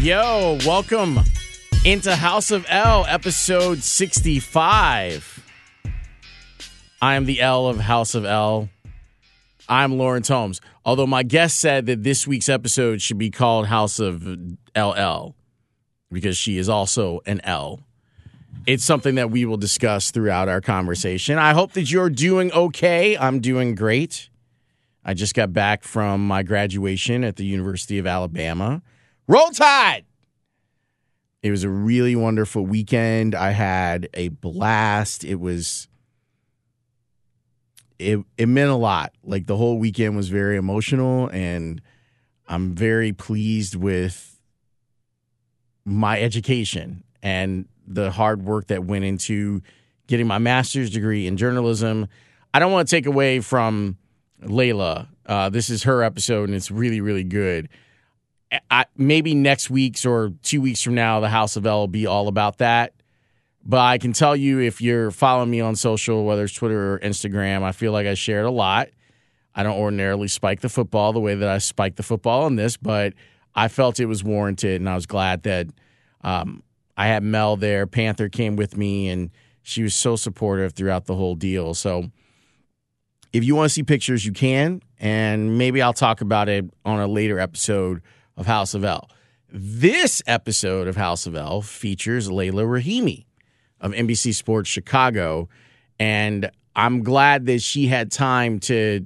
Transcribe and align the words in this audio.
Yo, 0.00 0.56
welcome 0.64 1.20
into 1.84 2.16
House 2.16 2.50
of 2.50 2.64
L, 2.70 3.04
episode 3.06 3.82
65. 3.82 5.44
I 7.02 7.14
am 7.16 7.26
the 7.26 7.42
L 7.42 7.66
of 7.66 7.80
House 7.80 8.14
of 8.14 8.24
L. 8.24 8.70
I'm 9.68 9.98
Lawrence 9.98 10.28
Holmes. 10.28 10.62
Although 10.86 11.06
my 11.06 11.22
guest 11.22 11.60
said 11.60 11.84
that 11.84 12.02
this 12.02 12.26
week's 12.26 12.48
episode 12.48 13.02
should 13.02 13.18
be 13.18 13.30
called 13.30 13.66
House 13.66 13.98
of 13.98 14.26
LL 14.74 15.34
because 16.10 16.38
she 16.38 16.56
is 16.56 16.70
also 16.70 17.20
an 17.26 17.42
L. 17.44 17.80
It's 18.66 18.84
something 18.84 19.16
that 19.16 19.30
we 19.30 19.44
will 19.44 19.58
discuss 19.58 20.10
throughout 20.10 20.48
our 20.48 20.62
conversation. 20.62 21.36
I 21.36 21.52
hope 21.52 21.72
that 21.72 21.90
you're 21.90 22.08
doing 22.08 22.50
okay. 22.52 23.18
I'm 23.18 23.40
doing 23.40 23.74
great. 23.74 24.30
I 25.04 25.12
just 25.12 25.34
got 25.34 25.52
back 25.52 25.84
from 25.84 26.26
my 26.26 26.42
graduation 26.42 27.22
at 27.22 27.36
the 27.36 27.44
University 27.44 27.98
of 27.98 28.06
Alabama. 28.06 28.80
Roll 29.30 29.50
Tide! 29.50 30.06
It 31.40 31.52
was 31.52 31.62
a 31.62 31.68
really 31.68 32.16
wonderful 32.16 32.66
weekend. 32.66 33.36
I 33.36 33.52
had 33.52 34.08
a 34.12 34.26
blast. 34.30 35.22
It 35.22 35.36
was 35.36 35.86
it 38.00 38.18
it 38.36 38.46
meant 38.46 38.70
a 38.70 38.74
lot. 38.74 39.12
Like 39.22 39.46
the 39.46 39.56
whole 39.56 39.78
weekend 39.78 40.16
was 40.16 40.30
very 40.30 40.56
emotional 40.56 41.30
and 41.32 41.80
I'm 42.48 42.74
very 42.74 43.12
pleased 43.12 43.76
with 43.76 44.36
my 45.84 46.20
education 46.20 47.04
and 47.22 47.68
the 47.86 48.10
hard 48.10 48.42
work 48.42 48.66
that 48.66 48.82
went 48.82 49.04
into 49.04 49.62
getting 50.08 50.26
my 50.26 50.38
master's 50.38 50.90
degree 50.90 51.28
in 51.28 51.36
journalism. 51.36 52.08
I 52.52 52.58
don't 52.58 52.72
want 52.72 52.88
to 52.88 52.96
take 52.96 53.06
away 53.06 53.38
from 53.38 53.96
Layla. 54.42 55.06
Uh, 55.24 55.50
this 55.50 55.70
is 55.70 55.84
her 55.84 56.02
episode, 56.02 56.48
and 56.48 56.56
it's 56.56 56.72
really, 56.72 57.00
really 57.00 57.22
good. 57.22 57.68
I, 58.70 58.86
maybe 58.96 59.34
next 59.34 59.70
week's 59.70 60.04
or 60.04 60.32
two 60.42 60.60
weeks 60.60 60.82
from 60.82 60.94
now, 60.94 61.20
the 61.20 61.28
House 61.28 61.56
of 61.56 61.66
L 61.66 61.80
will 61.80 61.88
be 61.88 62.06
all 62.06 62.28
about 62.28 62.58
that. 62.58 62.94
But 63.64 63.80
I 63.80 63.98
can 63.98 64.12
tell 64.12 64.34
you 64.34 64.58
if 64.58 64.80
you're 64.80 65.10
following 65.10 65.50
me 65.50 65.60
on 65.60 65.76
social, 65.76 66.24
whether 66.24 66.44
it's 66.44 66.54
Twitter 66.54 66.94
or 66.94 66.98
Instagram, 67.00 67.62
I 67.62 67.72
feel 67.72 67.92
like 67.92 68.06
I 68.06 68.14
shared 68.14 68.46
a 68.46 68.50
lot. 68.50 68.88
I 69.54 69.62
don't 69.62 69.78
ordinarily 69.78 70.28
spike 70.28 70.60
the 70.60 70.68
football 70.68 71.12
the 71.12 71.20
way 71.20 71.34
that 71.34 71.48
I 71.48 71.58
spike 71.58 71.96
the 71.96 72.02
football 72.02 72.44
on 72.44 72.56
this, 72.56 72.76
but 72.76 73.12
I 73.54 73.68
felt 73.68 74.00
it 74.00 74.06
was 74.06 74.24
warranted, 74.24 74.80
and 74.80 74.88
I 74.88 74.94
was 74.94 75.06
glad 75.06 75.42
that 75.42 75.66
um, 76.22 76.62
I 76.96 77.08
had 77.08 77.22
Mel 77.22 77.56
there. 77.56 77.86
Panther 77.86 78.28
came 78.28 78.56
with 78.56 78.76
me, 78.76 79.08
and 79.08 79.30
she 79.62 79.82
was 79.82 79.94
so 79.94 80.16
supportive 80.16 80.72
throughout 80.72 81.06
the 81.06 81.14
whole 81.14 81.34
deal. 81.34 81.74
So 81.74 82.10
if 83.32 83.44
you 83.44 83.54
want 83.54 83.68
to 83.68 83.74
see 83.74 83.82
pictures, 83.82 84.24
you 84.24 84.32
can, 84.32 84.82
and 84.98 85.58
maybe 85.58 85.82
I'll 85.82 85.92
talk 85.92 86.20
about 86.20 86.48
it 86.48 86.64
on 86.84 87.00
a 87.00 87.06
later 87.06 87.38
episode 87.38 88.02
of 88.40 88.46
House 88.46 88.72
of 88.74 88.84
L. 88.84 89.08
This 89.52 90.22
episode 90.26 90.88
of 90.88 90.96
House 90.96 91.26
of 91.26 91.36
L 91.36 91.60
features 91.60 92.28
Layla 92.28 92.64
Rahimi 92.64 93.26
of 93.80 93.92
NBC 93.92 94.34
Sports 94.34 94.68
Chicago, 94.68 95.48
and 95.98 96.50
I'm 96.74 97.02
glad 97.02 97.46
that 97.46 97.60
she 97.60 97.86
had 97.86 98.10
time 98.10 98.58
to. 98.60 99.04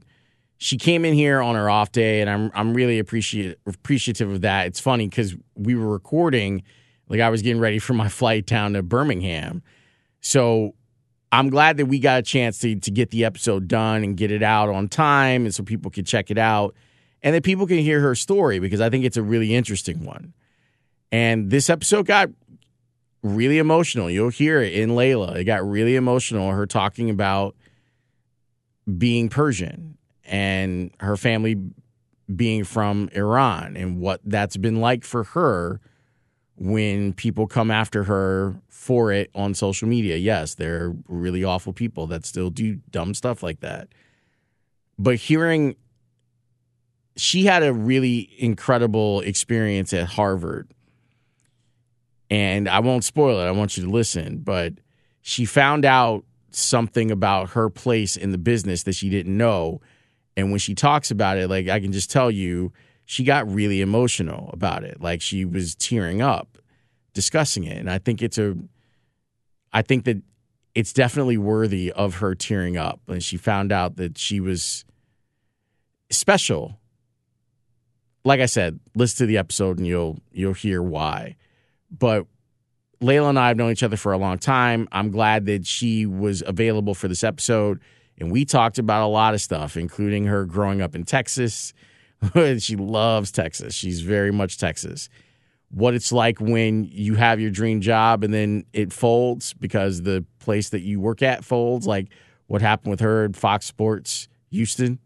She 0.59 0.79
came 0.79 1.05
in 1.05 1.15
here 1.15 1.43
on 1.43 1.57
her 1.57 1.69
off 1.69 1.91
day, 1.91 2.21
and 2.21 2.31
I'm 2.31 2.51
I'm 2.55 2.75
really 2.75 3.01
appreciative 3.01 3.57
appreciative 3.67 4.31
of 4.31 4.41
that. 4.43 4.69
It's 4.69 4.81
funny 4.81 5.09
because 5.09 5.35
we 5.57 5.75
were 5.75 5.91
recording, 5.91 6.63
like 7.09 7.21
I 7.21 7.29
was 7.29 7.43
getting 7.43 7.61
ready 7.61 7.81
for 7.81 7.95
my 7.95 8.09
flight 8.09 8.47
down 8.47 8.75
to 8.75 8.83
Birmingham, 8.83 9.63
so 10.21 10.75
I'm 11.33 11.51
glad 11.51 11.79
that 11.79 11.87
we 11.87 11.99
got 11.99 12.21
a 12.21 12.23
chance 12.23 12.59
to 12.61 12.77
to 12.77 12.91
get 12.93 13.11
the 13.11 13.25
episode 13.25 13.67
done 13.67 14.05
and 14.05 14.17
get 14.17 14.31
it 14.31 14.45
out 14.45 14.69
on 14.69 14.87
time, 14.87 15.45
and 15.45 15.53
so 15.53 15.65
people 15.65 15.91
could 15.91 16.07
check 16.07 16.31
it 16.31 16.39
out 16.39 16.77
and 17.25 17.35
that 17.35 17.43
people 17.43 17.67
can 17.67 17.79
hear 17.79 18.01
her 18.01 18.15
story 18.15 18.61
because 18.61 18.83
I 18.83 18.91
think 18.91 19.05
it's 19.05 19.17
a 19.17 19.23
really 19.23 19.55
interesting 19.55 20.05
one. 20.05 20.35
And 21.11 21.51
this 21.51 21.71
episode 21.71 22.07
got 22.07 22.29
really 23.23 23.59
emotional. 23.59 24.11
You'll 24.11 24.29
hear 24.29 24.61
it 24.61 24.75
in 24.75 24.91
Layla. 24.91 25.37
It 25.37 25.45
got 25.45 25.67
really 25.67 25.97
emotional. 25.97 26.51
Her 26.51 26.67
talking 26.67 27.09
about 27.09 27.57
being 28.99 29.31
Persian 29.31 29.97
and 30.27 30.91
her 31.01 31.17
family 31.17 31.57
being 32.35 32.63
from 32.63 33.09
Iran 33.13 33.77
and 33.77 34.01
what 34.01 34.21
that's 34.25 34.59
been 34.59 34.81
like 34.81 35.03
for 35.03 35.25
her 35.25 35.81
when 36.57 37.15
people 37.15 37.47
come 37.47 37.71
after 37.71 38.05
her 38.05 38.55
for 38.69 39.11
it 39.13 39.31
on 39.35 39.55
social 39.55 39.89
media. 39.89 40.17
Yes, 40.17 40.55
they're 40.55 40.95
really 41.09 41.43
awful 41.43 41.73
people 41.73 42.07
that 42.09 42.27
still 42.27 42.51
do 42.51 42.81
dumb 42.91 43.15
stuff 43.15 43.43
like 43.43 43.61
that. 43.61 43.89
But 44.99 45.17
hearing 45.17 45.77
she 47.17 47.45
had 47.45 47.63
a 47.63 47.73
really 47.73 48.31
incredible 48.39 49.21
experience 49.21 49.93
at 49.93 50.07
Harvard. 50.09 50.69
And 52.31 52.69
I 52.69 52.81
won't 52.81 53.05
spoil 53.05 53.41
it. 53.41 53.45
I 53.45 53.53
want 53.53 53.77
you 53.77 53.85
to 53.85 53.91
listen, 53.91 54.39
but 54.39 54.75
she 55.21 55.45
found 55.45 55.85
out 55.85 56.25
something 56.51 57.11
about 57.11 57.51
her 57.51 57.71
place 57.71 58.17
in 58.17 58.33
the 58.33 58.39
business 58.39 58.85
that 58.85 58.95
she 58.95 59.09
didn't 59.09 59.37
know. 59.37 59.81
And 60.37 60.51
when 60.51 60.59
she 60.59 60.75
talks 60.75 61.11
about 61.11 61.39
it, 61.39 61.49
like 61.49 61.69
I 61.69 61.81
can 61.81 61.93
just 61.93 62.11
tell 62.11 62.31
you, 62.31 62.73
she 63.07 63.23
got 63.23 63.49
really 63.53 63.81
emotional 63.81 64.51
about 64.53 64.83
it. 64.85 65.01
Like 65.01 65.21
she 65.21 65.45
was 65.45 65.75
tearing 65.75 66.23
up 66.23 66.59
discussing 67.13 67.65
it. 67.65 67.79
And 67.79 67.91
I 67.91 67.99
think 67.99 68.21
it's 68.21 68.39
a 68.39 68.57
I 69.73 69.83
think 69.83 70.05
that 70.05 70.23
it's 70.75 70.93
definitely 70.93 71.39
worthy 71.39 71.93
of 71.93 72.17
her 72.17 72.35
tearing 72.35 72.77
up. 72.77 73.01
And 73.07 73.23
she 73.23 73.37
found 73.37 73.73
out 73.73 73.97
that 73.97 74.19
she 74.19 74.41
was 74.41 74.85
special 76.11 76.79
like 78.25 78.41
I 78.41 78.47
said, 78.47 78.81
listen 78.95 79.19
to 79.19 79.27
the 79.27 79.39
episode 79.39 79.79
and 79.79 79.87
you'll 79.87 80.19
you'll 80.33 80.55
hear 80.55 80.83
why. 80.83 81.37
But 81.91 82.27
Layla 83.01 83.29
and 83.29 83.39
I 83.39 83.49
have 83.49 83.57
known 83.57 83.71
each 83.71 83.83
other 83.83 83.97
for 83.97 84.13
a 84.13 84.19
long 84.19 84.39
time. 84.39 84.89
I'm 84.91 85.11
glad 85.11 85.47
that 85.47 85.67
she 85.67 86.07
was 86.07 86.43
available 86.47 86.95
for 86.95 87.07
this 87.07 87.23
episode. 87.23 87.81
And 88.19 88.31
we 88.31 88.45
talked 88.45 88.79
about 88.79 89.05
a 89.05 89.09
lot 89.09 89.35
of 89.35 89.41
stuff, 89.41 89.77
including 89.77 90.25
her 90.27 90.45
growing 90.45 90.81
up 90.81 90.95
in 90.95 91.05
Texas. 91.05 91.75
she 92.59 92.77
loves 92.77 93.31
Texas. 93.31 93.75
She's 93.75 94.01
very 94.01 94.33
much 94.33 94.57
Texas. 94.59 95.09
What 95.71 95.95
it's 95.95 96.13
like 96.13 96.41
when 96.41 96.85
you 96.85 97.17
have 97.17 97.41
your 97.41 97.51
dream 97.51 97.81
job 97.81 98.23
and 98.23 98.33
then 98.33 98.65
it 98.73 98.93
folds 98.93 99.53
because 99.55 100.03
the 100.03 100.25
place 100.39 100.69
that 100.71 100.81
you 100.81 101.01
work 101.01 101.21
at 101.21 101.45
folds, 101.45 101.87
like 101.87 102.09
what 102.47 102.63
happened 102.63 102.93
with 102.93 103.01
her 103.01 103.25
at 103.25 103.37
Fox 103.37 103.67
Sports 103.67 104.29
Houston. 104.51 105.01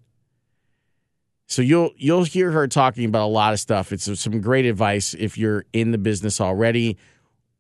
So 1.49 1.63
you'll 1.63 1.93
you'll 1.97 2.25
hear 2.25 2.51
her 2.53 2.69
talking 2.69 3.07
about 3.07 3.25
a 3.25 3.33
lot 3.33 3.55
of 3.55 3.59
stuff. 3.59 3.91
It's 3.91 4.21
some 4.21 4.41
great 4.43 4.67
advice 4.67 5.15
if 5.19 5.39
you're 5.39 5.65
in 5.73 5.93
the 5.93 5.99
business 5.99 6.43
already, 6.43 6.99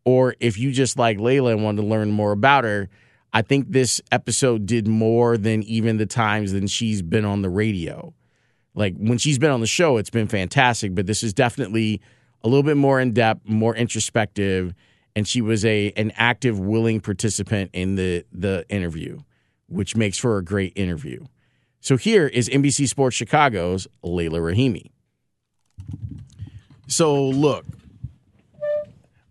or 0.04 0.36
if 0.40 0.58
you 0.58 0.72
just 0.72 0.98
like 0.98 1.16
Layla 1.16 1.52
and 1.52 1.64
want 1.64 1.78
to 1.78 1.82
learn 1.82 2.10
more 2.10 2.32
about 2.32 2.64
her. 2.64 2.90
I 3.32 3.40
think 3.42 3.72
this 3.72 4.00
episode 4.12 4.66
did 4.66 4.86
more 4.86 5.38
than 5.38 5.62
even 5.62 5.96
the 5.96 6.06
times 6.06 6.52
than 6.52 6.66
she's 6.66 7.00
been 7.00 7.24
on 7.24 7.40
the 7.40 7.48
radio. 7.48 8.12
Like 8.74 8.94
when 8.96 9.16
she's 9.16 9.38
been 9.38 9.50
on 9.50 9.60
the 9.60 9.66
show, 9.66 9.96
it's 9.96 10.10
been 10.10 10.28
fantastic, 10.28 10.94
but 10.94 11.06
this 11.06 11.22
is 11.22 11.32
definitely 11.32 12.00
a 12.42 12.48
little 12.48 12.62
bit 12.62 12.76
more 12.76 13.00
in 13.00 13.12
depth, 13.12 13.48
more 13.48 13.74
introspective, 13.74 14.74
and 15.16 15.26
she 15.26 15.40
was 15.40 15.64
a 15.64 15.92
an 15.96 16.12
active, 16.14 16.60
willing 16.60 17.00
participant 17.00 17.70
in 17.72 17.94
the 17.94 18.26
the 18.32 18.66
interview, 18.68 19.18
which 19.66 19.96
makes 19.96 20.18
for 20.18 20.36
a 20.36 20.44
great 20.44 20.74
interview. 20.76 21.24
So 21.80 21.96
here 21.96 22.26
is 22.26 22.48
NBC 22.48 22.88
Sports 22.88 23.16
Chicago's 23.16 23.86
Layla 24.04 24.40
Rahimi. 24.40 24.90
So 26.88 27.24
look, 27.24 27.64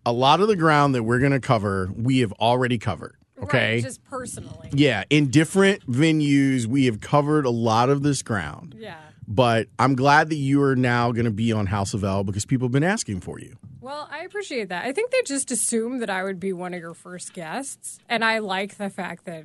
a 0.06 0.12
lot 0.12 0.40
of 0.40 0.48
the 0.48 0.56
ground 0.56 0.94
that 0.94 1.02
we're 1.02 1.18
going 1.18 1.32
to 1.32 1.40
cover, 1.40 1.90
we 1.94 2.20
have 2.20 2.32
already 2.32 2.78
covered. 2.78 3.16
Okay. 3.42 3.74
Right, 3.74 3.82
just 3.82 4.02
personally. 4.04 4.70
Yeah. 4.72 5.04
In 5.10 5.30
different 5.30 5.86
venues, 5.86 6.66
we 6.66 6.86
have 6.86 7.00
covered 7.00 7.44
a 7.44 7.50
lot 7.50 7.88
of 7.88 8.02
this 8.02 8.22
ground. 8.22 8.74
Yeah. 8.78 8.98
But 9.28 9.68
I'm 9.78 9.94
glad 9.94 10.30
that 10.30 10.36
you 10.36 10.62
are 10.62 10.74
now 10.74 11.12
going 11.12 11.26
to 11.26 11.30
be 11.30 11.52
on 11.52 11.66
House 11.66 11.92
of 11.92 12.02
L 12.02 12.24
because 12.24 12.46
people 12.46 12.66
have 12.66 12.72
been 12.72 12.82
asking 12.82 13.20
for 13.20 13.38
you. 13.38 13.56
Well, 13.80 14.08
I 14.10 14.20
appreciate 14.20 14.70
that. 14.70 14.86
I 14.86 14.92
think 14.92 15.10
they 15.10 15.22
just 15.22 15.50
assumed 15.50 16.00
that 16.02 16.10
I 16.10 16.24
would 16.24 16.40
be 16.40 16.52
one 16.52 16.72
of 16.72 16.80
your 16.80 16.94
first 16.94 17.34
guests. 17.34 17.98
And 18.08 18.24
I 18.24 18.38
like 18.38 18.76
the 18.78 18.88
fact 18.88 19.26
that 19.26 19.44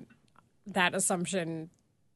that 0.67 0.95
assumption 0.95 1.69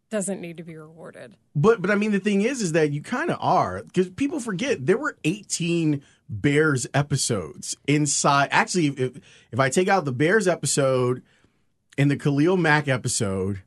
doesn't 0.10 0.42
need 0.42 0.58
to 0.58 0.64
be 0.64 0.78
rewarded. 0.78 1.36
But 1.56 1.82
but 1.82 1.92
I 1.92 1.96
mean 1.96 2.12
the 2.12 2.20
thing 2.20 2.42
is 2.42 2.62
is 2.62 2.72
that 2.74 2.92
you 2.92 3.02
kind 3.02 3.30
of 3.30 3.38
are 3.42 3.84
because 3.84 4.10
people 4.10 4.40
forget 4.40 4.86
there 4.86 4.98
were 4.98 5.18
18 5.24 6.02
Bears 6.30 6.88
episodes 6.94 7.78
inside. 7.88 8.50
Actually, 8.52 8.88
if 8.88 9.20
if 9.52 9.60
I 9.60 9.70
take 9.70 9.88
out 9.88 10.06
the 10.06 10.12
Bears 10.12 10.48
episode 10.48 11.24
and 11.98 12.12
the 12.12 12.18
Khalil 12.18 12.58
Mack 12.58 12.88
episode 12.88 13.62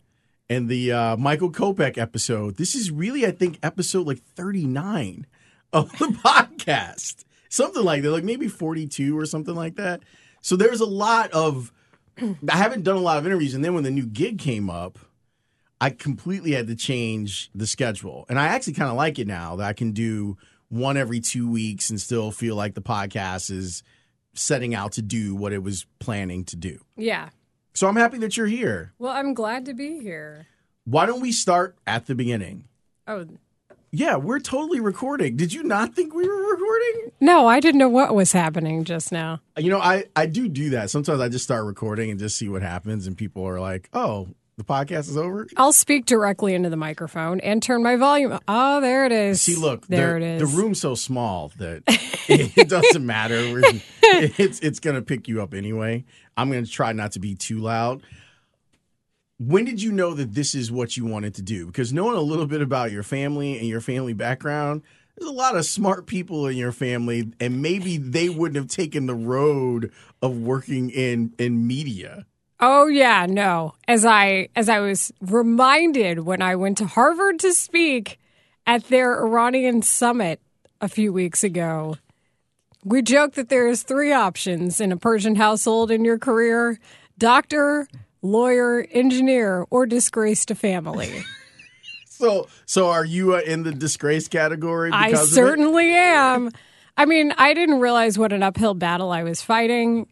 and 0.48 0.68
the 0.68 0.92
uh, 0.92 1.16
Michael 1.16 1.50
Kopech 1.50 1.98
episode, 1.98 2.56
this 2.56 2.74
is 2.74 2.90
really 2.90 3.26
I 3.26 3.30
think 3.30 3.58
episode 3.62 4.06
like 4.06 4.22
39 4.22 5.26
of 5.72 5.90
the 5.98 6.06
podcast, 6.24 7.24
something 7.48 7.84
like 7.84 8.02
that, 8.02 8.10
like 8.10 8.24
maybe 8.24 8.48
42 8.48 9.18
or 9.18 9.26
something 9.26 9.54
like 9.54 9.76
that. 9.76 10.02
So 10.42 10.56
there's 10.56 10.80
a 10.80 10.86
lot 10.86 11.30
of 11.32 11.72
I 12.20 12.56
haven't 12.56 12.84
done 12.84 12.96
a 12.96 13.00
lot 13.00 13.18
of 13.18 13.26
interviews, 13.26 13.54
and 13.54 13.64
then 13.64 13.74
when 13.74 13.84
the 13.84 13.90
new 13.90 14.06
gig 14.06 14.38
came 14.38 14.68
up 14.68 14.98
I 15.80 15.90
completely 15.90 16.52
had 16.52 16.66
to 16.66 16.74
change 16.76 17.50
the 17.54 17.66
schedule. 17.66 18.26
And 18.28 18.38
I 18.38 18.46
actually 18.48 18.74
kind 18.74 18.90
of 18.90 18.96
like 18.96 19.18
it 19.18 19.26
now 19.26 19.56
that 19.56 19.66
I 19.66 19.72
can 19.72 19.92
do 19.92 20.36
one 20.68 20.96
every 20.96 21.20
two 21.20 21.50
weeks 21.50 21.90
and 21.90 22.00
still 22.00 22.30
feel 22.30 22.54
like 22.54 22.74
the 22.74 22.82
podcast 22.82 23.50
is 23.50 23.82
setting 24.34 24.74
out 24.74 24.92
to 24.92 25.02
do 25.02 25.34
what 25.34 25.52
it 25.52 25.62
was 25.62 25.86
planning 25.98 26.44
to 26.44 26.56
do. 26.56 26.78
Yeah. 26.96 27.30
So 27.72 27.88
I'm 27.88 27.96
happy 27.96 28.18
that 28.18 28.36
you're 28.36 28.46
here. 28.46 28.92
Well, 28.98 29.12
I'm 29.12 29.32
glad 29.34 29.64
to 29.66 29.74
be 29.74 29.98
here. 30.00 30.46
Why 30.84 31.06
don't 31.06 31.20
we 31.20 31.32
start 31.32 31.76
at 31.86 32.06
the 32.06 32.14
beginning? 32.14 32.68
Oh, 33.06 33.26
Yeah, 33.90 34.16
we're 34.16 34.38
totally 34.38 34.80
recording. 34.80 35.36
Did 35.36 35.52
you 35.52 35.62
not 35.64 35.94
think 35.94 36.14
we 36.14 36.28
were 36.28 36.50
recording? 36.52 37.12
no, 37.20 37.46
I 37.46 37.58
didn't 37.60 37.78
know 37.78 37.88
what 37.88 38.14
was 38.14 38.32
happening 38.32 38.84
just 38.84 39.10
now. 39.12 39.40
You 39.58 39.70
know, 39.70 39.80
I 39.80 40.04
I 40.14 40.26
do 40.26 40.48
do 40.48 40.70
that. 40.70 40.90
Sometimes 40.90 41.20
I 41.20 41.28
just 41.28 41.44
start 41.44 41.64
recording 41.64 42.10
and 42.10 42.18
just 42.20 42.36
see 42.36 42.48
what 42.48 42.62
happens 42.62 43.06
and 43.06 43.16
people 43.16 43.44
are 43.46 43.60
like, 43.60 43.88
"Oh, 43.92 44.28
the 44.60 44.72
podcast 44.72 45.08
is 45.08 45.16
over?" 45.16 45.46
I'll 45.56 45.72
speak 45.72 46.06
directly 46.06 46.54
into 46.54 46.70
the 46.70 46.76
microphone 46.76 47.40
and 47.40 47.62
turn 47.62 47.82
my 47.82 47.96
volume. 47.96 48.38
Oh, 48.46 48.80
there 48.80 49.06
it 49.06 49.12
is. 49.12 49.42
See, 49.42 49.56
look, 49.56 49.86
there 49.86 50.18
the, 50.18 50.26
it 50.26 50.42
is. 50.42 50.50
The 50.50 50.56
room's 50.56 50.80
so 50.80 50.94
small 50.94 51.52
that 51.58 51.82
it 52.28 52.68
doesn't 52.68 53.04
matter. 53.04 53.60
It's 54.02 54.60
it's 54.60 54.80
gonna 54.80 55.02
pick 55.02 55.28
you 55.28 55.42
up 55.42 55.54
anyway. 55.54 56.04
I'm 56.36 56.50
gonna 56.50 56.66
try 56.66 56.92
not 56.92 57.12
to 57.12 57.20
be 57.20 57.34
too 57.34 57.58
loud. 57.58 58.02
When 59.38 59.64
did 59.64 59.82
you 59.82 59.90
know 59.90 60.12
that 60.14 60.34
this 60.34 60.54
is 60.54 60.70
what 60.70 60.96
you 60.96 61.06
wanted 61.06 61.34
to 61.36 61.42
do? 61.42 61.66
Because 61.66 61.92
knowing 61.92 62.16
a 62.16 62.20
little 62.20 62.46
bit 62.46 62.60
about 62.60 62.92
your 62.92 63.02
family 63.02 63.58
and 63.58 63.66
your 63.66 63.80
family 63.80 64.12
background, 64.12 64.82
there's 65.16 65.30
a 65.30 65.34
lot 65.34 65.56
of 65.56 65.64
smart 65.64 66.06
people 66.06 66.46
in 66.46 66.56
your 66.56 66.72
family, 66.72 67.32
and 67.40 67.62
maybe 67.62 67.96
they 67.96 68.28
wouldn't 68.28 68.56
have 68.56 68.68
taken 68.68 69.06
the 69.06 69.14
road 69.14 69.92
of 70.20 70.36
working 70.36 70.90
in 70.90 71.32
in 71.38 71.66
media. 71.66 72.26
Oh 72.60 72.86
yeah, 72.86 73.26
no. 73.28 73.74
As 73.88 74.04
I 74.04 74.48
as 74.54 74.68
I 74.68 74.80
was 74.80 75.12
reminded 75.20 76.20
when 76.20 76.42
I 76.42 76.56
went 76.56 76.78
to 76.78 76.86
Harvard 76.86 77.38
to 77.40 77.52
speak 77.54 78.18
at 78.66 78.84
their 78.88 79.24
Iranian 79.24 79.82
summit 79.82 80.40
a 80.80 80.88
few 80.88 81.12
weeks 81.12 81.42
ago. 81.42 81.96
We 82.84 83.02
joke 83.02 83.34
that 83.34 83.48
there's 83.48 83.82
three 83.82 84.12
options 84.12 84.80
in 84.80 84.92
a 84.92 84.96
Persian 84.96 85.36
household 85.36 85.90
in 85.90 86.04
your 86.04 86.18
career: 86.18 86.78
doctor, 87.18 87.88
lawyer, 88.22 88.86
engineer, 88.90 89.66
or 89.70 89.86
disgrace 89.86 90.44
to 90.46 90.54
family. 90.54 91.24
So, 92.20 92.48
so 92.66 92.90
are 92.90 93.04
you 93.04 93.34
uh, 93.34 93.40
in 93.46 93.62
the 93.62 93.72
disgrace 93.72 94.28
category? 94.28 94.90
I 94.92 95.06
Because 95.06 95.22
of 95.22 95.32
it? 95.32 95.34
certainly 95.36 95.90
am. 95.94 96.50
I 96.94 97.06
mean, 97.06 97.32
I 97.38 97.54
didn't 97.54 97.80
realize 97.80 98.18
what 98.18 98.34
an 98.34 98.42
uphill 98.42 98.74
battle 98.74 99.10
I 99.10 99.22
was 99.22 99.40
fighting. 99.40 100.06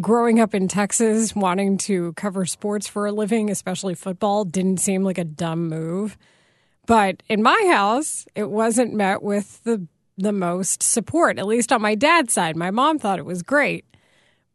Growing 0.00 0.40
up 0.40 0.56
in 0.56 0.66
Texas, 0.66 1.36
wanting 1.36 1.78
to 1.78 2.12
cover 2.14 2.44
sports 2.46 2.88
for 2.88 3.06
a 3.06 3.12
living, 3.12 3.48
especially 3.48 3.94
football, 3.94 4.44
didn't 4.44 4.78
seem 4.78 5.04
like 5.04 5.18
a 5.18 5.24
dumb 5.24 5.68
move. 5.68 6.18
But 6.84 7.22
in 7.28 7.44
my 7.44 7.70
house, 7.72 8.26
it 8.34 8.50
wasn't 8.50 8.92
met 8.92 9.22
with 9.22 9.62
the 9.62 9.86
the 10.18 10.32
most 10.32 10.82
support, 10.82 11.38
at 11.38 11.46
least 11.46 11.72
on 11.72 11.80
my 11.80 11.94
dad's 11.94 12.34
side. 12.34 12.56
My 12.56 12.72
mom 12.72 12.98
thought 12.98 13.20
it 13.20 13.24
was 13.24 13.42
great. 13.44 13.84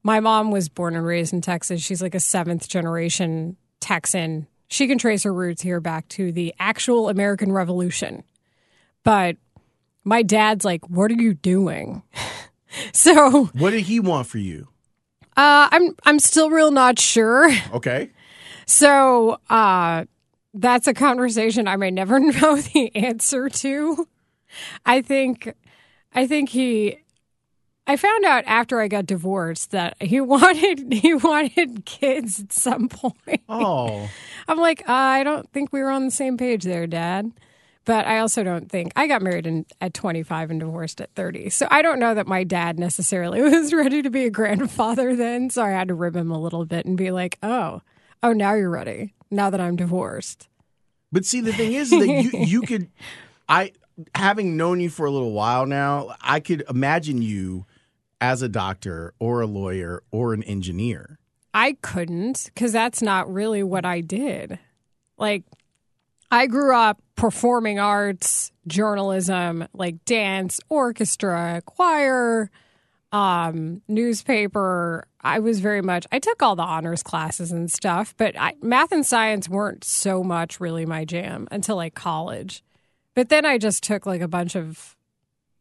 My 0.03 0.19
mom 0.19 0.51
was 0.51 0.68
born 0.68 0.95
and 0.95 1.06
raised 1.06 1.33
in 1.33 1.39
Texas. 1.39 1.81
She's 1.81 2.01
like 2.01 2.15
a 2.15 2.19
seventh 2.19 2.68
generation 2.68 3.56
Texan. 3.80 4.45
She 4.68 4.88
can 4.88 4.97
trace 4.97 5.24
her 5.24 5.33
roots 5.33 5.62
here 5.62 5.80
back 5.80 6.07
to 6.09 6.33
the 6.33 6.53
actual 6.59 7.07
American 7.07 7.53
Revolution. 7.53 8.24
But 9.06 9.38
my 10.03 10.21
dad's 10.21 10.65
like, 10.65 10.89
"What 10.89 11.12
are 11.12 11.21
you 11.21 11.33
doing?" 11.33 12.03
so 12.91 13.45
What 13.53 13.71
did 13.71 13.83
he 13.83 14.01
want 14.01 14.27
for 14.27 14.38
you? 14.38 14.68
Uh, 15.39 15.69
I'm 15.71 15.95
I'm 16.03 16.19
still 16.19 16.50
real 16.50 16.71
not 16.71 17.00
sure. 17.00 17.50
Okay. 17.74 18.09
So 18.65 19.39
uh, 19.50 20.06
that's 20.53 20.86
a 20.86 20.94
conversation 20.94 21.68
I 21.68 21.75
may 21.77 21.89
never 21.91 22.19
know 22.19 22.57
the 22.57 22.94
answer 22.95 23.50
to. 23.50 24.07
I 24.86 25.01
think 25.01 25.53
I 26.13 26.27
think 26.27 26.50
he 26.50 27.00
I 27.88 27.95
found 27.95 28.25
out 28.25 28.44
after 28.47 28.81
I 28.81 28.88
got 28.89 29.06
divorced 29.06 29.71
that 29.71 29.95
he 30.01 30.19
wanted 30.36 30.91
he 30.91 31.13
wanted 31.13 31.86
kids 31.86 32.41
at 32.41 32.51
some 32.51 32.89
point. 32.89 33.41
Oh. 33.47 34.09
I'm 34.47 34.59
like, 34.59 34.81
uh, 34.89 34.94
I 34.94 35.24
don't 35.24 35.50
think 35.53 35.71
we 35.71 35.81
were 35.81 35.89
on 35.91 36.03
the 36.06 36.12
same 36.12 36.38
page 36.38 36.65
there, 36.65 36.86
Dad. 36.86 37.31
But 37.89 38.06
I 38.06 38.19
also 38.19 38.44
don't 38.44 38.69
think 38.69 38.94
I 38.95 39.07
got 39.07 39.24
married 39.24 39.47
in, 39.47 39.65
at 39.81 39.95
25 39.95 40.51
and 40.51 40.59
divorced 40.59 41.01
at 41.01 41.09
30. 41.15 41.50
So 41.50 41.68
I 41.71 41.81
don't 41.81 41.97
know 41.97 42.13
that 42.13 42.27
my 42.27 42.44
dad 42.44 42.77
necessarily 42.77 43.41
was 43.50 43.74
ready 43.74 44.03
to 44.03 44.12
be 44.12 44.25
a 44.25 44.30
grandfather 44.30 45.15
then. 45.15 45.50
So 45.50 45.63
I 45.63 45.71
had 45.71 45.88
to 45.88 45.95
rib 45.95 46.15
him 46.15 46.30
a 46.30 46.39
little 46.39 46.65
bit 46.65 46.86
and 46.86 46.95
be 46.95 47.09
like, 47.09 47.39
oh, 47.41 47.81
oh, 48.21 48.31
now 48.31 48.53
you're 48.53 48.69
ready. 48.69 49.15
Now 49.31 49.50
that 49.50 49.59
I'm 49.59 49.75
divorced. 49.75 50.50
But 51.12 51.25
see, 51.25 51.41
the 51.41 51.51
thing 51.51 51.74
is 51.74 51.89
that 51.89 52.07
you 52.07 52.30
you 52.45 52.62
could, 52.68 52.89
I 53.47 53.71
having 54.13 54.56
known 54.56 54.80
you 54.81 54.91
for 54.91 55.07
a 55.07 55.12
little 55.12 55.31
while 55.31 55.65
now, 55.65 56.15
I 56.21 56.41
could 56.41 56.63
imagine 56.69 57.24
you 57.24 57.65
as 58.21 58.44
a 58.44 58.50
doctor 58.50 59.15
or 59.18 59.41
a 59.41 59.47
lawyer 59.47 60.03
or 60.12 60.36
an 60.36 60.44
engineer. 60.44 61.18
I 61.56 61.75
couldn't 61.81 62.51
because 62.53 62.71
that's 62.71 63.01
not 63.01 63.33
really 63.33 63.63
what 63.63 63.83
I 63.83 64.01
did. 64.01 64.59
Like, 65.18 65.44
I 66.31 66.45
grew 66.47 66.75
up 66.75 67.01
performing 67.15 67.79
arts, 67.79 68.51
journalism, 68.67 69.67
like 69.73 70.05
dance, 70.05 70.59
orchestra, 70.69 71.61
choir, 71.65 72.51
um, 73.11 73.81
newspaper. 73.87 75.07
I 75.21 75.39
was 75.39 75.59
very 75.59 75.81
much, 75.81 76.05
I 76.11 76.19
took 76.19 76.43
all 76.43 76.55
the 76.55 76.63
honors 76.63 77.01
classes 77.01 77.51
and 77.51 77.71
stuff, 77.71 78.13
but 78.17 78.39
I, 78.39 78.53
math 78.61 78.91
and 78.91 79.05
science 79.05 79.49
weren't 79.49 79.83
so 79.83 80.23
much 80.23 80.59
really 80.59 80.85
my 80.85 81.03
jam 81.03 81.47
until 81.51 81.75
like 81.75 81.95
college. 81.95 82.63
But 83.15 83.29
then 83.29 83.45
I 83.45 83.57
just 83.57 83.83
took 83.83 84.05
like 84.05 84.21
a 84.21 84.27
bunch 84.27 84.55
of 84.55 84.95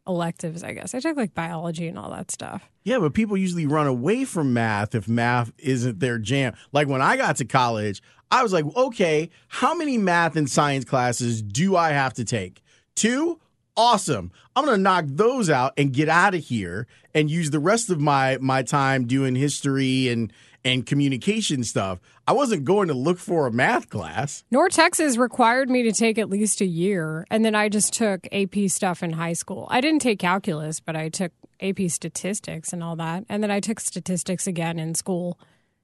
electives, 0.09 0.65
I 0.65 0.73
guess. 0.73 0.95
I 0.95 1.01
took 1.01 1.17
like 1.17 1.35
biology 1.35 1.87
and 1.87 1.99
all 1.99 2.11
that 2.11 2.31
stuff. 2.31 2.69
Yeah, 2.83 2.99
but 2.99 3.15
people 3.15 3.37
usually 3.37 3.67
run 3.67 3.87
away 3.87 4.25
from 4.25 4.55
math 4.55 4.95
if 4.95 5.07
math 5.07 5.53
isn't 5.59 6.01
their 6.01 6.19
jam. 6.19 6.55
Like 6.73 6.89
when 6.89 7.03
I 7.03 7.17
got 7.17 7.37
to 7.37 7.45
college, 7.45 8.03
I 8.31 8.43
was 8.43 8.53
like, 8.53 8.65
okay, 8.77 9.31
how 9.49 9.75
many 9.75 9.99
math 9.99 10.37
and 10.37 10.51
science 10.51 10.85
classes 10.85 11.43
do 11.43 11.77
I 11.77 11.91
have 11.91 12.15
to 12.15 12.25
take? 12.25 12.63
Two? 12.95 13.41
Awesome. 13.77 14.33
I'm 14.57 14.65
going 14.65 14.77
to 14.77 14.83
knock 14.83 15.05
those 15.07 15.49
out 15.49 15.73
and 15.77 15.93
get 15.93 16.09
out 16.09 16.35
of 16.35 16.43
here 16.43 16.89
and 17.15 17.31
use 17.31 17.51
the 17.51 17.61
rest 17.61 17.91
of 17.91 18.01
my 18.01 18.37
my 18.41 18.63
time 18.63 19.07
doing 19.07 19.37
history 19.37 20.09
and 20.09 20.33
and 20.69 20.85
communication 20.85 21.65
stuff. 21.65 21.99
I 22.27 22.33
wasn't 22.33 22.65
going 22.65 22.89
to 22.89 22.95
look 22.95 23.19
for 23.19 23.47
a 23.47 23.51
math 23.51 23.89
class. 23.89 24.45
North 24.51 24.73
Texas 24.73 25.17
required 25.17 25.71
me 25.71 25.83
to 25.85 25.93
take 25.93 26.19
at 26.19 26.29
least 26.29 26.61
a 26.61 26.67
year, 26.67 27.27
and 27.31 27.45
then 27.45 27.55
I 27.55 27.69
just 27.69 27.95
took 27.95 28.27
AP 28.33 28.69
stuff 28.69 29.03
in 29.03 29.13
high 29.13 29.33
school. 29.33 29.67
I 29.71 29.81
didn't 29.81 30.03
take 30.03 30.19
calculus, 30.19 30.79
but 30.79 30.95
I 30.95 31.09
took 31.09 31.33
AP 31.61 31.89
statistics 31.89 32.73
and 32.73 32.85
all 32.85 32.97
that, 32.97 33.25
and 33.29 33.43
then 33.43 33.51
I 33.51 33.61
took 33.61 33.81
statistics 33.81 34.47
again 34.47 34.79
in 34.79 34.95
school, 34.95 35.39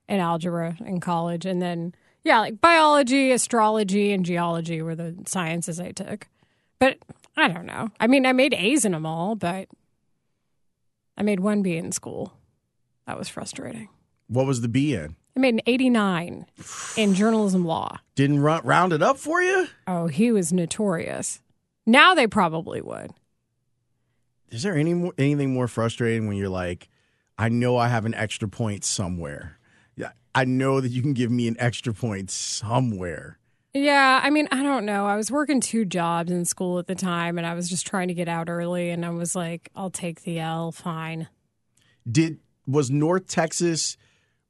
and 0.06 0.20
algebra 0.20 0.76
in 0.84 1.00
college, 1.00 1.46
and 1.46 1.62
then 1.62 1.94
yeah, 2.24 2.40
like 2.40 2.60
biology, 2.60 3.32
astrology, 3.32 4.12
and 4.12 4.24
geology 4.24 4.82
were 4.82 4.94
the 4.94 5.14
sciences 5.26 5.80
I 5.80 5.92
took. 5.92 6.28
But 6.78 6.98
I 7.36 7.48
don't 7.48 7.66
know. 7.66 7.90
I 8.00 8.06
mean, 8.06 8.26
I 8.26 8.32
made 8.32 8.54
A's 8.54 8.84
in 8.84 8.92
them 8.92 9.06
all, 9.06 9.34
but 9.34 9.68
I 11.16 11.22
made 11.22 11.40
one 11.40 11.62
B 11.62 11.76
in 11.76 11.92
school. 11.92 12.34
That 13.06 13.18
was 13.18 13.28
frustrating. 13.28 13.88
What 14.28 14.46
was 14.46 14.60
the 14.60 14.68
B 14.68 14.94
in? 14.94 15.16
I 15.36 15.40
made 15.40 15.54
an 15.54 15.60
89 15.66 16.46
in 16.96 17.14
journalism 17.14 17.64
law. 17.64 17.98
Didn't 18.14 18.40
round 18.40 18.92
it 18.92 19.02
up 19.02 19.18
for 19.18 19.42
you? 19.42 19.66
Oh, 19.86 20.06
he 20.06 20.30
was 20.30 20.52
notorious. 20.52 21.40
Now 21.86 22.14
they 22.14 22.26
probably 22.26 22.80
would. 22.80 23.10
Is 24.50 24.62
there 24.62 24.76
any 24.76 24.94
more, 24.94 25.12
anything 25.18 25.52
more 25.52 25.66
frustrating 25.66 26.28
when 26.28 26.36
you're 26.36 26.48
like, 26.48 26.88
I 27.36 27.48
know 27.48 27.76
I 27.76 27.88
have 27.88 28.06
an 28.06 28.14
extra 28.14 28.46
point 28.48 28.84
somewhere. 28.84 29.58
Yeah, 29.96 30.12
I 30.34 30.44
know 30.44 30.80
that 30.80 30.90
you 30.90 31.02
can 31.02 31.12
give 31.12 31.32
me 31.32 31.48
an 31.48 31.56
extra 31.58 31.92
point 31.92 32.30
somewhere. 32.30 33.38
Yeah, 33.72 34.20
I 34.22 34.30
mean, 34.30 34.46
I 34.52 34.62
don't 34.62 34.84
know. 34.86 35.06
I 35.06 35.16
was 35.16 35.32
working 35.32 35.60
two 35.60 35.84
jobs 35.84 36.30
in 36.30 36.44
school 36.44 36.78
at 36.78 36.86
the 36.86 36.94
time 36.94 37.38
and 37.38 37.46
I 37.46 37.54
was 37.54 37.68
just 37.68 37.84
trying 37.88 38.06
to 38.06 38.14
get 38.14 38.28
out 38.28 38.48
early 38.48 38.90
and 38.90 39.04
I 39.04 39.10
was 39.10 39.34
like, 39.34 39.68
I'll 39.74 39.90
take 39.90 40.22
the 40.22 40.38
L, 40.38 40.70
fine. 40.70 41.26
Did 42.08 42.38
was 42.68 42.88
North 42.88 43.26
Texas 43.26 43.96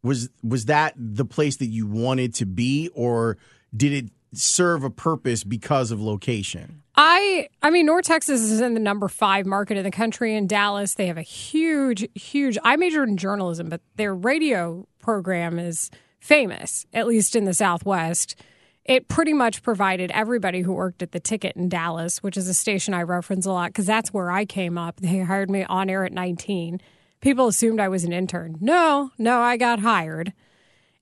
was 0.04 0.28
was 0.44 0.66
that 0.66 0.94
the 0.96 1.24
place 1.24 1.56
that 1.56 1.66
you 1.66 1.86
wanted 1.86 2.34
to 2.34 2.46
be 2.46 2.90
or 2.94 3.38
did 3.76 3.92
it 3.92 4.10
serve 4.34 4.84
a 4.84 4.90
purpose 4.90 5.42
because 5.42 5.90
of 5.90 6.00
location? 6.00 6.82
I 6.94 7.48
I 7.62 7.70
mean 7.70 7.86
North 7.86 8.04
Texas 8.04 8.42
is 8.42 8.60
in 8.60 8.74
the 8.74 8.80
number 8.80 9.08
5 9.08 9.46
market 9.46 9.76
in 9.76 9.82
the 9.82 9.90
country 9.90 10.36
in 10.36 10.46
Dallas. 10.46 10.94
They 10.94 11.06
have 11.06 11.18
a 11.18 11.22
huge 11.22 12.06
huge 12.14 12.58
I 12.62 12.76
majored 12.76 13.08
in 13.08 13.16
journalism, 13.16 13.68
but 13.68 13.80
their 13.96 14.14
radio 14.14 14.86
program 15.00 15.58
is 15.58 15.90
famous, 16.20 16.86
at 16.92 17.06
least 17.06 17.34
in 17.34 17.44
the 17.44 17.54
Southwest. 17.54 18.36
It 18.84 19.08
pretty 19.08 19.32
much 19.32 19.62
provided 19.62 20.10
everybody 20.10 20.60
who 20.60 20.74
worked 20.74 21.02
at 21.02 21.12
the 21.12 21.20
ticket 21.20 21.56
in 21.56 21.70
Dallas, 21.70 22.22
which 22.22 22.36
is 22.36 22.48
a 22.48 22.54
station 22.54 22.92
I 22.92 23.02
reference 23.02 23.46
a 23.46 23.52
lot 23.52 23.70
because 23.70 23.86
that's 23.86 24.12
where 24.12 24.30
I 24.30 24.44
came 24.44 24.76
up. 24.76 24.96
They 25.00 25.20
hired 25.20 25.50
me 25.50 25.64
on 25.64 25.88
air 25.88 26.04
at 26.04 26.12
19. 26.12 26.80
People 27.24 27.46
assumed 27.48 27.80
I 27.80 27.88
was 27.88 28.04
an 28.04 28.12
intern. 28.12 28.58
No, 28.60 29.10
no, 29.16 29.40
I 29.40 29.56
got 29.56 29.80
hired. 29.80 30.34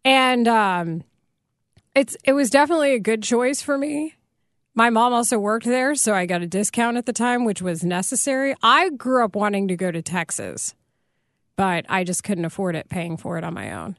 And 0.04 0.46
um, 0.46 1.02
it's 1.96 2.16
it 2.22 2.32
was 2.34 2.48
definitely 2.48 2.94
a 2.94 3.00
good 3.00 3.24
choice 3.24 3.60
for 3.60 3.76
me. 3.76 4.14
My 4.72 4.88
mom 4.88 5.12
also 5.12 5.36
worked 5.40 5.66
there, 5.66 5.96
so 5.96 6.14
I 6.14 6.26
got 6.26 6.40
a 6.40 6.46
discount 6.46 6.96
at 6.96 7.06
the 7.06 7.12
time, 7.12 7.44
which 7.44 7.60
was 7.60 7.82
necessary. 7.82 8.54
I 8.62 8.90
grew 8.90 9.24
up 9.24 9.34
wanting 9.34 9.66
to 9.66 9.76
go 9.76 9.90
to 9.90 10.00
Texas, 10.00 10.76
but 11.56 11.86
I 11.88 12.04
just 12.04 12.22
couldn't 12.22 12.44
afford 12.44 12.76
it 12.76 12.88
paying 12.88 13.16
for 13.16 13.36
it 13.36 13.42
on 13.42 13.52
my 13.52 13.72
own. 13.72 13.98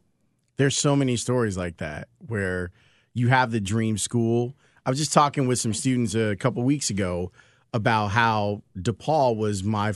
There's 0.55 0.77
so 0.77 0.95
many 0.95 1.17
stories 1.17 1.57
like 1.57 1.75
that 1.79 2.07
where 2.25 2.71
you 3.13 3.27
have 3.27 3.51
the 3.51 3.59
dream 3.59 3.97
school. 3.97 4.53
I 4.85 4.89
was 4.89 4.97
just 4.97 5.11
talking 5.11 5.45
with 5.45 5.59
some 5.59 5.73
students 5.73 6.15
a 6.15 6.37
couple 6.37 6.63
weeks 6.63 6.89
ago 6.89 7.33
about 7.73 8.11
how 8.11 8.63
DePaul 8.79 9.35
was 9.35 9.61
my 9.61 9.91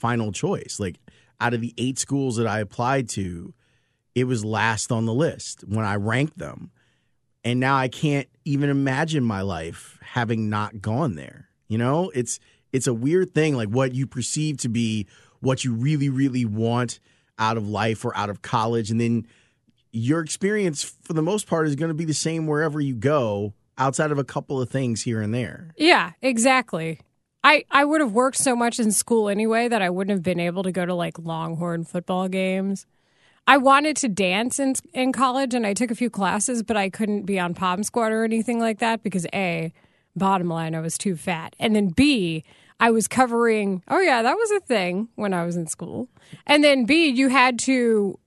final 0.00 0.32
choice. 0.32 0.78
Like 0.80 0.96
out 1.40 1.54
of 1.54 1.60
the 1.60 1.74
eight 1.78 1.98
schools 1.98 2.36
that 2.36 2.46
I 2.46 2.60
applied 2.60 3.08
to, 3.10 3.54
it 4.14 4.24
was 4.24 4.44
last 4.44 4.90
on 4.90 5.04
the 5.04 5.14
list 5.14 5.64
when 5.66 5.84
I 5.84 5.96
ranked 5.96 6.38
them. 6.38 6.70
And 7.44 7.60
now 7.60 7.76
I 7.76 7.88
can't 7.88 8.28
even 8.44 8.70
imagine 8.70 9.22
my 9.22 9.42
life 9.42 9.98
having 10.02 10.48
not 10.48 10.80
gone 10.80 11.14
there. 11.14 11.48
You 11.68 11.78
know, 11.78 12.10
it's 12.14 12.40
it's 12.72 12.86
a 12.86 12.94
weird 12.94 13.34
thing 13.34 13.56
like 13.56 13.68
what 13.68 13.94
you 13.94 14.06
perceive 14.06 14.58
to 14.58 14.68
be 14.68 15.06
what 15.40 15.64
you 15.64 15.74
really 15.74 16.08
really 16.08 16.44
want 16.44 16.98
out 17.38 17.56
of 17.56 17.68
life 17.68 18.04
or 18.04 18.16
out 18.16 18.30
of 18.30 18.42
college 18.42 18.90
and 18.90 19.00
then 19.00 19.26
your 19.92 20.20
experience 20.20 20.82
for 20.82 21.12
the 21.12 21.22
most 21.22 21.46
part 21.46 21.66
is 21.66 21.74
going 21.74 21.88
to 21.88 21.94
be 21.94 22.04
the 22.04 22.14
same 22.14 22.46
wherever 22.46 22.80
you 22.80 22.94
go 22.94 23.54
outside 23.78 24.10
of 24.10 24.18
a 24.18 24.24
couple 24.24 24.60
of 24.60 24.68
things 24.68 25.02
here 25.02 25.20
and 25.22 25.34
there. 25.34 25.72
Yeah, 25.76 26.12
exactly. 26.20 27.00
I, 27.46 27.64
I 27.70 27.84
would 27.84 28.00
have 28.00 28.10
worked 28.10 28.38
so 28.38 28.56
much 28.56 28.80
in 28.80 28.90
school 28.90 29.28
anyway 29.28 29.68
that 29.68 29.80
I 29.80 29.88
wouldn't 29.88 30.12
have 30.12 30.24
been 30.24 30.40
able 30.40 30.64
to 30.64 30.72
go 30.72 30.84
to 30.84 30.94
like 30.94 31.16
Longhorn 31.16 31.84
football 31.84 32.26
games. 32.26 32.86
I 33.46 33.56
wanted 33.56 33.96
to 33.98 34.08
dance 34.08 34.58
in 34.58 34.74
in 34.92 35.12
college 35.12 35.54
and 35.54 35.64
I 35.64 35.72
took 35.72 35.92
a 35.92 35.94
few 35.94 36.10
classes, 36.10 36.64
but 36.64 36.76
I 36.76 36.90
couldn't 36.90 37.22
be 37.22 37.38
on 37.38 37.54
Pom 37.54 37.84
Squad 37.84 38.10
or 38.10 38.24
anything 38.24 38.58
like 38.58 38.80
that 38.80 39.04
because 39.04 39.28
A, 39.32 39.72
bottom 40.16 40.48
line, 40.48 40.74
I 40.74 40.80
was 40.80 40.98
too 40.98 41.14
fat. 41.14 41.54
And 41.60 41.76
then 41.76 41.90
B, 41.90 42.42
I 42.80 42.90
was 42.90 43.06
covering, 43.06 43.84
oh 43.86 44.00
yeah, 44.00 44.22
that 44.22 44.34
was 44.34 44.50
a 44.50 44.58
thing 44.58 45.08
when 45.14 45.32
I 45.32 45.46
was 45.46 45.54
in 45.54 45.68
school. 45.68 46.08
And 46.48 46.64
then 46.64 46.84
B, 46.84 47.06
you 47.06 47.28
had 47.28 47.60
to, 47.60 48.18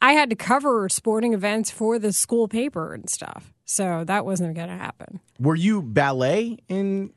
I 0.00 0.12
had 0.12 0.30
to 0.30 0.36
cover 0.36 0.88
sporting 0.88 1.34
events 1.34 1.72
for 1.72 1.98
the 1.98 2.12
school 2.12 2.46
paper 2.46 2.94
and 2.94 3.10
stuff. 3.10 3.52
So 3.64 4.04
that 4.04 4.24
wasn't 4.24 4.54
going 4.54 4.68
to 4.68 4.76
happen. 4.76 5.18
Were 5.40 5.56
you 5.56 5.82
ballet 5.82 6.58
in 6.68 7.12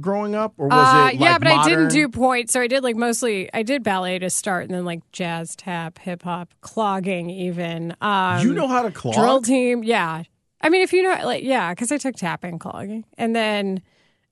growing 0.00 0.34
up 0.34 0.54
or 0.58 0.68
was 0.68 0.74
Uh, 0.76 1.10
it 1.12 1.18
yeah, 1.20 1.32
like 1.32 1.40
but 1.40 1.48
I 1.48 1.68
didn't 1.68 1.88
do 1.88 2.08
points. 2.08 2.52
So 2.52 2.60
I 2.60 2.66
did 2.66 2.82
like 2.82 2.96
mostly, 2.96 3.52
I 3.52 3.62
did 3.62 3.82
ballet 3.82 4.18
to 4.20 4.30
start 4.30 4.64
and 4.64 4.74
then 4.74 4.84
like 4.84 5.00
jazz, 5.12 5.54
tap, 5.56 5.98
hip 5.98 6.22
hop, 6.22 6.52
clogging 6.60 7.30
even. 7.30 7.94
Um, 8.00 8.40
You 8.46 8.54
know 8.54 8.68
how 8.68 8.82
to 8.82 8.90
clog? 8.90 9.14
drill 9.14 9.42
team. 9.42 9.82
Yeah. 9.82 10.22
I 10.60 10.68
mean, 10.70 10.82
if 10.82 10.92
you 10.92 11.02
know, 11.02 11.16
like, 11.24 11.44
yeah, 11.44 11.72
because 11.72 11.92
I 11.92 11.98
took 11.98 12.16
tapping, 12.16 12.58
clogging. 12.58 13.04
And 13.16 13.34
then 13.34 13.82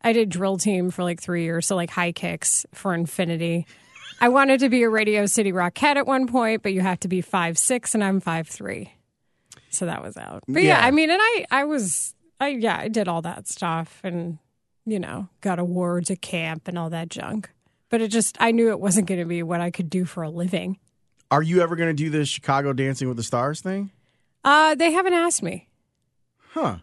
I 0.02 0.12
did 0.12 0.28
drill 0.28 0.56
team 0.58 0.90
for 0.90 1.02
like 1.04 1.20
three 1.20 1.44
years. 1.44 1.66
So 1.66 1.76
like 1.76 1.90
high 1.90 2.12
kicks 2.12 2.66
for 2.74 2.94
infinity. 2.94 3.66
I 4.20 4.28
wanted 4.30 4.60
to 4.60 4.68
be 4.68 4.82
a 4.82 4.88
Radio 4.88 5.26
City 5.26 5.52
Rockette 5.52 5.96
at 5.96 6.06
one 6.06 6.26
point, 6.26 6.62
but 6.62 6.72
you 6.72 6.80
have 6.80 6.98
to 7.00 7.08
be 7.08 7.20
five 7.20 7.58
six 7.58 7.94
and 7.94 8.02
I'm 8.02 8.20
five 8.20 8.48
three. 8.48 8.92
So 9.70 9.86
that 9.86 10.02
was 10.02 10.16
out. 10.16 10.42
But 10.48 10.62
yeah, 10.62 10.80
Yeah. 10.80 10.86
I 10.86 10.90
mean, 10.90 11.10
and 11.10 11.20
I, 11.20 11.44
I 11.50 11.64
was, 11.64 12.14
I, 12.40 12.48
yeah, 12.48 12.78
I 12.78 12.88
did 12.88 13.08
all 13.08 13.20
that 13.22 13.46
stuff 13.46 14.00
and, 14.02 14.38
you 14.86 14.98
know, 14.98 15.28
got 15.40 15.58
awards 15.58 16.10
at 16.10 16.22
camp 16.22 16.68
and 16.68 16.78
all 16.78 16.88
that 16.90 17.10
junk. 17.10 17.50
But 17.90 18.00
it 18.00 18.08
just, 18.08 18.36
I 18.40 18.52
knew 18.52 18.70
it 18.70 18.80
wasn't 18.80 19.06
going 19.06 19.20
to 19.20 19.26
be 19.26 19.42
what 19.42 19.60
I 19.60 19.70
could 19.70 19.90
do 19.90 20.04
for 20.04 20.22
a 20.22 20.30
living. 20.30 20.78
Are 21.30 21.42
you 21.42 21.60
ever 21.60 21.76
going 21.76 21.94
to 21.94 21.94
do 21.94 22.08
the 22.08 22.24
Chicago 22.24 22.72
Dancing 22.72 23.08
with 23.08 23.16
the 23.16 23.22
Stars 23.22 23.60
thing? 23.60 23.90
Uh, 24.44 24.74
they 24.74 24.92
haven't 24.92 25.14
asked 25.14 25.42
me. 25.42 25.68
Huh. 26.52 26.76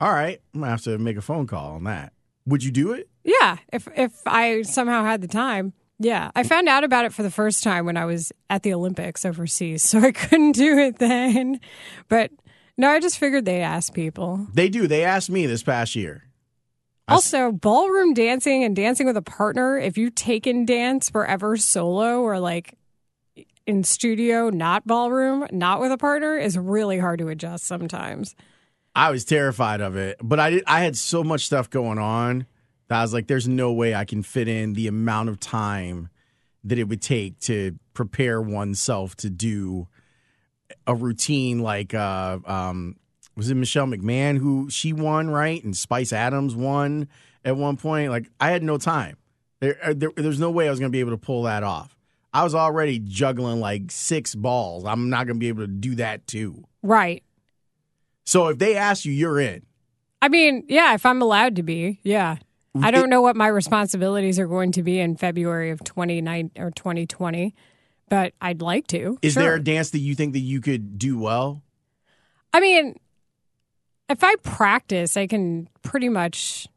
All 0.00 0.12
right. 0.12 0.40
I'm 0.54 0.60
going 0.60 0.66
to 0.66 0.70
have 0.70 0.82
to 0.82 0.98
make 0.98 1.16
a 1.16 1.22
phone 1.22 1.46
call 1.46 1.72
on 1.72 1.84
that. 1.84 2.12
Would 2.46 2.64
you 2.64 2.70
do 2.70 2.92
it? 2.92 3.08
Yeah, 3.24 3.58
if 3.70 3.86
if 3.94 4.12
I 4.26 4.62
somehow 4.62 5.04
had 5.04 5.20
the 5.20 5.28
time. 5.28 5.74
Yeah, 5.98 6.30
I 6.34 6.44
found 6.44 6.66
out 6.66 6.82
about 6.82 7.04
it 7.04 7.12
for 7.12 7.22
the 7.22 7.30
first 7.30 7.62
time 7.62 7.84
when 7.84 7.98
I 7.98 8.06
was 8.06 8.32
at 8.48 8.62
the 8.62 8.72
Olympics 8.72 9.26
overseas, 9.26 9.82
so 9.88 9.98
I 9.98 10.12
couldn't 10.12 10.52
do 10.52 10.78
it 10.78 10.98
then. 10.98 11.60
But 12.08 12.30
no, 12.78 12.88
I 12.88 13.00
just 13.00 13.18
figured 13.18 13.44
they 13.44 13.60
asked 13.60 13.92
people. 13.92 14.46
They 14.54 14.70
do. 14.70 14.86
They 14.86 15.04
asked 15.04 15.28
me 15.28 15.44
this 15.44 15.62
past 15.62 15.94
year. 15.94 16.24
Also, 17.08 17.52
ballroom 17.52 18.14
dancing 18.14 18.64
and 18.64 18.76
dancing 18.76 19.06
with 19.06 19.16
a 19.16 19.22
partner, 19.22 19.78
if 19.78 19.96
you 19.96 20.10
take 20.10 20.46
in 20.46 20.66
dance 20.66 21.08
forever 21.08 21.56
solo 21.56 22.20
or 22.20 22.38
like 22.38 22.74
in 23.66 23.84
studio, 23.84 24.50
not 24.50 24.86
ballroom, 24.86 25.46
not 25.50 25.80
with 25.80 25.92
a 25.92 25.98
partner, 25.98 26.36
is 26.36 26.56
really 26.58 26.98
hard 26.98 27.18
to 27.20 27.28
adjust 27.28 27.64
sometimes. 27.64 28.34
I 28.94 29.10
was 29.10 29.24
terrified 29.24 29.80
of 29.80 29.96
it, 29.96 30.16
but 30.22 30.40
I 30.40 30.50
did, 30.50 30.64
I 30.66 30.80
had 30.80 30.96
so 30.96 31.22
much 31.22 31.46
stuff 31.46 31.70
going 31.70 31.98
on 31.98 32.46
that 32.88 32.98
I 32.98 33.02
was 33.02 33.12
like, 33.12 33.26
"There's 33.26 33.48
no 33.48 33.72
way 33.72 33.94
I 33.94 34.04
can 34.04 34.22
fit 34.22 34.48
in 34.48 34.72
the 34.72 34.86
amount 34.86 35.28
of 35.28 35.38
time 35.38 36.08
that 36.64 36.78
it 36.78 36.84
would 36.84 37.02
take 37.02 37.38
to 37.40 37.78
prepare 37.94 38.40
oneself 38.42 39.14
to 39.16 39.30
do 39.30 39.88
a 40.86 40.94
routine 40.94 41.60
like 41.60 41.94
uh, 41.94 42.38
um, 42.44 42.96
was 43.38 43.48
it 43.50 43.54
Michelle 43.54 43.86
McMahon 43.86 44.36
who 44.36 44.68
she 44.68 44.92
won 44.92 45.30
right 45.30 45.62
and 45.62 45.76
Spice 45.76 46.12
Adams 46.12 46.56
won 46.56 47.08
at 47.44 47.56
one 47.56 47.76
point. 47.76 48.10
Like 48.10 48.26
I 48.40 48.50
had 48.50 48.64
no 48.64 48.78
time. 48.78 49.16
There, 49.60 49.78
uh, 49.82 49.94
there 49.96 50.10
there's 50.16 50.40
no 50.40 50.50
way 50.50 50.66
I 50.66 50.70
was 50.70 50.80
going 50.80 50.90
to 50.90 50.92
be 50.96 51.00
able 51.00 51.12
to 51.12 51.16
pull 51.18 51.44
that 51.44 51.62
off. 51.62 51.96
I 52.34 52.42
was 52.42 52.54
already 52.54 52.98
juggling 52.98 53.60
like 53.60 53.90
six 53.90 54.34
balls. 54.34 54.84
I'm 54.84 55.08
not 55.08 55.26
going 55.28 55.36
to 55.36 55.40
be 55.40 55.48
able 55.48 55.62
to 55.62 55.68
do 55.68 55.94
that 55.94 56.26
too. 56.26 56.64
Right. 56.82 57.22
So 58.26 58.48
if 58.48 58.58
they 58.58 58.76
ask 58.76 59.04
you, 59.04 59.12
you're 59.12 59.40
in. 59.40 59.64
I 60.20 60.28
mean, 60.28 60.64
yeah, 60.68 60.94
if 60.94 61.06
I'm 61.06 61.22
allowed 61.22 61.56
to 61.56 61.62
be, 61.62 62.00
yeah. 62.02 62.38
I 62.80 62.90
don't 62.90 63.08
know 63.08 63.22
what 63.22 63.34
my 63.36 63.46
responsibilities 63.48 64.38
are 64.38 64.46
going 64.46 64.72
to 64.72 64.82
be 64.82 65.00
in 65.00 65.16
February 65.16 65.70
of 65.70 65.82
29 65.82 66.50
or 66.58 66.70
2020, 66.70 67.54
but 68.08 68.34
I'd 68.40 68.60
like 68.60 68.86
to. 68.88 69.18
Is 69.22 69.32
Sure. 69.34 69.42
there 69.42 69.54
a 69.54 69.62
dance 69.62 69.90
that 69.90 69.98
you 70.00 70.14
think 70.14 70.32
that 70.34 70.40
you 70.40 70.60
could 70.60 70.98
do 70.98 71.18
well? 71.18 71.62
I 72.52 72.60
mean, 72.60 72.96
if 74.08 74.24
I 74.24 74.36
practice, 74.36 75.16
I 75.16 75.26
can 75.26 75.68
pretty 75.82 76.08
much 76.08 76.68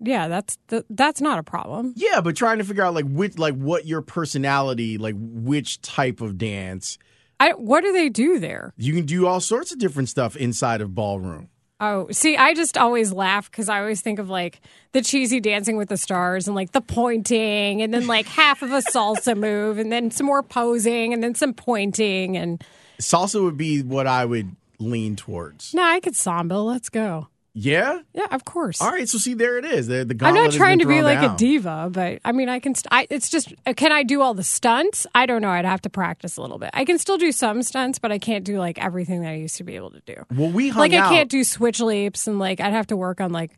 yeah, 0.00 0.28
that's 0.28 0.58
th- 0.68 0.84
that's 0.90 1.20
not 1.20 1.38
a 1.38 1.42
problem. 1.42 1.94
Yeah, 1.96 2.20
but 2.20 2.36
trying 2.36 2.58
to 2.58 2.64
figure 2.64 2.84
out 2.84 2.94
like 2.94 3.06
which 3.08 3.38
like 3.38 3.54
what 3.54 3.86
your 3.86 4.02
personality, 4.02 4.98
like 4.98 5.14
which 5.18 5.80
type 5.80 6.20
of 6.20 6.36
dance. 6.36 6.98
I 7.40 7.52
what 7.52 7.82
do 7.82 7.92
they 7.92 8.08
do 8.08 8.38
there? 8.38 8.72
You 8.76 8.92
can 8.92 9.06
do 9.06 9.26
all 9.26 9.40
sorts 9.40 9.72
of 9.72 9.78
different 9.78 10.08
stuff 10.08 10.36
inside 10.36 10.80
of 10.80 10.94
ballroom. 10.94 11.48
Oh, 11.80 12.06
see, 12.10 12.36
I 12.36 12.54
just 12.54 12.78
always 12.78 13.12
laugh 13.12 13.50
because 13.50 13.68
I 13.68 13.80
always 13.80 14.00
think 14.00 14.18
of 14.18 14.30
like 14.30 14.60
the 14.92 15.02
cheesy 15.02 15.40
Dancing 15.40 15.76
with 15.76 15.88
the 15.88 15.96
Stars 15.96 16.46
and 16.46 16.54
like 16.54 16.72
the 16.72 16.80
pointing, 16.80 17.82
and 17.82 17.92
then 17.92 18.06
like 18.06 18.26
half 18.26 18.62
of 18.62 18.72
a 18.72 18.80
salsa 18.80 19.36
move, 19.38 19.78
and 19.78 19.90
then 19.90 20.10
some 20.10 20.26
more 20.26 20.42
posing, 20.42 21.12
and 21.12 21.22
then 21.22 21.34
some 21.34 21.54
pointing, 21.54 22.36
and 22.36 22.62
Salsa 23.00 23.42
would 23.42 23.56
be 23.56 23.82
what 23.82 24.06
I 24.06 24.24
would 24.24 24.54
lean 24.78 25.16
towards. 25.16 25.74
no, 25.74 25.82
I 25.82 26.00
could 26.00 26.16
samba. 26.16 26.54
Let's 26.54 26.88
go. 26.88 27.28
Yeah. 27.56 28.00
Yeah, 28.12 28.26
of 28.32 28.44
course. 28.44 28.82
All 28.82 28.90
right. 28.90 29.08
So 29.08 29.16
see, 29.16 29.34
there 29.34 29.58
it 29.58 29.64
is. 29.64 29.86
The, 29.86 30.04
the 30.04 30.26
I'm 30.26 30.34
not 30.34 30.50
trying 30.50 30.80
to 30.80 30.86
be 30.86 31.02
like 31.02 31.20
down. 31.20 31.34
a 31.34 31.38
diva, 31.38 31.88
but 31.92 32.18
I 32.24 32.32
mean, 32.32 32.48
I 32.48 32.58
can. 32.58 32.74
St- 32.74 32.88
I, 32.90 33.06
it's 33.10 33.30
just, 33.30 33.54
uh, 33.64 33.74
can 33.74 33.92
I 33.92 34.02
do 34.02 34.22
all 34.22 34.34
the 34.34 34.42
stunts? 34.42 35.06
I 35.14 35.24
don't 35.26 35.40
know. 35.40 35.50
I'd 35.50 35.64
have 35.64 35.80
to 35.82 35.90
practice 35.90 36.36
a 36.36 36.42
little 36.42 36.58
bit. 36.58 36.70
I 36.74 36.84
can 36.84 36.98
still 36.98 37.16
do 37.16 37.30
some 37.30 37.62
stunts, 37.62 38.00
but 38.00 38.10
I 38.10 38.18
can't 38.18 38.44
do 38.44 38.58
like 38.58 38.82
everything 38.82 39.22
that 39.22 39.30
I 39.30 39.34
used 39.36 39.56
to 39.58 39.64
be 39.64 39.76
able 39.76 39.92
to 39.92 40.00
do. 40.00 40.14
Well, 40.34 40.50
we 40.50 40.70
hung 40.70 40.80
Like 40.80 40.94
out. 40.94 41.12
I 41.12 41.14
can't 41.14 41.30
do 41.30 41.44
switch 41.44 41.78
leaps, 41.78 42.26
and 42.26 42.40
like 42.40 42.58
I'd 42.60 42.72
have 42.72 42.88
to 42.88 42.96
work 42.96 43.20
on 43.20 43.30
like 43.30 43.52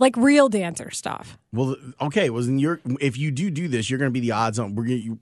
like 0.00 0.16
real 0.16 0.48
dancer 0.48 0.90
stuff. 0.90 1.38
Well, 1.52 1.76
okay. 2.00 2.30
Well, 2.30 2.42
then 2.42 2.58
you're 2.58 2.80
if 3.00 3.16
you 3.16 3.30
do 3.30 3.52
do 3.52 3.68
this, 3.68 3.88
you're 3.88 4.00
going 4.00 4.10
to 4.10 4.12
be 4.12 4.26
the 4.26 4.32
odds 4.32 4.58
on. 4.58 4.74
We're 4.74 4.86
going 4.86 5.02
to 5.02 5.18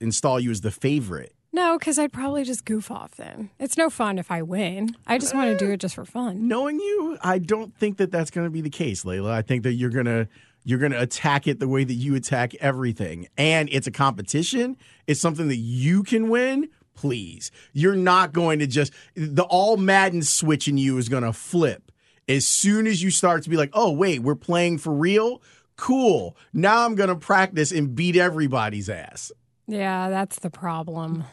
install 0.00 0.40
you 0.40 0.50
as 0.50 0.60
the 0.60 0.72
favorite. 0.72 1.32
No, 1.52 1.78
because 1.78 1.98
I'd 1.98 2.12
probably 2.12 2.44
just 2.44 2.64
goof 2.64 2.90
off 2.90 3.16
then. 3.16 3.50
It's 3.58 3.76
no 3.76 3.90
fun 3.90 4.18
if 4.18 4.30
I 4.30 4.42
win. 4.42 4.94
I 5.06 5.18
just 5.18 5.34
want 5.34 5.50
to 5.50 5.56
do 5.56 5.70
eh. 5.70 5.74
it 5.74 5.80
just 5.80 5.96
for 5.96 6.04
fun. 6.04 6.46
Knowing 6.46 6.78
you, 6.78 7.18
I 7.22 7.38
don't 7.38 7.74
think 7.76 7.96
that 7.96 8.12
that's 8.12 8.30
going 8.30 8.46
to 8.46 8.50
be 8.50 8.60
the 8.60 8.70
case, 8.70 9.04
Layla. 9.04 9.30
I 9.30 9.42
think 9.42 9.64
that 9.64 9.72
you're 9.72 9.90
gonna 9.90 10.28
you're 10.64 10.78
gonna 10.78 11.00
attack 11.00 11.48
it 11.48 11.58
the 11.58 11.66
way 11.66 11.82
that 11.82 11.94
you 11.94 12.14
attack 12.14 12.54
everything, 12.56 13.26
and 13.36 13.68
it's 13.72 13.88
a 13.88 13.90
competition. 13.90 14.76
It's 15.06 15.20
something 15.20 15.48
that 15.48 15.56
you 15.56 16.04
can 16.04 16.28
win. 16.28 16.68
Please, 16.94 17.50
you're 17.72 17.96
not 17.96 18.32
going 18.32 18.58
to 18.60 18.66
just 18.66 18.92
the 19.14 19.44
all 19.44 19.76
Madden 19.76 20.22
switch 20.22 20.68
in 20.68 20.76
you 20.78 20.98
is 20.98 21.08
going 21.08 21.24
to 21.24 21.32
flip 21.32 21.90
as 22.28 22.46
soon 22.46 22.86
as 22.86 23.02
you 23.02 23.10
start 23.10 23.42
to 23.42 23.50
be 23.50 23.56
like, 23.56 23.70
oh 23.72 23.90
wait, 23.90 24.20
we're 24.20 24.36
playing 24.36 24.78
for 24.78 24.92
real. 24.92 25.42
Cool. 25.76 26.36
Now 26.52 26.84
I'm 26.84 26.94
going 26.94 27.08
to 27.08 27.16
practice 27.16 27.72
and 27.72 27.94
beat 27.94 28.16
everybody's 28.16 28.88
ass. 28.88 29.32
Yeah, 29.66 30.10
that's 30.10 30.38
the 30.40 30.50
problem. 30.50 31.24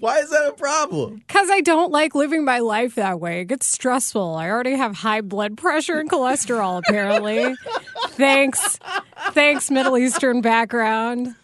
Why 0.00 0.18
is 0.18 0.30
that 0.30 0.46
a 0.48 0.52
problem? 0.52 1.16
Because 1.16 1.50
I 1.50 1.60
don't 1.60 1.92
like 1.92 2.14
living 2.14 2.44
my 2.44 2.58
life 2.58 2.94
that 2.96 3.20
way. 3.20 3.40
It 3.40 3.46
gets 3.46 3.66
stressful. 3.66 4.34
I 4.36 4.50
already 4.50 4.76
have 4.76 4.96
high 4.96 5.20
blood 5.20 5.56
pressure 5.56 5.98
and 5.98 6.10
cholesterol, 6.10 6.78
apparently. 6.78 7.54
Thanks. 8.08 8.78
Thanks, 9.30 9.70
Middle 9.70 9.96
Eastern 9.98 10.40
background. 10.40 11.34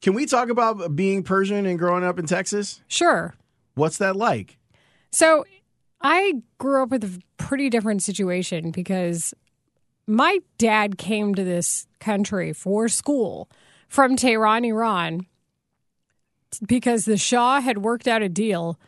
Can 0.00 0.14
we 0.14 0.26
talk 0.26 0.48
about 0.48 0.94
being 0.94 1.22
Persian 1.22 1.66
and 1.66 1.78
growing 1.78 2.04
up 2.04 2.18
in 2.18 2.26
Texas? 2.26 2.80
Sure. 2.88 3.34
What's 3.74 3.98
that 3.98 4.16
like? 4.16 4.56
So 5.10 5.44
I 6.00 6.34
grew 6.58 6.82
up 6.82 6.90
with 6.90 7.04
a 7.04 7.20
pretty 7.36 7.70
different 7.70 8.02
situation 8.02 8.70
because 8.70 9.34
my 10.06 10.38
dad 10.56 10.98
came 10.98 11.34
to 11.34 11.44
this 11.44 11.86
country 11.98 12.52
for 12.52 12.88
school 12.88 13.48
from 13.88 14.16
Tehran, 14.16 14.64
Iran, 14.64 15.26
because 16.66 17.04
the 17.04 17.16
Shah 17.16 17.60
had 17.60 17.78
worked 17.78 18.08
out 18.08 18.22
a 18.22 18.28
deal 18.28 18.78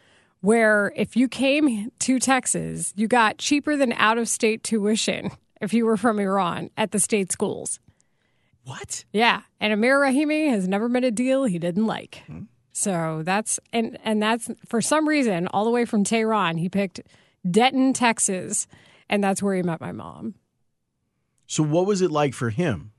where 0.40 0.92
if 0.96 1.16
you 1.16 1.28
came 1.28 1.90
to 2.00 2.18
Texas, 2.18 2.92
you 2.96 3.06
got 3.06 3.38
cheaper 3.38 3.76
than 3.76 3.92
out 3.94 4.18
of 4.18 4.28
state 4.28 4.62
tuition 4.62 5.30
if 5.60 5.74
you 5.74 5.84
were 5.84 5.96
from 5.96 6.18
Iran 6.18 6.70
at 6.76 6.92
the 6.92 7.00
state 7.00 7.30
schools. 7.30 7.78
What? 8.64 9.04
Yeah, 9.12 9.42
and 9.58 9.72
Amir 9.72 10.00
Rahimi 10.00 10.50
has 10.50 10.68
never 10.68 10.88
been 10.88 11.04
a 11.04 11.10
deal 11.10 11.44
he 11.44 11.58
didn't 11.58 11.86
like. 11.86 12.22
Hmm. 12.26 12.42
So 12.72 13.22
that's 13.24 13.58
and 13.72 13.98
and 14.04 14.22
that's 14.22 14.50
for 14.64 14.80
some 14.80 15.08
reason 15.08 15.48
all 15.48 15.64
the 15.64 15.70
way 15.70 15.84
from 15.84 16.04
Tehran 16.04 16.56
he 16.56 16.68
picked 16.68 17.00
Denton, 17.48 17.92
Texas, 17.92 18.66
and 19.08 19.24
that's 19.24 19.42
where 19.42 19.54
he 19.54 19.62
met 19.62 19.80
my 19.80 19.92
mom. 19.92 20.34
So 21.46 21.62
what 21.62 21.86
was 21.86 22.00
it 22.00 22.10
like 22.10 22.32
for 22.32 22.50
him? 22.50 22.92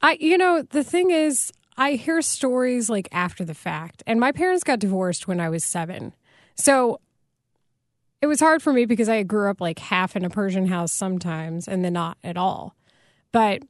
I 0.00 0.16
you 0.20 0.38
know, 0.38 0.62
the 0.62 0.82
thing 0.84 1.10
is 1.10 1.52
I 1.76 1.92
hear 1.92 2.20
stories 2.22 2.90
like 2.90 3.08
after 3.12 3.44
the 3.44 3.54
fact. 3.54 4.02
And 4.06 4.20
my 4.20 4.32
parents 4.32 4.64
got 4.64 4.78
divorced 4.78 5.28
when 5.28 5.40
I 5.40 5.48
was 5.48 5.64
7. 5.64 6.14
So 6.54 7.00
it 8.20 8.26
was 8.26 8.40
hard 8.40 8.62
for 8.62 8.72
me 8.72 8.84
because 8.84 9.08
I 9.08 9.22
grew 9.22 9.50
up 9.50 9.60
like 9.60 9.78
half 9.78 10.14
in 10.14 10.24
a 10.24 10.30
Persian 10.30 10.66
house 10.66 10.92
sometimes 10.92 11.66
and 11.66 11.84
then 11.84 11.94
not 11.94 12.18
at 12.22 12.36
all. 12.36 12.74
But 13.32 13.62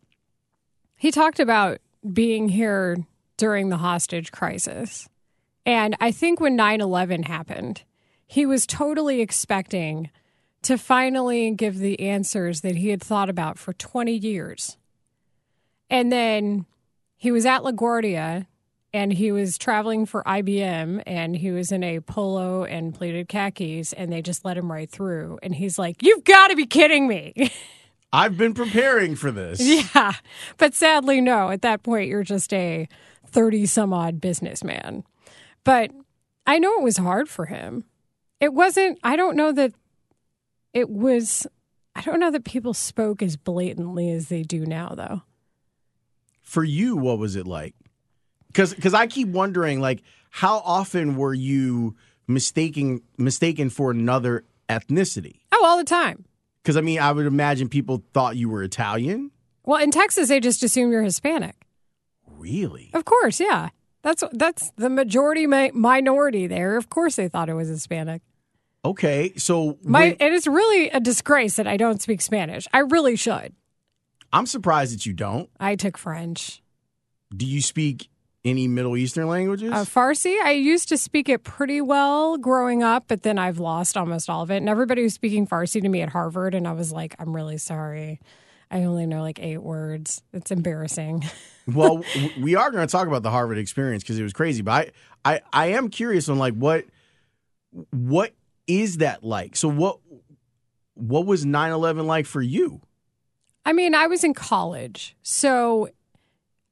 he 0.96 1.10
talked 1.10 1.40
about 1.40 1.78
being 2.12 2.48
here 2.48 2.96
during 3.36 3.68
the 3.68 3.76
hostage 3.76 4.32
crisis. 4.32 5.08
And 5.64 5.96
I 6.00 6.10
think 6.10 6.40
when 6.40 6.56
9 6.56 6.80
11 6.80 7.24
happened, 7.24 7.84
he 8.26 8.44
was 8.46 8.66
totally 8.66 9.20
expecting 9.20 10.10
to 10.62 10.76
finally 10.76 11.52
give 11.52 11.78
the 11.78 12.00
answers 12.00 12.60
that 12.62 12.76
he 12.76 12.88
had 12.88 13.02
thought 13.02 13.30
about 13.30 13.58
for 13.58 13.72
20 13.72 14.12
years. 14.12 14.76
And 15.88 16.12
then 16.12 16.66
he 17.20 17.30
was 17.30 17.44
at 17.44 17.60
LaGuardia 17.60 18.46
and 18.94 19.12
he 19.12 19.30
was 19.30 19.58
traveling 19.58 20.06
for 20.06 20.22
IBM 20.24 21.02
and 21.06 21.36
he 21.36 21.50
was 21.50 21.70
in 21.70 21.84
a 21.84 22.00
polo 22.00 22.64
and 22.64 22.94
pleated 22.94 23.28
khakis 23.28 23.92
and 23.92 24.10
they 24.10 24.22
just 24.22 24.42
let 24.42 24.56
him 24.56 24.72
right 24.72 24.90
through. 24.90 25.38
And 25.42 25.54
he's 25.54 25.78
like, 25.78 26.02
You've 26.02 26.24
got 26.24 26.48
to 26.48 26.56
be 26.56 26.64
kidding 26.64 27.06
me. 27.06 27.52
I've 28.12 28.38
been 28.38 28.54
preparing 28.54 29.16
for 29.16 29.30
this. 29.30 29.60
yeah. 29.60 30.14
But 30.56 30.72
sadly, 30.72 31.20
no. 31.20 31.50
At 31.50 31.60
that 31.60 31.82
point, 31.82 32.08
you're 32.08 32.22
just 32.22 32.54
a 32.54 32.88
30 33.26 33.66
some 33.66 33.92
odd 33.92 34.18
businessman. 34.18 35.04
But 35.62 35.90
I 36.46 36.58
know 36.58 36.72
it 36.78 36.82
was 36.82 36.96
hard 36.96 37.28
for 37.28 37.44
him. 37.44 37.84
It 38.40 38.54
wasn't, 38.54 38.98
I 39.02 39.16
don't 39.16 39.36
know 39.36 39.52
that 39.52 39.74
it 40.72 40.88
was, 40.88 41.46
I 41.94 42.00
don't 42.00 42.18
know 42.18 42.30
that 42.30 42.44
people 42.44 42.72
spoke 42.72 43.20
as 43.20 43.36
blatantly 43.36 44.10
as 44.10 44.28
they 44.28 44.42
do 44.42 44.64
now, 44.64 44.94
though. 44.96 45.20
For 46.50 46.64
you, 46.64 46.96
what 46.96 47.18
was 47.20 47.36
it 47.36 47.46
like? 47.46 47.76
Because 48.48 48.74
because 48.74 48.92
I 48.92 49.06
keep 49.06 49.28
wondering, 49.28 49.80
like, 49.80 50.02
how 50.30 50.56
often 50.64 51.14
were 51.14 51.32
you 51.32 51.94
mistaking 52.26 53.02
mistaken 53.16 53.70
for 53.70 53.92
another 53.92 54.42
ethnicity? 54.68 55.42
Oh, 55.52 55.64
all 55.64 55.76
the 55.76 55.84
time. 55.84 56.24
Because 56.60 56.76
I 56.76 56.80
mean, 56.80 56.98
I 56.98 57.12
would 57.12 57.26
imagine 57.26 57.68
people 57.68 58.02
thought 58.12 58.36
you 58.36 58.48
were 58.48 58.64
Italian. 58.64 59.30
Well, 59.64 59.80
in 59.80 59.92
Texas, 59.92 60.28
they 60.28 60.40
just 60.40 60.64
assume 60.64 60.90
you're 60.90 61.04
Hispanic. 61.04 61.54
Really? 62.26 62.90
Of 62.94 63.04
course, 63.04 63.38
yeah. 63.38 63.68
That's 64.02 64.24
that's 64.32 64.72
the 64.76 64.90
majority 64.90 65.46
mi- 65.46 65.70
minority 65.72 66.48
there. 66.48 66.76
Of 66.76 66.90
course, 66.90 67.14
they 67.14 67.28
thought 67.28 67.48
it 67.48 67.54
was 67.54 67.68
Hispanic. 67.68 68.22
Okay, 68.84 69.34
so 69.36 69.78
My 69.84 70.00
when- 70.00 70.16
it 70.18 70.32
is 70.32 70.48
really 70.48 70.90
a 70.90 70.98
disgrace 70.98 71.54
that 71.56 71.68
I 71.68 71.76
don't 71.76 72.02
speak 72.02 72.20
Spanish. 72.20 72.66
I 72.72 72.80
really 72.80 73.14
should. 73.14 73.54
I'm 74.32 74.46
surprised 74.46 74.94
that 74.94 75.06
you 75.06 75.12
don't. 75.12 75.48
I 75.58 75.76
took 75.76 75.98
French. 75.98 76.62
Do 77.34 77.46
you 77.46 77.60
speak 77.60 78.08
any 78.44 78.68
Middle 78.68 78.96
Eastern 78.96 79.28
languages? 79.28 79.72
Uh, 79.72 79.84
Farsi, 79.84 80.40
I 80.42 80.52
used 80.52 80.88
to 80.88 80.96
speak 80.96 81.28
it 81.28 81.44
pretty 81.44 81.80
well 81.80 82.38
growing 82.38 82.82
up, 82.82 83.04
but 83.08 83.22
then 83.22 83.38
I've 83.38 83.58
lost 83.58 83.96
almost 83.96 84.30
all 84.30 84.42
of 84.42 84.50
it. 84.50 84.58
And 84.58 84.68
everybody 84.68 85.02
was 85.02 85.14
speaking 85.14 85.46
Farsi 85.46 85.82
to 85.82 85.88
me 85.88 86.00
at 86.02 86.10
Harvard, 86.10 86.54
and 86.54 86.66
I 86.66 86.72
was 86.72 86.92
like, 86.92 87.14
I'm 87.18 87.34
really 87.34 87.58
sorry. 87.58 88.20
I 88.70 88.84
only 88.84 89.06
know 89.06 89.20
like 89.22 89.40
eight 89.40 89.62
words. 89.62 90.22
It's 90.32 90.50
embarrassing. 90.50 91.24
well, 91.66 92.04
we 92.38 92.54
are 92.54 92.70
going 92.70 92.86
to 92.86 92.90
talk 92.90 93.08
about 93.08 93.22
the 93.22 93.30
Harvard 93.30 93.58
experience 93.58 94.02
because 94.02 94.18
it 94.18 94.22
was 94.22 94.32
crazy. 94.32 94.62
But 94.62 94.92
I, 95.24 95.34
I, 95.34 95.40
I 95.52 95.66
am 95.72 95.88
curious 95.88 96.28
on 96.28 96.38
like 96.38 96.54
what, 96.54 96.84
what 97.90 98.32
is 98.66 98.98
that 98.98 99.24
like? 99.24 99.56
So 99.56 99.68
what, 99.68 99.98
what 100.94 101.26
was 101.26 101.44
9-11 101.44 102.06
like 102.06 102.26
for 102.26 102.40
you? 102.40 102.80
I 103.64 103.72
mean, 103.72 103.94
I 103.94 104.06
was 104.06 104.24
in 104.24 104.34
college, 104.34 105.16
so 105.22 105.88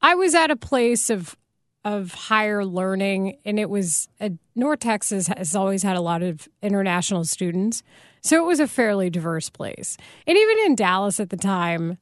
I 0.01 0.15
was 0.15 0.35
at 0.35 0.51
a 0.51 0.57
place 0.57 1.11
of 1.11 1.37
of 1.85 2.13
higher 2.13 2.65
learning, 2.65 3.39
and 3.45 3.59
it 3.59 3.71
was 3.71 4.09
uh 4.21 4.31
North 4.55 4.81
Texas 4.81 5.29
has 5.29 5.55
always 5.55 5.83
had 5.83 5.97
a 5.97 6.01
lot 6.01 6.23
of 6.23 6.49
international 6.63 7.25
students, 7.25 7.83
so 8.21 8.43
it 8.43 8.47
was 8.47 8.61
a 8.61 8.67
fairly 8.67 9.11
diverse 9.11 9.49
place. 9.49 9.97
And 10.27 10.37
even 10.37 10.59
in 10.67 10.75
Dallas 10.75 11.21
at 11.21 11.31
the 11.31 11.37
time, 11.37 11.99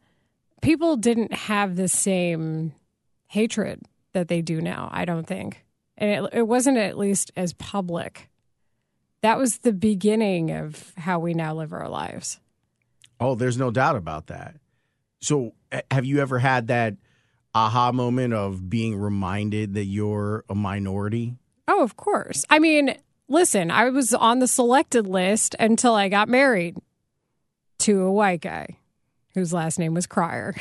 people 0.63 0.97
didn't 0.97 1.33
have 1.33 1.77
the 1.77 1.89
same 1.89 2.73
hatred 3.29 3.83
that 4.13 4.29
they 4.29 4.41
do 4.41 4.61
now. 4.61 4.89
I 4.93 5.05
don't 5.05 5.27
think, 5.27 5.65
and 5.99 6.11
it, 6.11 6.31
it 6.33 6.49
wasn't 6.49 6.79
at 6.79 6.97
least 6.97 7.33
as 7.37 7.53
public. 7.53 8.31
That 9.23 9.39
was 9.39 9.59
the 9.59 9.73
beginning 9.73 10.53
of 10.53 10.93
how 10.97 11.19
we 11.19 11.35
now 11.35 11.55
live 11.55 11.73
our 11.73 11.89
lives. 11.89 12.41
Oh, 13.19 13.35
there's 13.35 13.59
no 13.59 13.71
doubt 13.71 13.97
about 13.97 14.29
that. 14.29 14.57
So, 15.21 15.55
have 15.91 16.05
you 16.05 16.21
ever 16.21 16.39
had 16.39 16.69
that 16.69 16.95
aha 17.55 17.93
moment 17.93 18.35
of 18.35 18.69
being 18.69 18.97
reminded 18.97 19.75
that 19.75 19.85
you're 19.85 20.45
a 20.49 20.55
minority? 20.55 21.37
Oh, 21.69 21.83
of 21.83 21.97
course. 21.97 22.45
I 22.51 22.59
mean, 22.59 22.97
listen, 23.29 23.71
I 23.71 23.89
was 23.91 24.13
on 24.15 24.39
the 24.39 24.47
selected 24.47 25.07
list 25.07 25.57
until 25.59 25.95
I 25.95 26.09
got 26.09 26.29
married 26.29 26.77
to 27.79 28.03
a 28.03 28.13
white 28.13 28.43
guy 28.43 28.79
whose 29.35 29.53
last 29.53 29.79
name 29.79 29.95
was 29.95 30.07
Crier. 30.07 30.55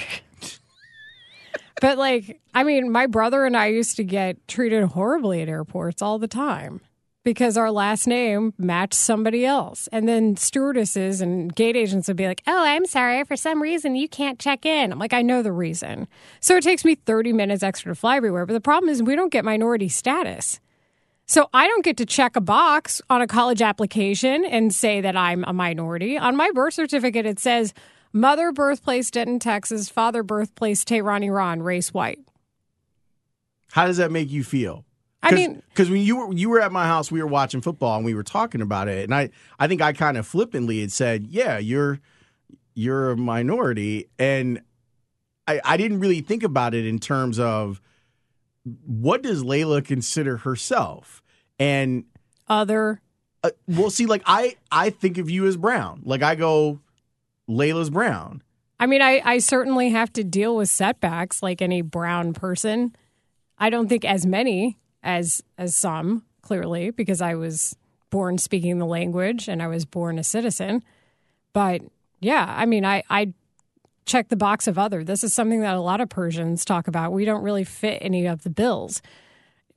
but, 1.82 1.98
like, 1.98 2.39
I 2.54 2.63
mean, 2.63 2.91
my 2.91 3.08
brother 3.08 3.46
and 3.46 3.56
I 3.56 3.68
used 3.68 3.98
to 3.98 4.04
get 4.04 4.48
treated 4.48 4.84
horribly 4.84 5.41
at 5.41 5.50
airports 5.50 6.02
all 6.02 6.18
the 6.18 6.28
time 6.28 6.82
because 7.25 7.57
our 7.57 7.71
last 7.71 8.07
name 8.07 8.53
matched 8.57 8.93
somebody 8.93 9.45
else. 9.45 9.89
And 9.91 10.07
then 10.07 10.38
stewardesses 10.38 11.19
and 11.19 11.53
gate 11.53 11.75
agents 11.75 12.07
would 12.07 12.15
be 12.15 12.27
like, 12.27 12.41
oh, 12.47 12.63
I'm 12.63 12.85
sorry. 12.85 13.21
For 13.25 13.35
some 13.35 13.61
reason, 13.61 13.95
you 13.95 14.07
can't 14.07 14.39
check 14.39 14.65
in. 14.65 14.93
I'm 14.93 14.99
like, 14.99 15.11
I 15.11 15.23
know 15.23 15.41
the 15.41 15.51
reason. 15.51 16.07
So 16.39 16.55
it 16.55 16.63
takes 16.63 16.85
me 16.85 16.95
30 16.95 17.33
minutes 17.33 17.63
extra 17.63 17.91
to 17.91 17.95
fly 17.95 18.15
everywhere. 18.15 18.45
But 18.45 18.53
the 18.53 18.61
problem 18.61 18.89
is, 18.89 19.03
we 19.03 19.15
don't 19.17 19.31
get 19.31 19.43
minority 19.43 19.89
status. 19.89 20.61
So 21.25 21.49
I 21.53 21.67
don't 21.67 21.83
get 21.83 21.97
to 21.97 22.05
check 22.05 22.35
a 22.35 22.41
box 22.41 23.01
on 23.09 23.21
a 23.21 23.27
college 23.27 23.61
application 23.61 24.45
and 24.45 24.73
say 24.73 25.01
that 25.01 25.17
I'm 25.17 25.43
a 25.45 25.53
minority. 25.53 26.19
On 26.19 26.35
my 26.35 26.51
birth 26.53 26.75
certificate, 26.75 27.25
it 27.25 27.39
says 27.39 27.73
mother, 28.13 28.51
birthplace, 28.51 29.09
Denton, 29.09 29.39
Texas, 29.39 29.89
father, 29.89 30.21
birthplace, 30.21 30.85
Tehran, 30.85 31.23
Iran, 31.23 31.63
race 31.63 31.91
white. 31.91 32.19
How 33.71 33.88
does 33.88 33.97
that 33.97 34.11
make 34.11 34.31
you 34.31 34.43
feel? 34.43 34.85
I 35.25 35.33
mean, 35.33 35.61
because 35.69 35.89
when 35.89 36.01
you 36.01 36.17
were 36.17 36.33
you 36.33 36.49
were 36.49 36.61
at 36.61 36.71
my 36.71 36.85
house, 36.85 37.11
we 37.11 37.21
were 37.21 37.27
watching 37.27 37.61
football 37.61 37.95
and 37.95 38.05
we 38.05 38.13
were 38.13 38.23
talking 38.23 38.61
about 38.61 38.88
it, 38.88 39.03
and 39.03 39.13
I 39.13 39.31
I 39.57 39.67
think 39.67 39.81
I 39.81 39.93
kind 39.93 40.17
of 40.17 40.27
flippantly 40.27 40.81
had 40.81 40.91
said, 40.91 41.27
"Yeah, 41.27 41.57
you're 41.57 41.99
you're 42.75 43.11
a 43.11 43.17
minority," 43.17 44.07
and 44.19 44.61
I 45.47 45.59
I 45.65 45.77
didn't 45.77 45.99
really 45.99 46.21
think 46.21 46.43
about 46.43 46.73
it 46.73 46.85
in 46.85 46.99
terms 46.99 47.39
of 47.39 47.81
what 48.85 49.23
does 49.23 49.43
Layla 49.43 49.83
consider 49.83 50.38
herself, 50.38 51.23
and 51.59 52.05
other. 52.47 53.01
uh, 53.43 53.51
well, 53.67 53.89
see, 53.89 54.05
like 54.05 54.21
I 54.25 54.57
I 54.71 54.91
think 54.91 55.17
of 55.17 55.29
you 55.29 55.47
as 55.47 55.57
brown, 55.57 56.01
like 56.05 56.21
I 56.21 56.35
go, 56.35 56.81
Layla's 57.49 57.89
brown. 57.89 58.43
I 58.79 58.88
mean, 58.88 59.01
I, 59.01 59.21
I 59.23 59.38
certainly 59.38 59.89
have 59.89 60.11
to 60.13 60.23
deal 60.23 60.55
with 60.55 60.69
setbacks 60.69 61.41
like 61.41 61.61
any 61.61 61.81
brown 61.81 62.33
person. 62.33 62.95
I 63.57 63.69
don't 63.69 63.88
think 63.88 64.03
as 64.03 64.25
many 64.25 64.77
as 65.06 65.41
as 65.58 65.76
some, 65.76 66.24
clearly, 66.41 66.89
because 66.89 67.22
I 67.22 67.36
was 67.36 67.78
born 68.10 68.38
speaking 68.38 68.78
the 68.78 68.86
language 68.86 69.48
and 69.48 69.62
I 69.63 69.68
was 69.68 69.86
born 69.86 70.20
a 70.20 70.24
citizen. 70.24 70.84
But 71.54 71.82
yeah, 72.20 72.54
I 72.58 72.65
mean, 72.65 72.86
I, 72.86 73.04
I 73.10 73.34
check 74.06 74.30
the 74.30 74.36
box 74.36 74.68
of 74.68 74.78
other. 74.78 75.04
This 75.04 75.24
is 75.24 75.34
something 75.34 75.62
that 75.62 75.76
a 75.76 75.82
lot 75.82 76.02
of 76.02 76.10
Persians 76.10 76.65
talk 76.65 76.88
about. 76.88 77.12
We 77.12 77.26
don't 77.26 77.44
really 77.44 77.63
fit 77.63 78.00
any 78.02 78.26
of 78.26 78.44
the 78.44 78.50
bills. 78.50 79.02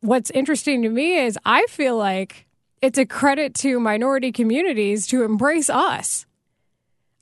What's 0.01 0.31
interesting 0.31 0.83
to 0.83 0.89
me 0.89 1.19
is 1.19 1.39
I 1.45 1.67
feel 1.67 1.97
like 1.97 2.47
it's 2.81 2.99
a 2.99 3.07
credit 3.07 3.55
to 3.57 3.81
minority 3.81 4.33
communities 4.33 5.07
to 5.09 5.25
embrace 5.25 5.69
us. 5.69 6.27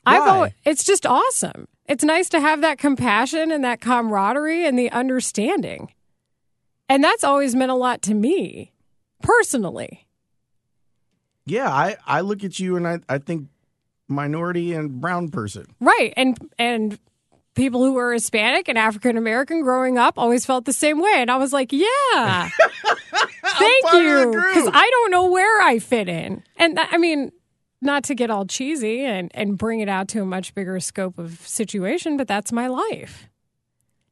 I've 0.04 0.22
Why? 0.22 0.54
it's 0.64 0.84
just 0.84 1.06
awesome. 1.06 1.66
It's 1.86 2.04
nice 2.04 2.28
to 2.30 2.40
have 2.40 2.60
that 2.60 2.78
compassion 2.78 3.50
and 3.50 3.64
that 3.64 3.80
camaraderie 3.80 4.66
and 4.66 4.78
the 4.78 4.90
understanding. 4.90 5.92
And 6.88 7.02
that's 7.02 7.24
always 7.24 7.54
meant 7.54 7.70
a 7.70 7.74
lot 7.74 8.02
to 8.02 8.14
me 8.14 8.72
personally. 9.22 10.06
Yeah, 11.44 11.70
I, 11.70 11.96
I 12.06 12.20
look 12.20 12.44
at 12.44 12.58
you 12.58 12.76
and 12.76 12.86
I, 12.86 12.98
I 13.08 13.18
think 13.18 13.48
minority 14.08 14.72
and 14.72 15.00
brown 15.00 15.28
person. 15.30 15.66
Right. 15.80 16.12
And 16.16 16.36
and 16.58 16.98
people 17.54 17.84
who 17.84 17.94
were 17.94 18.12
Hispanic 18.12 18.68
and 18.68 18.78
African 18.78 19.16
American 19.16 19.62
growing 19.62 19.98
up 19.98 20.18
always 20.18 20.46
felt 20.46 20.64
the 20.64 20.72
same 20.72 21.00
way. 21.00 21.14
And 21.16 21.30
I 21.30 21.36
was 21.36 21.52
like, 21.52 21.72
yeah. 21.72 22.50
Thank 23.58 23.84
part 23.84 23.94
of 23.96 24.02
the 24.02 24.08
you. 24.08 24.30
Because 24.32 24.70
I 24.72 24.88
don't 24.90 25.10
know 25.10 25.30
where 25.30 25.62
I 25.62 25.78
fit 25.78 26.08
in. 26.08 26.42
And 26.56 26.78
I 26.78 26.98
mean, 26.98 27.32
not 27.80 28.04
to 28.04 28.14
get 28.14 28.30
all 28.30 28.46
cheesy 28.46 29.04
and, 29.04 29.30
and 29.34 29.58
bring 29.58 29.80
it 29.80 29.88
out 29.88 30.08
to 30.08 30.22
a 30.22 30.26
much 30.26 30.54
bigger 30.54 30.78
scope 30.80 31.18
of 31.18 31.40
situation, 31.46 32.16
but 32.16 32.28
that's 32.28 32.52
my 32.52 32.66
life. 32.66 33.28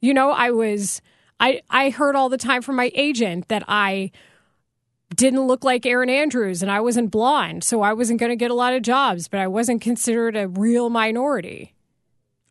You 0.01 0.15
know, 0.15 0.31
I 0.31 0.51
was 0.51 1.01
I 1.45 1.61
I 1.69 1.91
heard 1.91 2.17
all 2.17 2.29
the 2.29 2.39
time 2.39 2.63
from 2.63 2.77
my 2.77 2.91
agent 2.95 3.49
that 3.49 3.63
I 3.69 4.11
didn't 5.15 5.43
look 5.47 5.63
like 5.63 5.85
Erin 5.87 6.11
Andrews 6.11 6.63
and 6.63 6.71
I 6.71 6.81
wasn't 6.81 7.11
blonde, 7.11 7.63
so 7.65 7.83
I 7.83 7.93
wasn't 7.93 8.19
going 8.19 8.31
to 8.31 8.37
get 8.37 8.51
a 8.51 8.55
lot 8.55 8.73
of 8.75 8.83
jobs, 8.83 9.29
but 9.29 9.39
I 9.41 9.47
wasn't 9.47 9.81
considered 9.81 10.37
a 10.37 10.49
real 10.49 10.91
minority. 10.91 11.75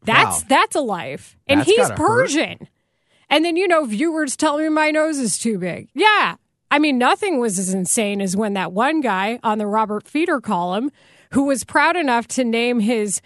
That's 0.05 0.41
Wow. 0.41 0.47
that's 0.49 0.75
a 0.75 0.81
life. 0.81 1.37
And 1.47 1.59
That's 1.61 1.69
he's 1.69 1.77
gotta 1.89 1.93
hurt. 2.01 2.07
Persian. 2.07 2.67
And 3.29 3.43
then 3.43 3.55
you 3.57 3.67
know 3.67 3.85
viewers 3.85 4.35
tell 4.37 4.57
me 4.57 4.69
my 4.69 4.91
nose 4.91 5.17
is 5.17 5.37
too 5.39 5.57
big. 5.57 5.89
Yeah. 5.93 6.35
I 6.69 6.79
mean 6.79 6.97
nothing 6.97 7.39
was 7.39 7.57
as 7.59 7.73
insane 7.73 8.21
as 8.21 8.35
when 8.37 8.53
that 8.53 8.73
one 8.73 9.01
guy 9.01 9.39
on 9.43 9.57
the 9.57 9.67
Robert 9.67 10.07
Feder 10.07 10.39
column 10.41 10.91
who 11.31 11.43
was 11.45 11.63
proud 11.63 11.95
enough 11.95 12.27
to 12.27 12.43
name 12.43 12.79
his 12.79 13.21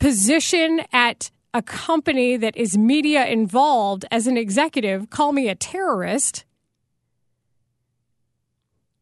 position 0.00 0.80
at 0.92 1.30
a 1.54 1.62
company 1.62 2.36
that 2.36 2.56
is 2.56 2.76
media 2.76 3.24
involved 3.26 4.04
as 4.10 4.26
an 4.26 4.36
executive 4.36 5.08
call 5.08 5.32
me 5.32 5.48
a 5.48 5.54
terrorist. 5.54 6.44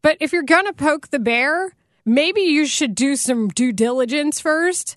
But 0.03 0.17
if 0.19 0.31
you're 0.31 0.43
going 0.43 0.65
to 0.65 0.73
poke 0.73 1.09
the 1.09 1.19
bear, 1.19 1.75
maybe 2.05 2.41
you 2.41 2.67
should 2.67 2.93
do 2.93 3.15
some 3.15 3.47
due 3.47 3.73
diligence 3.73 4.39
first 4.39 4.95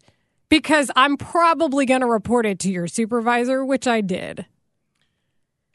because 0.51 0.91
I'm 0.95 1.17
probably 1.17 1.87
going 1.87 2.03
to 2.03 2.07
report 2.07 2.45
it 2.45 2.59
to 2.61 2.71
your 2.71 2.87
supervisor, 2.87 3.65
which 3.65 3.87
I 3.87 4.03
did. 4.03 4.45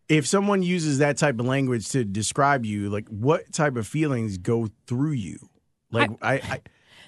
If 0.08 0.28
someone 0.28 0.62
uses 0.62 1.00
that 1.00 1.17
type 1.17 1.39
of 1.39 1.46
language 1.46 1.89
to 1.89 2.04
describe 2.04 2.65
you, 2.65 2.89
like 2.89 3.08
what 3.08 3.52
type 3.52 3.76
of 3.76 3.88
feelings 3.88 4.38
go 4.38 4.67
through 4.86 5.13
you? 5.13 5.39
Like 5.89 6.12
I, 6.22 6.34
I, 6.34 6.62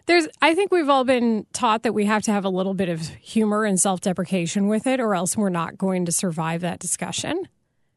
There's 0.06 0.28
I 0.42 0.54
think 0.54 0.72
we've 0.72 0.90
all 0.90 1.04
been 1.06 1.46
taught 1.54 1.84
that 1.84 1.94
we 1.94 2.06
have 2.06 2.24
to 2.24 2.32
have 2.32 2.44
a 2.46 2.50
little 2.50 2.74
bit 2.74 2.90
of 2.90 3.08
humor 3.22 3.64
and 3.64 3.80
self-deprecation 3.80 4.68
with 4.68 4.86
it 4.86 5.00
or 5.00 5.16
else 5.16 5.38
we're 5.38 5.50
not 5.50 5.78
going 5.78 6.06
to 6.06 6.12
survive 6.12 6.62
that 6.62 6.80
discussion 6.80 7.48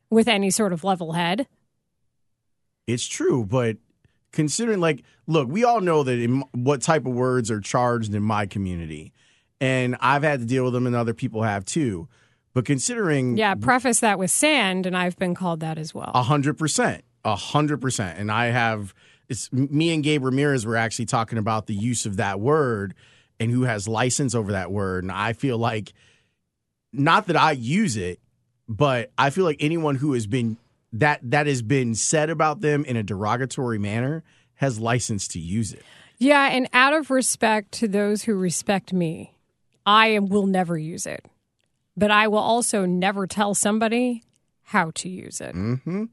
with 0.08 0.28
any 0.28 0.50
sort 0.50 0.72
of 0.72 0.84
level 0.84 1.12
head. 1.12 1.48
it's 2.86 3.06
true, 3.06 3.44
but 3.44 3.76
considering 4.30 4.78
like, 4.80 5.02
look, 5.26 5.48
we 5.48 5.64
all 5.64 5.80
know 5.80 6.04
that 6.04 6.18
in, 6.18 6.44
what 6.52 6.80
type 6.82 7.06
of 7.06 7.12
words 7.12 7.50
are 7.50 7.60
charged 7.60 8.14
in 8.14 8.22
my 8.22 8.46
community, 8.46 9.12
and 9.60 9.96
I've 10.00 10.22
had 10.22 10.38
to 10.40 10.46
deal 10.46 10.64
with 10.64 10.74
them, 10.74 10.86
and 10.86 10.94
other 10.94 11.14
people 11.14 11.42
have 11.42 11.64
too. 11.64 12.06
But 12.54 12.64
considering 12.64 13.36
Yeah, 13.36 13.54
preface 13.56 14.00
that 14.00 14.18
with 14.18 14.30
sand 14.30 14.86
and 14.86 14.96
I've 14.96 15.18
been 15.18 15.34
called 15.34 15.60
that 15.60 15.76
as 15.76 15.92
well. 15.94 16.12
A 16.14 16.22
hundred 16.22 16.56
percent, 16.56 17.04
a 17.24 17.34
hundred 17.36 17.80
percent. 17.80 18.18
And 18.18 18.30
I 18.30 18.46
have 18.46 18.94
it's 19.28 19.52
me 19.52 19.92
and 19.94 20.02
Gabe 20.02 20.24
Ramirez 20.24 20.64
were 20.64 20.76
actually 20.76 21.06
talking 21.06 21.38
about 21.38 21.66
the 21.66 21.74
use 21.74 22.06
of 22.06 22.16
that 22.16 22.40
word 22.40 22.94
and 23.38 23.50
who 23.50 23.62
has 23.62 23.86
license 23.86 24.34
over 24.34 24.52
that 24.52 24.70
word. 24.70 25.04
And 25.04 25.12
I 25.12 25.32
feel 25.32 25.58
like 25.58 25.92
not 26.92 27.26
that 27.26 27.36
I 27.36 27.52
use 27.52 27.96
it, 27.96 28.20
but 28.68 29.10
I 29.18 29.30
feel 29.30 29.44
like 29.44 29.58
anyone 29.60 29.96
who 29.96 30.12
has 30.14 30.26
been 30.26 30.56
that 30.92 31.20
that 31.30 31.46
has 31.46 31.62
been 31.62 31.94
said 31.94 32.30
about 32.30 32.60
them 32.60 32.84
in 32.84 32.96
a 32.96 33.02
derogatory 33.02 33.78
manner 33.78 34.22
has 34.54 34.78
license 34.78 35.28
to 35.28 35.38
use 35.38 35.72
it. 35.72 35.82
Yeah, 36.18 36.48
and 36.48 36.68
out 36.72 36.94
of 36.94 37.10
respect 37.10 37.72
to 37.72 37.88
those 37.88 38.22
who 38.22 38.34
respect 38.34 38.92
me, 38.92 39.34
I 39.84 40.08
am- 40.08 40.26
will 40.26 40.46
never 40.46 40.78
use 40.78 41.06
it. 41.06 41.26
But 41.96 42.10
I 42.10 42.28
will 42.28 42.38
also 42.38 42.86
never 42.86 43.26
tell 43.26 43.54
somebody 43.54 44.22
how 44.62 44.92
to 44.96 45.08
use 45.08 45.40
it. 45.40 45.54
Mm-hmm. 45.54 46.04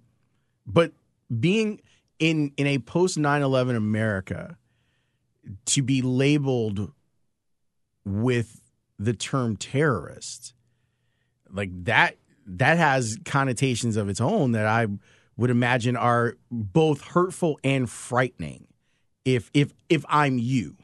But 0.65 0.91
being 1.39 1.82
in 2.19 2.52
in 2.58 2.67
a 2.67 2.80
post 2.80 3.17
9/11 3.17 3.76
America 3.76 4.58
to 5.65 5.82
be 5.82 6.02
labeled 6.02 6.91
with 8.06 8.62
the 8.99 9.13
term 9.13 9.58
terrorist 9.58 10.54
like 11.52 11.69
that 11.86 12.17
that 12.45 12.78
has 12.78 13.17
connotations 13.26 13.97
of 13.97 14.10
its 14.10 14.19
own 14.19 14.52
that 14.52 14.65
I 14.65 14.88
would 15.38 15.49
imagine 15.49 15.95
are 15.95 16.36
both 16.52 17.02
hurtful 17.02 17.60
and 17.63 17.89
frightening 17.89 18.67
if 19.26 19.49
if 19.54 19.73
if 19.89 20.06
I'm 20.10 20.38
you. 20.38 20.76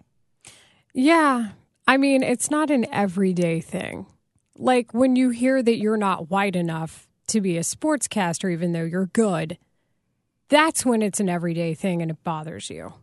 Yeah. 0.93 1.49
I 1.87 1.97
mean, 1.97 2.23
it's 2.23 2.51
not 2.51 2.69
an 2.69 2.85
everyday 2.91 3.61
thing. 3.61 4.05
Like 4.57 4.93
when 4.93 5.15
you 5.15 5.29
hear 5.29 5.61
that 5.61 5.77
you're 5.77 5.97
not 5.97 6.29
white 6.29 6.55
enough 6.55 7.07
to 7.27 7.41
be 7.41 7.57
a 7.57 7.61
sportscaster, 7.61 8.51
even 8.51 8.73
though 8.73 8.83
you're 8.83 9.07
good, 9.07 9.57
that's 10.49 10.85
when 10.85 11.01
it's 11.01 11.19
an 11.19 11.29
everyday 11.29 11.73
thing 11.73 12.01
and 12.01 12.11
it 12.11 12.23
bothers 12.23 12.69
you. 12.69 12.93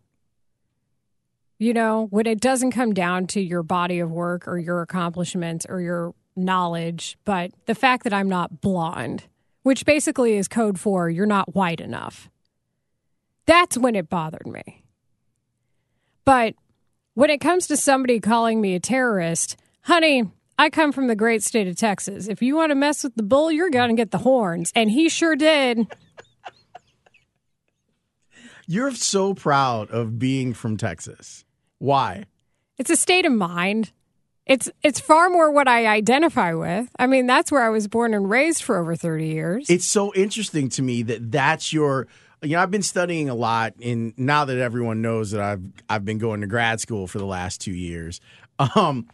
You 1.58 1.72
know, 1.72 2.08
when 2.10 2.26
it 2.26 2.40
doesn't 2.40 2.72
come 2.72 2.92
down 2.92 3.28
to 3.28 3.40
your 3.40 3.62
body 3.62 4.00
of 4.00 4.10
work 4.10 4.46
or 4.46 4.58
your 4.58 4.82
accomplishments 4.82 5.64
or 5.66 5.80
your 5.80 6.14
knowledge, 6.36 7.16
but 7.24 7.52
the 7.64 7.74
fact 7.74 8.04
that 8.04 8.12
I'm 8.12 8.28
not 8.28 8.60
blonde, 8.60 9.24
which 9.62 9.86
basically 9.86 10.36
is 10.36 10.48
code 10.48 10.78
for 10.78 11.08
you're 11.08 11.24
not 11.24 11.54
white 11.54 11.80
enough. 11.80 12.28
That's 13.46 13.78
when 13.78 13.94
it 13.94 14.10
bothered 14.10 14.46
me. 14.46 14.84
But 16.24 16.54
when 17.14 17.30
it 17.30 17.40
comes 17.40 17.68
to 17.68 17.76
somebody 17.76 18.20
calling 18.20 18.60
me 18.60 18.74
a 18.74 18.80
terrorist, 18.80 19.56
honey, 19.82 20.24
I 20.58 20.68
come 20.68 20.92
from 20.92 21.06
the 21.06 21.16
great 21.16 21.42
state 21.42 21.68
of 21.68 21.76
Texas. 21.76 22.28
If 22.28 22.42
you 22.42 22.56
want 22.56 22.70
to 22.70 22.74
mess 22.74 23.04
with 23.04 23.14
the 23.14 23.22
bull, 23.22 23.52
you're 23.52 23.70
going 23.70 23.90
to 23.90 23.94
get 23.94 24.10
the 24.10 24.18
horns. 24.18 24.72
And 24.74 24.90
he 24.90 25.08
sure 25.08 25.36
did. 25.36 25.86
You're 28.66 28.92
so 28.92 29.34
proud 29.34 29.90
of 29.90 30.18
being 30.18 30.52
from 30.54 30.76
Texas. 30.76 31.44
Why? 31.78 32.24
It's 32.78 32.90
a 32.90 32.96
state 32.96 33.24
of 33.24 33.32
mind. 33.32 33.92
It's 34.44 34.70
it's 34.82 35.00
far 35.00 35.28
more 35.28 35.50
what 35.50 35.66
I 35.68 35.86
identify 35.86 36.52
with. 36.54 36.88
I 36.98 37.06
mean, 37.06 37.26
that's 37.26 37.50
where 37.50 37.62
I 37.62 37.68
was 37.68 37.88
born 37.88 38.14
and 38.14 38.28
raised 38.30 38.62
for 38.62 38.78
over 38.78 38.94
30 38.94 39.26
years. 39.26 39.70
it's 39.70 39.86
so 39.86 40.12
interesting 40.14 40.68
to 40.70 40.82
me 40.82 41.02
that 41.02 41.30
that's 41.32 41.72
your 41.72 42.06
you 42.42 42.50
know 42.50 42.60
i've 42.62 42.70
been 42.70 42.82
studying 42.82 43.28
a 43.30 43.34
lot 43.34 43.72
and 43.82 44.12
now 44.18 44.44
that 44.44 44.58
everyone 44.58 45.00
knows 45.00 45.30
that 45.30 45.40
i've 45.40 45.62
i've 45.88 46.04
been 46.04 46.18
going 46.18 46.42
to 46.42 46.46
grad 46.46 46.78
school 46.80 47.06
for 47.06 47.18
the 47.18 47.24
last 47.24 47.60
two 47.62 47.72
years 47.72 48.20
um 48.76 49.08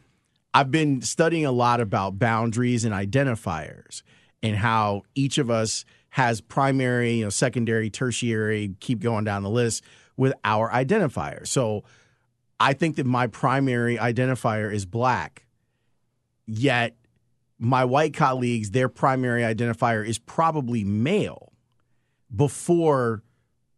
i've 0.52 0.70
been 0.72 1.00
studying 1.00 1.46
a 1.46 1.52
lot 1.52 1.80
about 1.80 2.18
boundaries 2.18 2.84
and 2.84 2.92
identifiers 2.92 4.02
and 4.42 4.56
how 4.56 5.02
each 5.14 5.38
of 5.38 5.50
us 5.50 5.84
has 6.12 6.40
primary 6.40 7.14
you 7.14 7.25
know 7.25 7.31
secondary 7.31 7.90
tertiary 7.90 8.75
keep 8.81 9.01
going 9.01 9.25
down 9.25 9.42
the 9.42 9.51
list 9.51 9.85
with 10.16 10.33
our 10.44 10.70
identifier 10.70 11.46
so 11.46 11.85
i 12.59 12.72
think 12.72 12.96
that 12.96 13.07
my 13.07 13.27
primary 13.27 13.96
identifier 13.96 14.72
is 14.72 14.87
black 14.87 15.44
yet 16.46 16.96
my 17.62 17.85
white 17.85 18.12
colleagues, 18.12 18.72
their 18.72 18.88
primary 18.88 19.42
identifier 19.42 20.05
is 20.07 20.18
probably 20.18 20.83
male 20.83 21.53
before 22.35 23.22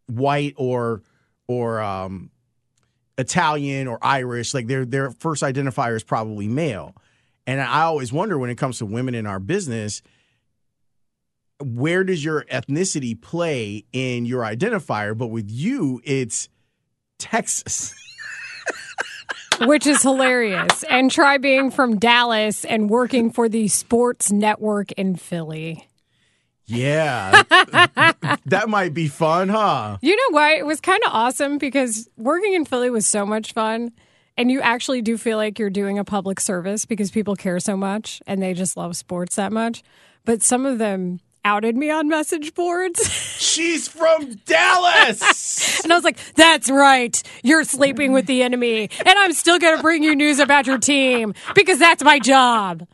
white 0.07 0.55
or 0.57 1.03
or 1.47 1.79
um, 1.81 2.31
Italian 3.19 3.87
or 3.87 3.99
Irish. 4.01 4.55
Like 4.55 4.65
their 4.65 4.85
their 4.85 5.11
first 5.11 5.43
identifier 5.43 5.95
is 5.95 6.03
probably 6.03 6.47
male. 6.47 6.95
And 7.45 7.61
I 7.61 7.83
always 7.83 8.11
wonder 8.11 8.39
when 8.39 8.49
it 8.49 8.55
comes 8.55 8.79
to 8.79 8.87
women 8.87 9.13
in 9.13 9.27
our 9.27 9.39
business, 9.39 10.01
where 11.63 12.03
does 12.03 12.23
your 12.23 12.43
ethnicity 12.51 13.19
play 13.19 13.85
in 13.93 14.25
your 14.25 14.43
identifier? 14.43 15.17
But 15.17 15.27
with 15.27 15.49
you, 15.49 16.01
it's 16.03 16.49
Texas. 17.17 17.93
which 19.61 19.87
is 19.87 20.01
hilarious. 20.01 20.83
And 20.89 21.09
try 21.09 21.37
being 21.37 21.71
from 21.71 21.97
Dallas 21.97 22.65
and 22.65 22.89
working 22.89 23.31
for 23.31 23.47
the 23.47 23.67
sports 23.67 24.31
network 24.31 24.91
in 24.93 25.15
Philly. 25.15 25.87
Yeah. 26.67 27.43
that 28.45 28.65
might 28.67 28.93
be 28.93 29.07
fun, 29.07 29.49
huh? 29.49 29.97
You 30.01 30.15
know 30.15 30.35
what? 30.35 30.53
It 30.53 30.65
was 30.65 30.81
kind 30.81 31.01
of 31.03 31.11
awesome 31.13 31.57
because 31.57 32.09
working 32.17 32.53
in 32.53 32.65
Philly 32.65 32.89
was 32.89 33.05
so 33.05 33.25
much 33.25 33.53
fun. 33.53 33.91
And 34.37 34.51
you 34.51 34.59
actually 34.59 35.01
do 35.01 35.17
feel 35.17 35.37
like 35.37 35.59
you're 35.59 35.69
doing 35.69 35.97
a 35.97 36.03
public 36.03 36.41
service 36.41 36.85
because 36.85 37.09
people 37.09 37.35
care 37.35 37.59
so 37.61 37.77
much 37.77 38.21
and 38.27 38.41
they 38.41 38.53
just 38.53 38.75
love 38.75 38.97
sports 38.97 39.37
that 39.37 39.53
much. 39.53 39.81
But 40.25 40.41
some 40.41 40.65
of 40.65 40.77
them 40.77 41.21
outed 41.45 41.77
me 41.77 41.89
on 41.89 42.09
message 42.09 42.53
boards. 42.53 43.07
She's 43.37 43.87
from 43.87 44.33
Dallas. 44.45 45.79
and 45.83 45.93
I 45.93 45.95
was 45.95 46.03
like, 46.03 46.17
that's 46.33 46.69
right. 46.69 47.21
You're 47.43 47.63
sleeping 47.63 48.11
with 48.11 48.25
the 48.25 48.41
enemy. 48.43 48.89
And 49.05 49.19
I'm 49.19 49.31
still 49.31 49.59
going 49.59 49.77
to 49.77 49.81
bring 49.81 50.03
you 50.03 50.15
news 50.15 50.39
about 50.39 50.67
your 50.67 50.79
team 50.79 51.33
because 51.53 51.79
that's 51.79 52.03
my 52.03 52.19
job. 52.19 52.85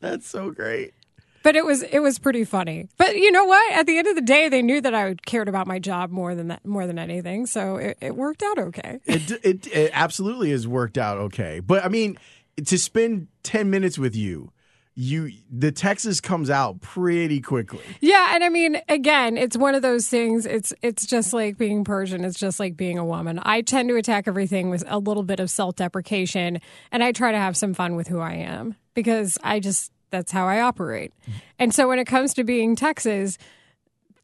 That's 0.00 0.28
so 0.28 0.50
great. 0.50 0.94
But 1.42 1.56
it 1.56 1.64
was 1.64 1.82
it 1.82 1.98
was 1.98 2.18
pretty 2.18 2.44
funny. 2.44 2.88
But 2.96 3.16
you 3.16 3.30
know 3.30 3.44
what? 3.44 3.72
At 3.72 3.86
the 3.86 3.98
end 3.98 4.06
of 4.06 4.14
the 4.14 4.22
day, 4.22 4.48
they 4.48 4.62
knew 4.62 4.80
that 4.80 4.94
I 4.94 5.14
cared 5.26 5.46
about 5.46 5.66
my 5.66 5.78
job 5.78 6.10
more 6.10 6.34
than 6.34 6.48
that, 6.48 6.64
more 6.64 6.86
than 6.86 6.98
anything. 6.98 7.44
So 7.44 7.76
it, 7.76 7.98
it 8.00 8.16
worked 8.16 8.42
out 8.42 8.58
okay. 8.58 9.00
It, 9.04 9.30
it 9.44 9.66
it 9.66 9.90
absolutely 9.92 10.52
has 10.52 10.66
worked 10.66 10.96
out 10.96 11.18
okay. 11.18 11.60
But 11.60 11.84
I 11.84 11.88
mean, 11.88 12.16
to 12.64 12.78
spend 12.78 13.28
ten 13.42 13.68
minutes 13.68 13.98
with 13.98 14.16
you, 14.16 14.52
you 14.94 15.30
the 15.50 15.72
Texas 15.72 16.20
comes 16.20 16.50
out 16.50 16.80
pretty 16.80 17.40
quickly. 17.40 17.80
Yeah, 18.00 18.34
and 18.34 18.44
I 18.44 18.48
mean, 18.48 18.80
again, 18.88 19.36
it's 19.36 19.56
one 19.56 19.74
of 19.74 19.82
those 19.82 20.06
things. 20.08 20.46
It's 20.46 20.72
it's 20.82 21.06
just 21.06 21.32
like 21.32 21.58
being 21.58 21.84
Persian. 21.84 22.24
It's 22.24 22.38
just 22.38 22.60
like 22.60 22.76
being 22.76 22.98
a 22.98 23.04
woman. 23.04 23.40
I 23.42 23.62
tend 23.62 23.88
to 23.88 23.96
attack 23.96 24.28
everything 24.28 24.70
with 24.70 24.84
a 24.86 24.98
little 24.98 25.24
bit 25.24 25.40
of 25.40 25.50
self 25.50 25.76
deprecation, 25.76 26.60
and 26.92 27.02
I 27.02 27.12
try 27.12 27.32
to 27.32 27.38
have 27.38 27.56
some 27.56 27.74
fun 27.74 27.96
with 27.96 28.08
who 28.08 28.20
I 28.20 28.34
am 28.34 28.76
because 28.94 29.36
I 29.42 29.60
just 29.60 29.92
that's 30.10 30.30
how 30.30 30.46
I 30.46 30.60
operate. 30.60 31.12
And 31.58 31.74
so 31.74 31.88
when 31.88 31.98
it 31.98 32.06
comes 32.06 32.34
to 32.34 32.44
being 32.44 32.76
Texas, 32.76 33.36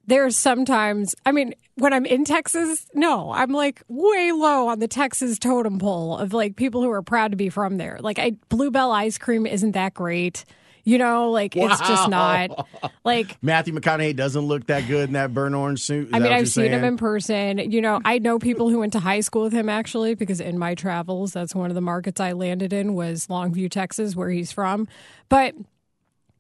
there's 0.07 0.37
sometimes, 0.37 1.15
I 1.27 1.33
mean, 1.33 1.55
when 1.75 1.93
I'm 1.93 2.07
in 2.07 2.25
Texas, 2.25 2.87
no, 2.95 3.33
I'm 3.33 3.51
like 3.51 3.83
way 3.89 4.33
low 4.33 4.69
on 4.69 4.79
the 4.79 4.89
Texas 4.89 5.39
totem 5.39 5.79
pole 5.79 6.17
of 6.19 6.33
like 6.33 6.57
people 6.57 6.83
who 6.83 6.91
are 6.91 7.03
proud 7.03 7.31
to 7.33 7.37
be 7.37 7.49
from 7.49 7.77
there. 7.77 7.99
Like, 8.01 8.19
I, 8.19 8.33
Bluebell 8.49 8.93
ice 8.93 9.19
cream 9.19 9.47
isn't 9.47 9.73
that 9.73 9.95
great. 9.95 10.45
You 10.85 10.99
know, 10.99 11.31
like 11.31 11.57
it's 11.57 11.81
just 11.81 12.09
not 12.09 12.67
like 13.05 13.37
Matthew 13.43 13.75
McConaughey 13.75 14.17
doesn't 14.17 14.43
look 14.43 14.67
that 14.67 14.87
good 14.87 15.09
in 15.09 15.13
that 15.15 15.35
burnt 15.35 15.55
orange 15.55 15.81
suit. 15.81 16.09
Is 16.09 16.15
I 16.15 16.19
mean, 16.19 16.33
I've 16.33 16.49
seen 16.49 16.73
him 16.73 16.85
in 16.85 16.97
person. 16.97 17.59
You 17.71 17.81
know, 17.81 18.01
I 18.05 18.19
know 18.19 18.39
people 18.39 18.69
who 18.71 18.79
went 18.79 18.93
to 18.95 19.01
high 19.01 19.21
school 19.21 19.43
with 19.43 19.53
him 19.53 19.69
actually 19.69 20.15
because 20.15 20.41
in 20.41 20.59
my 20.59 20.75
travels, 20.75 21.33
that's 21.33 21.55
one 21.55 21.71
of 21.71 21.75
the 21.75 21.81
markets 21.81 22.21
I 22.21 22.33
landed 22.33 22.73
in 22.73 22.95
was 22.95 23.27
Longview, 23.27 23.71
Texas, 23.71 24.17
where 24.17 24.31
he's 24.31 24.53
from. 24.53 24.89
But 25.29 25.55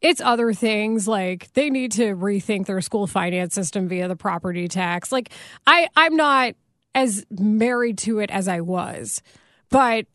it's 0.00 0.20
other 0.20 0.52
things 0.52 1.06
like 1.06 1.52
they 1.52 1.68
need 1.68 1.92
to 1.92 2.16
rethink 2.16 2.66
their 2.66 2.80
school 2.80 3.06
finance 3.06 3.54
system 3.54 3.88
via 3.88 4.08
the 4.08 4.16
property 4.16 4.68
tax. 4.68 5.12
Like 5.12 5.30
I 5.66 5.88
I'm 5.96 6.16
not 6.16 6.54
as 6.94 7.24
married 7.30 7.98
to 7.98 8.18
it 8.20 8.30
as 8.30 8.48
I 8.48 8.60
was. 8.60 9.22
But 9.68 10.06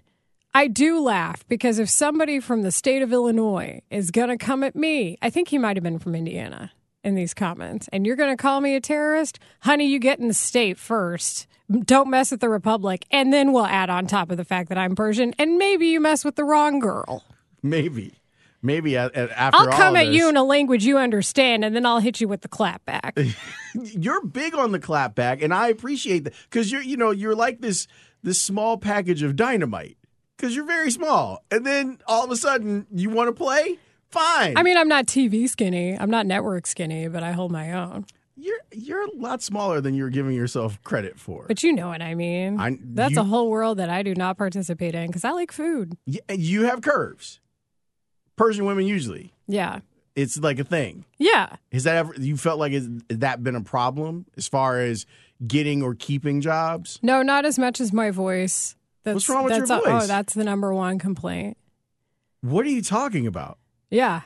I 0.55 0.67
do 0.67 1.01
laugh 1.01 1.45
because 1.49 1.79
if 1.79 1.89
somebody 1.89 2.39
from 2.39 2.61
the 2.61 2.71
state 2.71 3.01
of 3.01 3.11
Illinois 3.11 3.81
is 3.91 4.09
going 4.09 4.29
to 4.29 4.37
come 4.37 4.63
at 4.63 4.73
me, 4.73 5.17
I 5.21 5.29
think 5.29 5.49
he 5.49 5.57
might 5.57 5.75
have 5.75 5.83
been 5.83 5.99
from 5.99 6.15
Indiana 6.15 6.71
in 7.03 7.13
these 7.13 7.33
comments, 7.33 7.89
and 7.91 8.05
you're 8.05 8.15
going 8.15 8.35
to 8.35 8.41
call 8.41 8.61
me 8.61 8.73
a 8.73 8.79
terrorist, 8.79 9.37
honey, 9.59 9.85
you 9.85 9.99
get 9.99 10.17
in 10.17 10.29
the 10.29 10.33
state 10.33 10.77
first. 10.79 11.45
Don't 11.69 12.09
mess 12.09 12.31
with 12.31 12.39
the 12.39 12.47
Republic, 12.47 13.03
and 13.11 13.33
then 13.33 13.51
we'll 13.51 13.65
add 13.65 13.89
on 13.89 14.07
top 14.07 14.31
of 14.31 14.37
the 14.37 14.45
fact 14.45 14.69
that 14.69 14.77
I'm 14.77 14.95
Persian, 14.95 15.33
and 15.37 15.57
maybe 15.57 15.87
you 15.87 15.99
mess 15.99 16.23
with 16.23 16.37
the 16.37 16.45
wrong 16.45 16.79
girl. 16.79 17.25
Maybe, 17.61 18.13
maybe 18.61 18.95
after 18.95 19.27
I'll 19.37 19.67
come 19.67 19.97
at 19.97 20.05
this- 20.05 20.15
you 20.15 20.29
in 20.29 20.37
a 20.37 20.43
language 20.43 20.85
you 20.85 20.97
understand, 20.97 21.65
and 21.65 21.75
then 21.75 21.85
I'll 21.85 21.99
hit 21.99 22.21
you 22.21 22.29
with 22.29 22.41
the 22.41 22.47
clapback. 22.47 23.35
you're 23.73 24.25
big 24.25 24.55
on 24.55 24.71
the 24.71 24.79
clapback, 24.79 25.43
and 25.43 25.53
I 25.53 25.67
appreciate 25.67 26.23
that 26.23 26.33
because 26.49 26.71
you're 26.71 26.81
you 26.81 26.95
know 26.95 27.11
you're 27.11 27.35
like 27.35 27.59
this 27.59 27.87
this 28.23 28.41
small 28.41 28.77
package 28.77 29.21
of 29.21 29.35
dynamite 29.35 29.97
because 30.38 30.56
you're 30.56 30.65
very 30.65 30.91
small, 30.91 31.43
and 31.52 31.65
then 31.65 32.00
all 32.08 32.24
of 32.24 32.32
a 32.32 32.36
sudden 32.36 32.86
you 32.93 33.10
want 33.10 33.28
to 33.28 33.34
play. 33.34 33.78
Fine. 34.10 34.58
I 34.58 34.63
mean, 34.63 34.78
I'm 34.78 34.88
not 34.88 35.08
TV 35.08 35.50
skinny, 35.50 35.98
I'm 35.98 36.10
not 36.10 36.26
network 36.26 36.67
skinny, 36.67 37.08
but 37.08 37.24
I 37.24 37.32
hold 37.34 37.52
my 37.52 37.71
own. 37.74 38.06
you're 38.38 38.60
you're 38.71 39.04
a 39.06 39.12
lot 39.15 39.41
smaller 39.41 39.80
than 39.82 39.93
you're 39.95 40.10
giving 40.10 40.34
yourself 40.36 40.82
credit 40.84 41.17
for. 41.19 41.45
But 41.48 41.63
you 41.63 41.71
know 41.74 41.88
what 41.88 42.02
I 42.02 42.15
mean. 42.15 42.60
I- 42.60 42.78
That's 42.82 43.15
you- 43.15 43.21
a 43.21 43.24
whole 43.24 43.50
world 43.50 43.78
that 43.80 43.89
I 43.89 44.04
do 44.04 44.13
not 44.13 44.38
participate 44.38 44.93
in 44.93 45.08
because 45.08 45.24
I 45.24 45.32
like 45.32 45.52
food. 45.52 45.98
Y- 46.06 46.19
you 46.30 46.63
have 46.63 46.82
curves. 46.82 47.39
Persian 48.36 48.65
women 48.65 48.86
usually 48.86 49.34
Yeah. 49.48 49.80
it's 50.15 50.38
like 50.38 50.60
a 50.60 50.63
thing. 50.65 51.06
Yeah. 51.17 51.56
Has 51.71 51.86
that 51.86 51.95
ever 51.95 52.13
you 52.19 52.36
felt 52.38 52.60
like 52.60 52.74
has 52.74 52.88
that 53.10 53.41
been 53.43 53.56
a 53.56 53.62
problem 53.63 54.26
as 54.38 54.48
far 54.50 54.80
as 54.82 55.06
getting 55.48 55.82
or 55.82 55.95
keeping 55.95 56.41
jobs? 56.41 57.00
No, 57.02 57.21
not 57.21 57.45
as 57.45 57.58
much 57.58 57.80
as 57.82 57.93
my 57.93 58.12
voice. 58.12 58.76
That's, 59.05 59.13
What's 59.13 59.29
wrong 59.29 59.43
with 59.45 59.55
your 59.55 59.65
oh, 59.65 59.81
voice? 59.81 60.03
oh, 60.03 60.07
that's 60.07 60.33
the 60.33 60.43
number 60.43 60.73
one 60.73 60.97
complaint. 60.97 61.57
What 62.41 62.65
are 62.65 62.69
you 62.69 62.81
talking 62.81 63.27
about? 63.27 63.59
Yeah. 63.91 64.21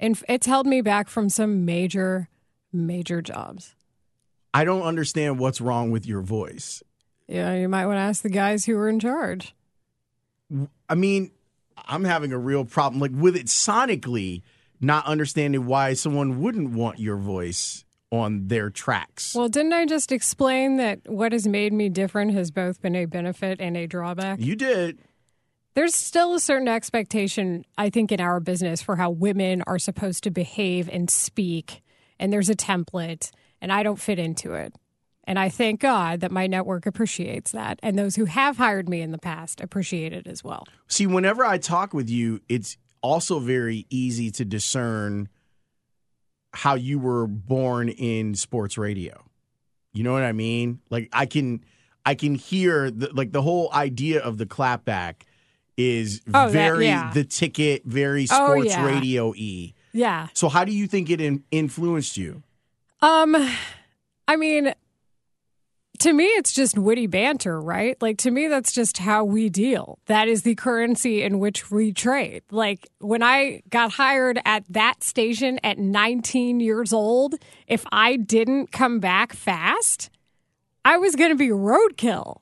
And 0.00 0.20
it's 0.28 0.46
held 0.46 0.66
me 0.66 0.80
back 0.80 1.08
from 1.08 1.28
some 1.28 1.66
major, 1.66 2.28
major 2.72 3.20
jobs. 3.20 3.74
I 4.54 4.64
don't 4.64 4.82
understand 4.82 5.38
what's 5.38 5.60
wrong 5.60 5.90
with 5.90 6.06
your 6.06 6.22
voice. 6.22 6.82
Yeah, 7.28 7.54
you 7.54 7.68
might 7.68 7.86
want 7.86 7.96
to 7.96 8.02
ask 8.02 8.22
the 8.22 8.30
guys 8.30 8.64
who 8.64 8.76
were 8.76 8.88
in 8.88 8.98
charge. 8.98 9.54
I 10.88 10.94
mean, 10.94 11.30
I'm 11.76 12.04
having 12.04 12.32
a 12.32 12.38
real 12.38 12.64
problem 12.64 13.00
like 13.00 13.12
with 13.14 13.36
it 13.36 13.46
sonically, 13.46 14.40
not 14.80 15.06
understanding 15.06 15.66
why 15.66 15.92
someone 15.94 16.40
wouldn't 16.40 16.70
want 16.70 16.98
your 16.98 17.16
voice 17.16 17.83
on 18.14 18.48
their 18.48 18.70
tracks. 18.70 19.34
Well, 19.34 19.48
didn't 19.48 19.72
I 19.72 19.86
just 19.86 20.12
explain 20.12 20.76
that 20.76 21.00
what 21.06 21.32
has 21.32 21.46
made 21.46 21.72
me 21.72 21.88
different 21.88 22.32
has 22.34 22.50
both 22.50 22.80
been 22.80 22.94
a 22.94 23.06
benefit 23.06 23.60
and 23.60 23.76
a 23.76 23.86
drawback? 23.86 24.40
you 24.40 24.56
did. 24.56 24.98
There's 25.74 25.94
still 25.94 26.34
a 26.34 26.40
certain 26.40 26.68
expectation, 26.68 27.64
I 27.76 27.90
think, 27.90 28.12
in 28.12 28.20
our 28.20 28.38
business 28.38 28.80
for 28.80 28.94
how 28.94 29.10
women 29.10 29.62
are 29.66 29.78
supposed 29.78 30.22
to 30.24 30.30
behave 30.30 30.88
and 30.88 31.10
speak. 31.10 31.82
And 32.20 32.32
there's 32.32 32.48
a 32.48 32.54
template, 32.54 33.32
and 33.60 33.72
I 33.72 33.82
don't 33.82 33.98
fit 33.98 34.20
into 34.20 34.54
it. 34.54 34.72
And 35.24 35.36
I 35.38 35.48
thank 35.48 35.80
God 35.80 36.20
that 36.20 36.30
my 36.30 36.46
network 36.46 36.86
appreciates 36.86 37.52
that. 37.52 37.80
And 37.82 37.98
those 37.98 38.14
who 38.14 38.26
have 38.26 38.56
hired 38.56 38.88
me 38.88 39.00
in 39.00 39.10
the 39.10 39.18
past 39.18 39.60
appreciate 39.60 40.12
it 40.12 40.28
as 40.28 40.44
well. 40.44 40.64
See, 40.86 41.06
whenever 41.06 41.44
I 41.44 41.58
talk 41.58 41.92
with 41.92 42.08
you, 42.08 42.40
it's 42.48 42.76
also 43.02 43.40
very 43.40 43.86
easy 43.90 44.30
to 44.30 44.44
discern 44.44 45.28
how 46.54 46.74
you 46.74 46.98
were 46.98 47.26
born 47.26 47.88
in 47.88 48.34
sports 48.34 48.78
radio. 48.78 49.22
You 49.92 50.02
know 50.04 50.12
what 50.12 50.22
I 50.22 50.32
mean? 50.32 50.80
Like 50.90 51.08
I 51.12 51.26
can 51.26 51.64
I 52.06 52.14
can 52.14 52.34
hear 52.34 52.90
the, 52.90 53.10
like 53.12 53.32
the 53.32 53.42
whole 53.42 53.70
idea 53.72 54.20
of 54.20 54.38
the 54.38 54.46
clapback 54.46 55.22
is 55.76 56.20
Oh, 56.28 56.30
that- 56.32 56.52
very 56.52 56.86
yeah. 56.86 57.10
the 57.12 57.24
ticket, 57.24 57.84
very 57.84 58.26
Oh, 58.30 58.34
sports 58.46 58.70
yeah. 58.70 58.84
radio 58.86 59.30
y. 59.30 59.74
Yeah. 59.92 60.28
So 60.34 60.48
how 60.48 60.64
do 60.64 60.72
you 60.72 60.86
think 60.86 61.10
it 61.10 61.20
in, 61.20 61.44
influenced 61.50 62.16
you? 62.16 62.42
Um, 63.00 63.36
I 64.28 64.36
mean, 64.36 64.72
to 66.00 66.12
me, 66.12 66.24
it's 66.24 66.52
just 66.52 66.76
witty 66.76 67.06
banter, 67.06 67.60
right? 67.60 68.00
Like, 68.02 68.18
to 68.18 68.30
me, 68.30 68.48
that's 68.48 68.72
just 68.72 68.98
how 68.98 69.24
we 69.24 69.48
deal. 69.48 69.98
That 70.06 70.28
is 70.28 70.42
the 70.42 70.54
currency 70.54 71.22
in 71.22 71.38
which 71.38 71.70
we 71.70 71.92
trade. 71.92 72.42
Like, 72.50 72.88
when 72.98 73.22
I 73.22 73.62
got 73.70 73.92
hired 73.92 74.40
at 74.44 74.64
that 74.70 75.02
station 75.04 75.60
at 75.62 75.78
19 75.78 76.60
years 76.60 76.92
old, 76.92 77.36
if 77.66 77.84
I 77.92 78.16
didn't 78.16 78.72
come 78.72 78.98
back 78.98 79.32
fast, 79.32 80.10
I 80.84 80.96
was 80.98 81.16
going 81.16 81.30
to 81.30 81.36
be 81.36 81.48
roadkill. 81.48 82.40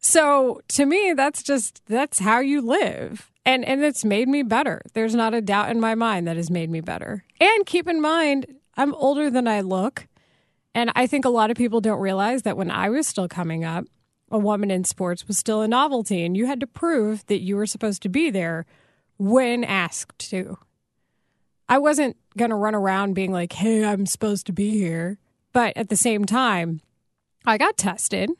So 0.00 0.62
to 0.68 0.86
me, 0.86 1.12
that's 1.14 1.42
just 1.42 1.82
that's 1.86 2.18
how 2.18 2.40
you 2.40 2.62
live. 2.62 3.30
And 3.44 3.64
and 3.64 3.84
it's 3.84 4.04
made 4.04 4.28
me 4.28 4.42
better. 4.42 4.80
There's 4.94 5.14
not 5.14 5.34
a 5.34 5.42
doubt 5.42 5.70
in 5.70 5.78
my 5.78 5.94
mind 5.94 6.26
that 6.26 6.36
has 6.36 6.50
made 6.50 6.70
me 6.70 6.80
better. 6.80 7.24
And 7.38 7.66
keep 7.66 7.86
in 7.86 8.00
mind, 8.00 8.46
I'm 8.76 8.94
older 8.94 9.28
than 9.28 9.46
I 9.46 9.60
look. 9.60 10.06
And 10.74 10.92
I 10.94 11.06
think 11.06 11.24
a 11.24 11.30
lot 11.30 11.50
of 11.50 11.56
people 11.56 11.80
don't 11.80 12.00
realize 12.00 12.42
that 12.42 12.56
when 12.56 12.70
I 12.70 12.88
was 12.88 13.06
still 13.06 13.28
coming 13.28 13.64
up, 13.64 13.86
a 14.30 14.38
woman 14.38 14.70
in 14.70 14.84
sports 14.84 15.26
was 15.26 15.38
still 15.38 15.62
a 15.62 15.68
novelty 15.68 16.24
and 16.24 16.36
you 16.36 16.46
had 16.46 16.60
to 16.60 16.66
prove 16.66 17.26
that 17.26 17.40
you 17.40 17.56
were 17.56 17.66
supposed 17.66 18.02
to 18.02 18.08
be 18.08 18.30
there 18.30 18.64
when 19.18 19.64
asked 19.64 20.30
to. 20.30 20.56
I 21.68 21.78
wasn't 21.78 22.16
going 22.36 22.50
to 22.50 22.56
run 22.56 22.74
around 22.74 23.14
being 23.14 23.32
like, 23.32 23.52
"Hey, 23.52 23.84
I'm 23.84 24.06
supposed 24.06 24.46
to 24.46 24.52
be 24.52 24.70
here." 24.70 25.18
But 25.52 25.76
at 25.76 25.88
the 25.88 25.96
same 25.96 26.24
time, 26.24 26.80
I 27.44 27.58
got 27.58 27.76
tested. 27.76 28.30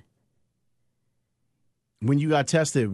When 2.01 2.19
you 2.19 2.29
got 2.29 2.47
tested, 2.47 2.91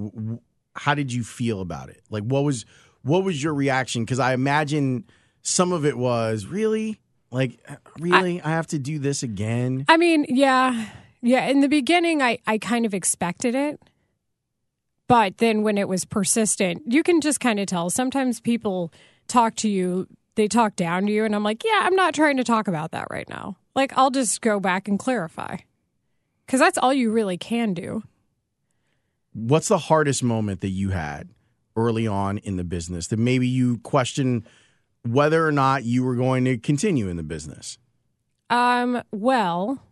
how 0.75 0.95
did 0.95 1.13
you 1.13 1.23
feel 1.23 1.61
about 1.61 1.91
it? 1.91 2.03
Like 2.11 2.25
what 2.25 2.45
was 2.45 2.65
what 3.03 3.25
was 3.25 3.43
your 3.43 3.55
reaction 3.55 4.05
cuz 4.07 4.19
I 4.19 4.33
imagine 4.33 5.05
some 5.43 5.73
of 5.73 5.85
it 5.85 5.97
was 5.97 6.47
really 6.47 7.01
like 7.31 7.59
uh, 7.69 7.77
really 7.99 8.41
I, 8.41 8.51
have 8.51 8.67
to 8.69 8.79
do 8.79 8.99
this 8.99 9.23
again. 9.23 9.85
I 9.89 9.97
mean, 9.97 10.27
yeah. 10.29 10.89
Yeah, 11.23 11.47
in 11.49 11.61
the 11.61 11.69
beginning 11.69 12.23
I 12.23 12.39
I 12.47 12.59
kind 12.59 12.87
of 12.87 12.95
expected 12.95 13.55
it. 13.55 13.81
But 15.09 15.39
then 15.39 15.63
when 15.63 15.79
it 15.79 15.89
was 15.89 16.05
persistent, 16.05 16.83
you 16.87 17.03
can 17.03 17.21
just 17.21 17.39
kind 17.41 17.61
of 17.61 17.67
tell. 17.67 17.91
Sometimes 17.91 18.41
people 18.41 18.93
talk 19.29 19.55
to 19.57 19.69
you, 19.69 20.09
they 20.35 20.49
talk 20.49 20.77
down 20.77 21.07
to 21.07 21.13
you 21.13 21.25
and 21.25 21.35
I'm 21.35 21.45
like, 21.45 21.65
"Yeah, 21.65 21.81
I'm 21.83 21.95
not 21.95 22.15
trying 22.15 22.37
to 22.37 22.45
talk 22.45 22.69
about 22.69 22.93
that 22.93 23.09
right 23.11 23.29
now." 23.29 23.57
Like 23.75 23.93
I'll 23.97 24.11
just 24.11 24.41
go 24.41 24.61
back 24.61 24.89
and 24.89 24.99
clarify. 24.99 25.59
Cuz 26.49 26.61
that's 26.61 26.79
all 26.79 26.93
you 26.93 27.11
really 27.11 27.37
can 27.37 27.75
do. 27.75 28.03
What's 29.33 29.69
the 29.69 29.79
hardest 29.79 30.23
moment 30.23 30.61
that 30.61 30.71
you 30.71 30.91
had 30.91 31.29
early 31.77 32.07
on 32.07 32.39
in 32.39 32.57
the 32.57 32.65
business 32.65 33.09
that 33.09 33.19
maybe 33.19 33.47
you 33.47 33.79
question 33.79 34.47
whether 35.13 35.47
or 35.47 35.53
not 35.53 35.85
you 35.85 36.05
were 36.05 36.15
going 36.15 36.45
to 36.45 36.59
continue 36.59 37.09
in 37.09 37.17
the 37.17 37.23
business? 37.23 37.79
Um, 38.51 39.03
well, 39.13 39.83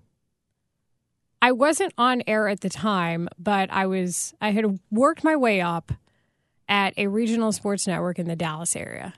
I 1.42 1.52
wasn't 1.52 1.92
on 1.98 2.22
air 2.26 2.48
at 2.48 2.60
the 2.60 2.70
time, 2.70 3.28
but 3.38 3.70
I 3.70 3.86
was 3.86 4.32
I 4.40 4.52
had 4.52 4.80
worked 4.90 5.24
my 5.24 5.36
way 5.36 5.60
up 5.60 5.92
at 6.68 6.94
a 6.96 7.08
regional 7.08 7.52
sports 7.52 7.86
network 7.86 8.18
in 8.18 8.26
the 8.26 8.36
Dallas 8.36 8.74
area. 8.74 9.12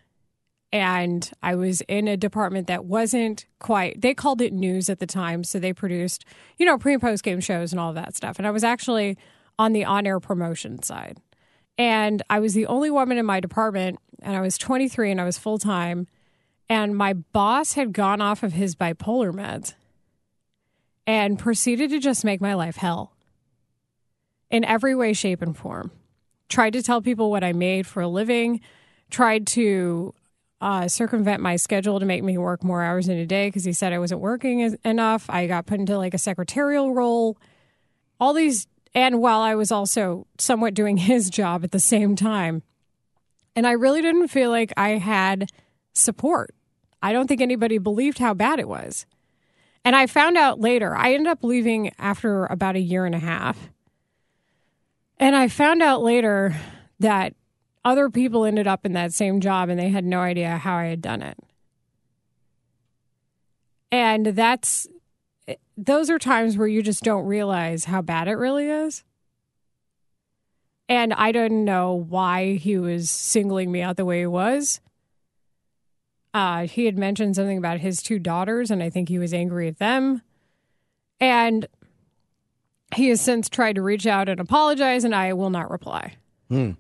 and 0.73 1.31
I 1.43 1.55
was 1.55 1.81
in 1.83 2.09
a 2.09 2.17
department 2.17 2.67
that 2.67 2.85
wasn't 2.85 3.47
quite, 3.61 4.01
they 4.01 4.15
called 4.15 4.43
it 4.43 4.53
news 4.53 4.91
at 4.91 4.99
the 4.99 5.07
time. 5.07 5.45
So 5.45 5.59
they 5.59 5.73
produced, 5.73 6.25
you 6.59 6.67
know, 6.67 6.77
pre 6.77 6.93
and 6.93 7.01
post 7.03 7.23
game 7.23 7.41
shows 7.41 7.73
and 7.73 7.81
all 7.81 7.93
that 7.95 8.17
stuff. 8.17 8.39
And 8.39 8.47
I 8.47 8.51
was 8.51 8.65
actually 8.65 9.17
on 9.59 9.73
the 9.73 9.85
on 9.85 10.07
air 10.07 10.21
promotion 10.21 10.83
side. 10.83 11.19
And 11.79 12.23
I 12.31 12.41
was 12.41 12.55
the 12.55 12.67
only 12.67 12.91
woman 12.91 13.19
in 13.19 13.27
my 13.27 13.39
department, 13.41 13.99
and 14.23 14.37
I 14.37 14.41
was 14.41 14.59
23 14.59 15.11
and 15.11 15.21
I 15.21 15.25
was 15.25 15.39
full 15.39 15.59
time. 15.59 16.07
And 16.69 16.97
my 16.97 17.13
boss 17.13 17.75
had 17.75 17.93
gone 17.93 18.21
off 18.21 18.43
of 18.43 18.53
his 18.53 18.75
bipolar 18.75 19.33
meds 19.33 19.75
and 21.07 21.39
proceeded 21.39 21.91
to 21.91 22.01
just 22.01 22.25
make 22.25 22.41
my 22.41 22.55
life 22.55 22.77
hell 22.77 23.13
in 24.51 24.65
every 24.65 24.95
way, 24.95 25.13
shape, 25.13 25.43
and 25.43 25.57
form. 25.57 25.93
Tried 26.49 26.73
to 26.75 26.83
tell 26.83 27.01
people 27.01 27.31
what 27.31 27.45
I 27.45 27.53
made 27.53 27.87
for 27.87 28.01
a 28.01 28.09
living, 28.09 28.61
tried 29.11 29.47
to 29.49 30.15
uh, 30.61 30.89
circumvent 30.89 31.43
my 31.43 31.57
schedule 31.57 32.01
to 32.01 32.07
make 32.07 32.25
me 32.25 32.39
work 32.39 32.65
more 32.65 32.83
hours 32.83 33.09
in 33.09 33.19
a 33.19 33.27
day 33.27 33.49
because 33.49 33.65
he 33.65 33.73
said 33.73 33.93
I 33.93 33.99
wasn't 33.99 34.21
working 34.21 34.63
as, 34.63 34.75
enough. 34.85 35.29
I 35.29 35.47
got 35.47 35.67
put 35.67 35.81
into 35.81 35.99
like 35.99 36.15
a 36.15 36.19
secretarial 36.19 36.95
role. 36.95 37.37
All 38.19 38.33
these, 38.33 38.67
and 38.95 39.21
while 39.21 39.41
I 39.41 39.55
was 39.55 39.71
also 39.71 40.27
somewhat 40.39 40.75
doing 40.75 40.97
his 40.97 41.31
job 41.31 41.65
at 41.65 41.73
the 41.73 41.81
same 41.81 42.17
time. 42.17 42.63
And 43.57 43.67
I 43.67 43.73
really 43.73 44.03
didn't 44.03 44.29
feel 44.29 44.51
like 44.51 44.73
I 44.77 44.91
had 44.91 45.51
support. 45.95 46.55
I 47.03 47.13
don't 47.13 47.27
think 47.27 47.41
anybody 47.41 47.79
believed 47.79 48.19
how 48.19 48.35
bad 48.35 48.61
it 48.61 48.69
was. 48.69 49.07
And 49.83 49.97
I 49.97 50.07
found 50.07 50.37
out 50.37 50.61
later, 50.61 50.95
I 50.95 51.15
ended 51.15 51.29
up 51.29 51.43
leaving 51.43 51.93
after 51.99 52.45
about 52.47 52.77
a 52.77 52.81
year 52.81 53.07
and 53.07 53.15
a 53.15 53.21
half. 53.21 53.71
And 55.19 55.35
I 55.35 55.49
found 55.49 55.81
out 55.81 56.03
later 56.03 56.55
that 57.01 57.35
other 57.85 58.11
people 58.11 58.45
ended 58.45 58.67
up 58.67 58.85
in 58.85 58.93
that 58.93 59.13
same 59.13 59.41
job 59.41 59.69
and 59.69 59.79
they 59.79 59.89
had 59.89 60.05
no 60.05 60.21
idea 60.21 60.59
how 60.59 60.77
I 60.77 60.87
had 60.87 61.01
done 61.01 61.23
it. 61.23 61.39
And 63.91 64.27
that's, 64.27 64.89
those 65.77 66.11
are 66.11 66.19
times 66.19 66.59
where 66.59 66.67
you 66.67 66.83
just 66.83 67.05
don't 67.05 67.25
realize 67.25 67.85
how 67.85 68.03
bad 68.03 68.29
it 68.29 68.35
really 68.35 68.69
is. 68.69 69.05
And 70.89 71.13
I 71.13 71.33
didn't 71.33 71.65
know 71.65 71.95
why 71.95 72.55
he 72.55 72.79
was 72.79 73.11
singling 73.11 73.73
me 73.73 73.83
out 73.83 73.97
the 73.97 74.05
way 74.05 74.21
he 74.21 74.27
was. 74.27 74.81
Uh, 76.33 76.67
he 76.67 76.85
had 76.85 76.99
mentioned 76.99 77.35
something 77.35 77.59
about 77.59 77.81
his 77.81 78.03
two 78.03 78.19
daughters, 78.19 78.71
and 78.71 78.83
I 78.83 78.91
think 78.91 79.09
he 79.09 79.19
was 79.19 79.33
angry 79.35 79.69
at 79.69 79.79
them. 79.79 80.23
And 81.19 81.67
he 82.95 83.09
has 83.09 83.21
since 83.21 83.49
tried 83.49 83.77
to 83.77 83.83
reach 83.83 84.07
out 84.07 84.29
and 84.29 84.39
apologize, 84.39 85.03
and 85.05 85.15
I 85.15 85.33
will 85.33 85.51
not 85.51 85.71
reply. 85.71 86.17
Hmm. 86.49 86.73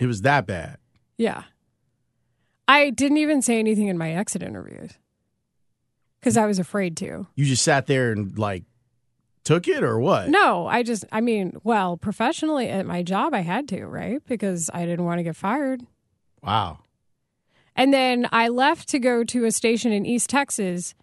It 0.00 0.06
was 0.06 0.22
that 0.22 0.46
bad. 0.46 0.78
Yeah. 1.16 1.42
I 2.68 2.90
didn't 2.90 3.18
even 3.18 3.42
say 3.42 3.58
anything 3.58 3.88
in 3.88 3.98
my 3.98 4.12
exit 4.12 4.42
interviews 4.42 4.92
because 6.20 6.36
I 6.36 6.46
was 6.46 6.58
afraid 6.58 6.96
to. 6.98 7.26
You 7.34 7.44
just 7.44 7.64
sat 7.64 7.86
there 7.86 8.12
and 8.12 8.38
like 8.38 8.64
took 9.44 9.68
it 9.68 9.82
or 9.82 9.98
what? 9.98 10.28
No, 10.28 10.66
I 10.66 10.82
just, 10.82 11.04
I 11.10 11.20
mean, 11.20 11.58
well, 11.64 11.96
professionally 11.96 12.68
at 12.68 12.86
my 12.86 13.02
job, 13.02 13.34
I 13.34 13.40
had 13.40 13.68
to, 13.68 13.86
right? 13.86 14.20
Because 14.26 14.70
I 14.74 14.84
didn't 14.84 15.04
want 15.04 15.18
to 15.18 15.22
get 15.22 15.36
fired. 15.36 15.82
Wow. 16.42 16.78
And 17.74 17.94
then 17.94 18.28
I 18.32 18.48
left 18.48 18.88
to 18.88 18.98
go 18.98 19.24
to 19.24 19.44
a 19.44 19.52
station 19.52 19.92
in 19.92 20.04
East 20.04 20.30
Texas 20.30 20.94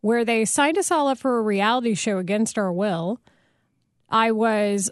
where 0.00 0.24
they 0.24 0.44
signed 0.44 0.78
us 0.78 0.90
all 0.90 1.08
up 1.08 1.18
for 1.18 1.38
a 1.38 1.42
reality 1.42 1.94
show 1.94 2.18
against 2.18 2.58
our 2.58 2.72
will. 2.72 3.20
I 4.08 4.30
was 4.30 4.90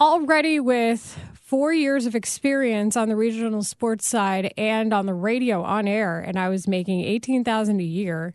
already 0.00 0.60
with 0.60 1.18
four 1.32 1.72
years 1.72 2.06
of 2.06 2.14
experience 2.14 2.96
on 2.96 3.08
the 3.08 3.16
regional 3.16 3.62
sports 3.62 4.06
side 4.06 4.52
and 4.56 4.92
on 4.92 5.06
the 5.06 5.14
radio 5.14 5.62
on 5.62 5.86
air, 5.88 6.20
and 6.20 6.38
I 6.38 6.48
was 6.48 6.68
making 6.68 7.00
eighteen 7.02 7.44
thousand 7.44 7.80
a 7.80 7.84
year. 7.84 8.34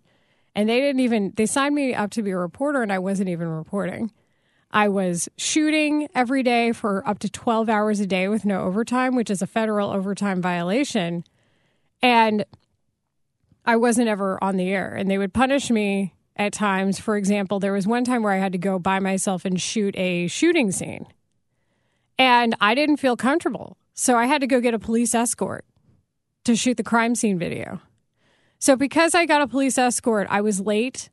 And 0.55 0.67
they 0.67 0.79
didn't 0.79 1.01
even 1.01 1.33
they 1.35 1.45
signed 1.45 1.75
me 1.75 1.93
up 1.93 2.09
to 2.11 2.23
be 2.23 2.31
a 2.31 2.37
reporter, 2.37 2.81
and 2.81 2.91
I 2.91 2.99
wasn't 2.99 3.29
even 3.29 3.47
reporting. 3.47 4.11
I 4.71 4.87
was 4.87 5.29
shooting 5.37 6.07
every 6.13 6.43
day 6.43 6.73
for 6.73 7.07
up 7.07 7.19
to 7.19 7.29
twelve 7.29 7.69
hours 7.69 7.99
a 7.99 8.07
day 8.07 8.27
with 8.27 8.45
no 8.45 8.61
overtime, 8.61 9.15
which 9.15 9.29
is 9.29 9.41
a 9.41 9.47
federal 9.47 9.89
overtime 9.89 10.41
violation. 10.41 11.23
And 12.01 12.45
I 13.65 13.75
wasn't 13.75 14.07
ever 14.07 14.43
on 14.43 14.57
the 14.57 14.69
air, 14.69 14.93
and 14.95 15.09
they 15.09 15.17
would 15.17 15.33
punish 15.33 15.69
me 15.69 16.13
at 16.35 16.53
times. 16.53 16.99
For 16.99 17.17
example, 17.17 17.59
there 17.59 17.73
was 17.73 17.87
one 17.87 18.03
time 18.03 18.23
where 18.23 18.33
I 18.33 18.37
had 18.37 18.51
to 18.53 18.57
go 18.57 18.79
by 18.79 18.99
myself 18.99 19.45
and 19.45 19.61
shoot 19.61 19.95
a 19.97 20.27
shooting 20.27 20.71
scene, 20.71 21.07
and 22.17 22.55
I 22.59 22.75
didn't 22.75 22.97
feel 22.97 23.15
comfortable. 23.15 23.77
So 23.93 24.15
I 24.15 24.25
had 24.25 24.41
to 24.41 24.47
go 24.47 24.61
get 24.61 24.73
a 24.73 24.79
police 24.79 25.13
escort 25.13 25.65
to 26.45 26.55
shoot 26.55 26.77
the 26.77 26.83
crime 26.83 27.15
scene 27.15 27.37
video. 27.37 27.81
So 28.59 28.75
because 28.75 29.15
I 29.15 29.25
got 29.25 29.41
a 29.41 29.47
police 29.47 29.77
escort, 29.77 30.27
I 30.29 30.41
was 30.41 30.59
late 30.59 31.09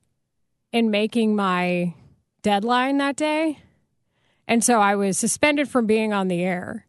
in 0.72 0.90
making 0.90 1.36
my 1.36 1.94
deadline 2.42 2.98
that 2.98 3.14
day. 3.14 3.60
And 4.48 4.62
so 4.62 4.80
I 4.80 4.96
was 4.96 5.16
suspended 5.16 5.68
from 5.68 5.86
being 5.86 6.12
on 6.12 6.26
the 6.26 6.42
air 6.42 6.86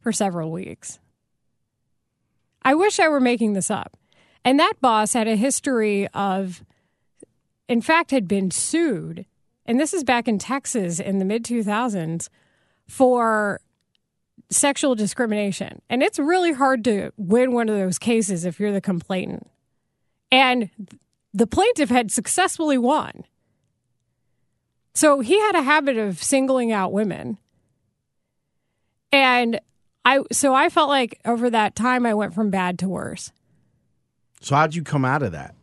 for 0.00 0.12
several 0.12 0.50
weeks. 0.50 0.98
I 2.62 2.74
wish 2.74 2.98
I 2.98 3.08
were 3.08 3.20
making 3.20 3.52
this 3.52 3.70
up. 3.70 3.96
And 4.44 4.58
that 4.58 4.74
boss 4.80 5.12
had 5.12 5.28
a 5.28 5.36
history 5.36 6.08
of, 6.08 6.64
in 7.68 7.80
fact, 7.80 8.10
had 8.10 8.26
been 8.26 8.50
sued. 8.50 9.24
And 9.64 9.78
this 9.78 9.94
is 9.94 10.02
back 10.02 10.26
in 10.26 10.38
Texas 10.38 10.98
in 10.98 11.20
the 11.20 11.24
mid 11.24 11.44
2000s 11.44 12.28
for 12.88 13.60
sexual 14.50 14.96
discrimination. 14.96 15.80
And 15.88 16.02
it's 16.02 16.18
really 16.18 16.52
hard 16.52 16.82
to 16.84 17.12
win 17.16 17.52
one 17.52 17.68
of 17.68 17.76
those 17.76 18.00
cases 18.00 18.44
if 18.44 18.58
you're 18.58 18.72
the 18.72 18.80
complainant. 18.80 19.48
And 20.32 20.70
the 21.32 21.46
plaintiff 21.46 21.90
had 21.90 22.10
successfully 22.10 22.78
won. 22.78 23.24
So 24.94 25.20
he 25.20 25.38
had 25.38 25.54
a 25.54 25.62
habit 25.62 25.96
of 25.96 26.22
singling 26.22 26.72
out 26.72 26.92
women. 26.92 27.38
And 29.12 29.60
I 30.04 30.20
so 30.32 30.54
I 30.54 30.68
felt 30.68 30.88
like 30.88 31.20
over 31.24 31.50
that 31.50 31.76
time 31.76 32.06
I 32.06 32.14
went 32.14 32.34
from 32.34 32.50
bad 32.50 32.78
to 32.80 32.88
worse. 32.88 33.30
So 34.40 34.56
how'd 34.56 34.74
you 34.74 34.82
come 34.82 35.04
out 35.04 35.22
of 35.22 35.32
that? 35.32 35.54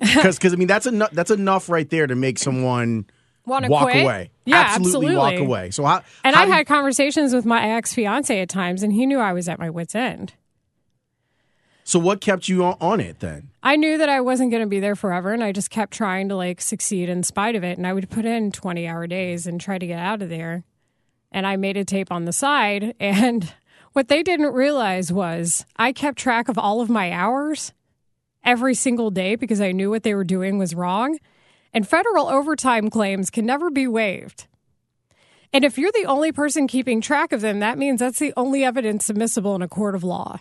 Because 0.00 0.36
because 0.36 0.52
I 0.52 0.56
mean 0.56 0.68
that's 0.68 0.86
enough 0.86 1.12
that's 1.12 1.30
enough 1.30 1.68
right 1.68 1.88
there 1.88 2.06
to 2.06 2.14
make 2.14 2.38
someone 2.38 3.06
Want 3.46 3.66
to 3.66 3.70
walk 3.70 3.90
quit? 3.90 4.04
away. 4.04 4.30
Yeah, 4.46 4.66
absolutely, 4.70 5.16
walk 5.16 5.38
away. 5.38 5.70
So 5.70 5.84
how 5.84 6.02
And 6.24 6.34
how 6.34 6.42
I 6.42 6.46
had 6.46 6.66
conversations 6.66 7.34
with 7.34 7.44
my 7.44 7.62
ex 7.70 7.94
fiance 7.94 8.40
at 8.40 8.48
times, 8.48 8.82
and 8.82 8.92
he 8.92 9.06
knew 9.06 9.18
I 9.18 9.32
was 9.32 9.48
at 9.48 9.58
my 9.58 9.70
wits' 9.70 9.94
end. 9.94 10.34
So 11.84 11.98
what 11.98 12.22
kept 12.22 12.48
you 12.48 12.64
on, 12.64 12.98
it 12.98 13.20
then? 13.20 13.50
I 13.62 13.76
knew 13.76 13.98
that 13.98 14.08
I 14.08 14.22
wasn't 14.22 14.50
going 14.50 14.62
to 14.62 14.68
be 14.68 14.80
there 14.80 14.96
forever, 14.96 15.34
and 15.34 15.44
I 15.44 15.52
just 15.52 15.70
kept 15.70 15.92
trying 15.92 16.30
to 16.30 16.36
like 16.36 16.62
succeed 16.62 17.10
in 17.10 17.22
spite 17.22 17.54
of 17.54 17.62
it. 17.62 17.76
And 17.76 17.86
I 17.86 17.92
would 17.92 18.08
put 18.08 18.24
in 18.24 18.50
twenty 18.52 18.88
hour 18.88 19.06
days 19.06 19.46
and 19.46 19.60
try 19.60 19.78
to 19.78 19.86
get 19.86 19.98
out 19.98 20.22
of 20.22 20.30
there. 20.30 20.64
And 21.30 21.46
I 21.46 21.56
made 21.56 21.76
a 21.76 21.84
tape 21.84 22.10
on 22.10 22.24
the 22.24 22.32
side, 22.32 22.94
and 23.00 23.52
what 23.92 24.08
they 24.08 24.22
didn't 24.22 24.54
realize 24.54 25.12
was 25.12 25.66
I 25.76 25.92
kept 25.92 26.18
track 26.18 26.48
of 26.48 26.58
all 26.58 26.80
of 26.80 26.88
my 26.88 27.12
hours 27.12 27.72
every 28.42 28.74
single 28.74 29.10
day 29.10 29.36
because 29.36 29.60
I 29.60 29.72
knew 29.72 29.90
what 29.90 30.02
they 30.02 30.14
were 30.14 30.24
doing 30.24 30.58
was 30.58 30.74
wrong. 30.74 31.18
And 31.72 31.86
federal 31.86 32.28
overtime 32.28 32.88
claims 32.88 33.30
can 33.30 33.44
never 33.44 33.70
be 33.70 33.86
waived. 33.86 34.46
And 35.52 35.64
if 35.64 35.76
you're 35.76 35.92
the 35.92 36.06
only 36.06 36.32
person 36.32 36.66
keeping 36.66 37.00
track 37.00 37.32
of 37.32 37.40
them, 37.40 37.60
that 37.60 37.78
means 37.78 38.00
that's 38.00 38.18
the 38.18 38.32
only 38.36 38.64
evidence 38.64 39.08
admissible 39.10 39.54
in 39.54 39.62
a 39.62 39.68
court 39.68 39.94
of 39.94 40.02
law. 40.02 40.38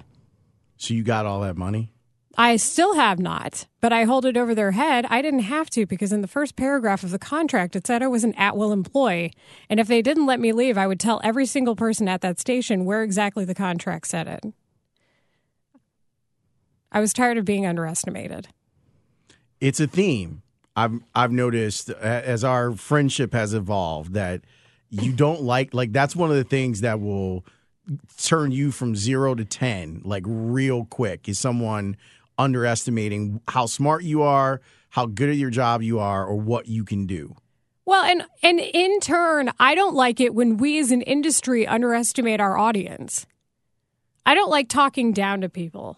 So 0.78 0.94
you 0.94 1.04
got 1.04 1.26
all 1.26 1.42
that 1.42 1.58
money? 1.58 1.94
I 2.36 2.56
still 2.56 2.96
have 2.96 3.20
not, 3.20 3.68
but 3.80 3.94
I 3.94 4.06
hold 4.06 4.26
it 4.26 4.38
over 4.38 4.56
their 4.56 4.72
head. 4.72 5.06
I 5.08 5.22
didn't 5.22 5.42
have 5.42 5.70
to 5.72 5.86
because 5.86 6.12
in 6.12 6.22
the 6.22 6.28
first 6.28 6.56
paragraph 6.56 7.04
of 7.04 7.12
the 7.12 7.20
contract, 7.20 7.76
it 7.76 7.86
said 7.86 8.02
I 8.02 8.08
was 8.08 8.24
an 8.24 8.34
at 8.36 8.58
will 8.58 8.72
employee. 8.72 9.34
And 9.70 9.80
if 9.80 9.88
they 9.88 10.02
didn't 10.02 10.26
let 10.26 10.40
me 10.40 10.52
leave, 10.52 10.76
I 10.76 10.88
would 10.88 11.00
tell 11.00 11.22
every 11.24 11.46
single 11.46 11.76
person 11.76 12.08
at 12.08 12.22
that 12.22 12.40
station 12.40 12.86
where 12.86 13.04
exactly 13.04 13.46
the 13.46 13.54
contract 13.54 14.08
said 14.08 14.28
it. 14.28 14.54
I 16.92 17.00
was 17.00 17.14
tired 17.14 17.38
of 17.38 17.46
being 17.46 17.68
underestimated. 17.68 18.48
It's 19.62 19.80
a 19.80 19.88
theme. 19.88 20.42
I've 20.76 21.02
I've 21.14 21.32
noticed 21.32 21.92
uh, 21.92 21.94
as 22.02 22.44
our 22.44 22.72
friendship 22.74 23.34
has 23.34 23.54
evolved 23.54 24.14
that 24.14 24.42
you 24.90 25.12
don't 25.12 25.42
like 25.42 25.74
like 25.74 25.92
that's 25.92 26.16
one 26.16 26.32
of 26.32 26.36
the 26.36 26.44
things 26.44 26.82
that 26.82 27.00
will 27.00 27.46
turn 28.18 28.52
you 28.52 28.72
from 28.72 28.96
0 28.96 29.36
to 29.36 29.46
10 29.46 30.02
like 30.06 30.24
real 30.26 30.86
quick 30.86 31.28
is 31.28 31.38
someone 31.38 31.98
underestimating 32.38 33.42
how 33.48 33.66
smart 33.66 34.04
you 34.04 34.22
are, 34.22 34.62
how 34.90 35.06
good 35.06 35.30
at 35.30 35.36
your 35.36 35.50
job 35.50 35.82
you 35.82 36.00
are 36.00 36.26
or 36.26 36.36
what 36.36 36.68
you 36.68 36.84
can 36.84 37.06
do. 37.06 37.36
Well, 37.86 38.04
and 38.04 38.24
and 38.42 38.60
in 38.60 39.00
turn, 39.02 39.52
I 39.60 39.76
don't 39.76 39.94
like 39.94 40.22
it 40.22 40.34
when 40.34 40.58
we 40.58 40.80
as 40.80 40.92
an 40.92 41.02
industry 41.02 41.68
underestimate 41.68 42.40
our 42.40 42.58
audience. 42.58 43.26
I 44.26 44.36
don't 44.36 44.50
like 44.50 44.70
talking 44.70 45.12
down 45.12 45.42
to 45.42 45.50
people. 45.50 45.98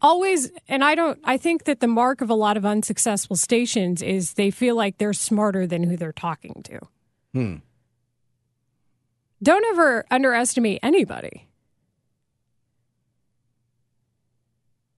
Always, 0.00 0.50
and 0.66 0.82
I 0.82 0.94
don't, 0.94 1.18
I 1.24 1.36
think 1.36 1.64
that 1.64 1.80
the 1.80 1.86
mark 1.86 2.22
of 2.22 2.30
a 2.30 2.34
lot 2.34 2.56
of 2.56 2.64
unsuccessful 2.64 3.36
stations 3.36 4.00
is 4.00 4.32
they 4.32 4.50
feel 4.50 4.74
like 4.76 4.96
they're 4.96 5.12
smarter 5.12 5.66
than 5.66 5.82
who 5.82 5.98
they're 5.98 6.10
talking 6.10 6.62
to. 6.64 6.78
Hmm. 7.34 7.56
Don't 9.44 9.64
ever 9.66 10.06
underestimate 10.10 10.80
anybody. 10.82 11.48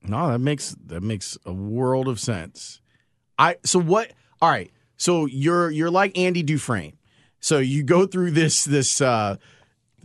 No, 0.02 0.30
that 0.30 0.38
makes 0.38 0.76
that 0.86 1.02
makes 1.02 1.36
a 1.44 1.52
world 1.52 2.06
of 2.06 2.20
sense. 2.20 2.80
I 3.38 3.56
so 3.64 3.80
what? 3.80 4.12
All 4.40 4.48
right. 4.48 4.70
So 4.96 5.26
you're 5.26 5.70
you're 5.70 5.90
like 5.90 6.16
Andy 6.16 6.42
Dufresne. 6.44 6.96
So 7.40 7.58
you 7.58 7.82
go 7.82 8.06
through 8.06 8.30
this 8.30 8.64
this 8.64 9.00
uh 9.00 9.36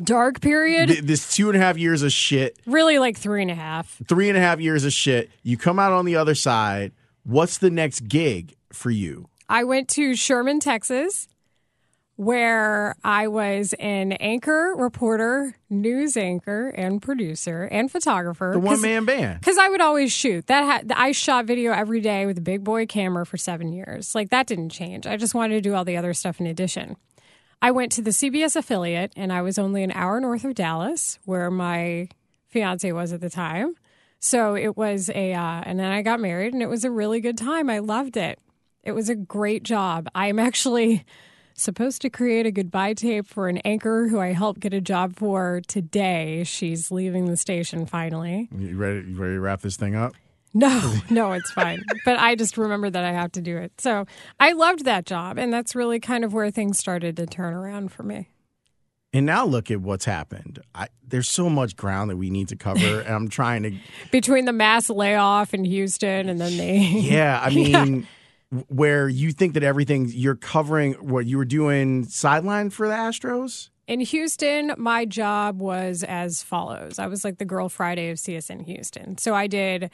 Dark 0.04 0.42
period? 0.42 0.89
th- 0.89 1.02
this 1.02 1.36
two 1.36 1.50
and 1.50 1.56
a 1.58 1.60
half 1.62 1.78
years 1.78 2.02
of 2.02 2.12
shit, 2.12 2.58
really 2.66 2.98
like 2.98 3.16
three 3.18 3.44
and 3.44 3.52
a 3.52 3.56
half. 3.56 4.02
three 4.08 4.28
and 4.30 4.38
a 4.38 4.42
half 4.42 4.60
years 4.60 4.84
of 4.86 4.92
shit. 4.92 5.30
You 5.44 5.58
come 5.58 5.78
out 5.78 5.92
on 5.92 6.06
the 6.06 6.16
other 6.16 6.34
side. 6.34 6.94
What's 7.24 7.60
the 7.60 7.70
next 7.70 8.08
gig 8.08 8.56
for 8.74 8.89
you? 8.89 9.30
I 9.48 9.64
went 9.66 9.88
to 9.89 10.16
Sherman, 10.16 10.60
Texas, 10.60 11.28
where 12.22 12.96
I 13.04 13.28
was 13.30 13.74
an 13.80 14.12
anchor, 14.12 14.76
reporter, 14.78 15.56
news 15.72 16.16
anchor, 16.16 16.70
and 16.70 17.02
producer 17.02 17.64
and 17.64 17.92
photographer. 17.92 18.52
The 18.54 18.60
one 18.60 18.80
man 18.80 19.06
band. 19.06 19.40
Because 19.40 19.58
I 19.58 19.70
would 19.70 19.82
always 19.82 20.12
shoot. 20.12 20.46
That 20.46 20.64
had, 20.64 20.92
I 20.92 21.14
shot 21.14 21.46
video 21.46 21.72
every 21.72 22.00
day 22.00 22.28
with 22.28 22.38
a 22.38 22.42
big 22.42 22.64
boy 22.64 22.86
camera 22.86 23.26
for 23.26 23.38
seven 23.38 23.74
years. 23.74 24.14
Like 24.14 24.30
that 24.30 24.46
didn't 24.46 24.70
change. 24.70 25.08
I 25.08 25.18
just 25.18 25.34
wanted 25.34 25.56
to 25.56 25.62
do 25.62 25.74
all 25.74 25.84
the 25.84 25.98
other 25.98 26.14
stuff 26.14 26.40
in 26.40 26.46
addition. 26.46 26.96
I 27.60 27.72
went 27.72 27.92
to 27.94 28.04
the 28.04 28.12
CBS 28.12 28.56
affiliate, 28.56 29.14
and 29.16 29.34
I 29.34 29.42
was 29.42 29.58
only 29.58 29.82
an 29.82 29.92
hour 29.92 30.20
north 30.20 30.46
of 30.46 30.54
Dallas, 30.54 31.18
where 31.26 31.50
my 31.50 32.08
fiance 32.50 32.92
was 32.92 33.14
at 33.14 33.22
the 33.22 33.32
time. 33.32 33.74
So 34.20 34.56
it 34.56 34.78
was 34.78 35.10
a, 35.10 35.34
uh, 35.34 35.64
and 35.66 35.80
then 35.80 35.92
I 35.92 36.04
got 36.04 36.20
married, 36.20 36.54
and 36.54 36.62
it 36.62 36.70
was 36.70 36.86
a 36.86 36.92
really 36.92 37.20
good 37.20 37.40
time. 37.40 37.68
I 37.68 37.80
loved 37.80 38.16
it. 38.16 38.38
It 38.84 38.92
was 38.92 39.10
a 39.10 39.16
great 39.16 39.64
job. 39.64 40.08
I'm 40.14 40.38
actually 40.38 41.04
supposed 41.54 42.02
to 42.02 42.10
create 42.10 42.45
a 42.45 42.52
goodbye 42.52 42.93
tape 42.93 43.28
for 43.28 43.47
an 43.47 43.58
anchor 43.60 44.08
who 44.08 44.20
I 44.20 44.34
helped 44.34 44.60
get 44.60 44.74
a 44.74 44.82
job 44.82 45.16
for 45.16 45.62
today. 45.68 46.43
She's 46.43 46.91
leaving 46.91 47.26
the 47.26 47.38
station 47.38 47.86
finally. 47.86 48.49
You 48.56 48.78
ready? 48.78 49.08
You 49.10 49.16
ready 49.16 49.36
to 49.36 49.39
wrap 49.41 49.62
this 49.62 49.78
thing 49.78 49.95
up? 49.95 50.14
No, 50.54 50.95
no, 51.10 51.32
it's 51.32 51.52
fine. 51.52 51.84
but 52.06 52.20
I 52.20 52.36
just 52.36 52.58
remember 52.58 52.89
that 52.89 53.04
I 53.04 53.12
have 53.12 53.32
to 53.34 53.41
do 53.41 53.58
it. 53.58 53.80
So 53.80 54.06
I 54.39 54.52
loved 54.52 54.86
that 54.86 55.06
job. 55.06 55.38
And 55.38 55.54
that's 55.54 55.76
really 55.76 55.99
kind 55.99 56.24
of 56.26 56.34
where 56.34 56.52
things 56.52 56.78
started 56.78 57.16
to 57.18 57.26
turn 57.26 57.54
around 57.54 57.91
for 57.91 58.04
me. 58.04 58.30
And 59.14 59.26
now 59.26 59.45
look 59.45 59.70
at 59.70 59.82
what's 59.82 60.06
happened. 60.06 60.60
I, 60.74 60.88
there's 61.06 61.30
so 61.30 61.49
much 61.49 61.76
ground 61.76 62.10
that 62.10 62.16
we 62.18 62.30
need 62.30 62.47
to 62.47 62.56
cover, 62.56 63.02
and 63.06 63.14
I'm 63.14 63.28
trying 63.28 63.64
to. 63.64 63.78
Between 64.10 64.45
the 64.45 64.54
mass 64.54 64.89
layoff 64.89 65.54
in 65.54 65.66
Houston 65.66 66.30
and 66.30 66.39
then 66.39 66.56
the. 66.58 66.78
Yeah, 66.78 67.41
I 67.43 67.49
mean, 67.54 68.08
where 68.68 69.08
you 69.08 69.32
think 69.32 69.54
that 69.54 69.64
everything 69.64 70.10
you're 70.10 70.36
covering, 70.36 70.93
what 70.93 71.26
you 71.26 71.38
were 71.38 71.45
doing 71.45 72.04
sideline 72.04 72.70
for 72.70 72.88
the 72.88 72.93
Astros. 72.93 73.70
In 73.88 73.99
Houston, 73.99 74.74
my 74.78 75.06
job 75.06 75.60
was 75.60 76.04
as 76.04 76.43
follows. 76.43 76.99
I 76.99 77.08
was 77.08 77.24
like 77.24 77.38
the 77.38 77.45
girl 77.45 77.70
Friday 77.70 78.10
of 78.10 78.18
CSN 78.18 78.66
Houston. 78.66 79.18
So 79.18 79.34
I 79.34 79.47
did 79.47 79.89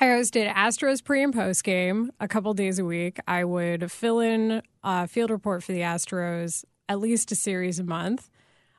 I 0.00 0.06
hosted 0.06 0.52
Astros 0.52 1.04
pre 1.04 1.22
and 1.22 1.32
post 1.32 1.62
game 1.62 2.10
a 2.18 2.26
couple 2.26 2.52
days 2.52 2.80
a 2.80 2.84
week. 2.84 3.18
I 3.28 3.44
would 3.44 3.92
fill 3.92 4.18
in 4.18 4.60
a 4.82 5.06
field 5.06 5.30
report 5.30 5.62
for 5.62 5.72
the 5.72 5.80
Astros 5.80 6.64
at 6.88 6.98
least 6.98 7.30
a 7.30 7.36
series 7.36 7.78
a 7.78 7.84
month. 7.84 8.28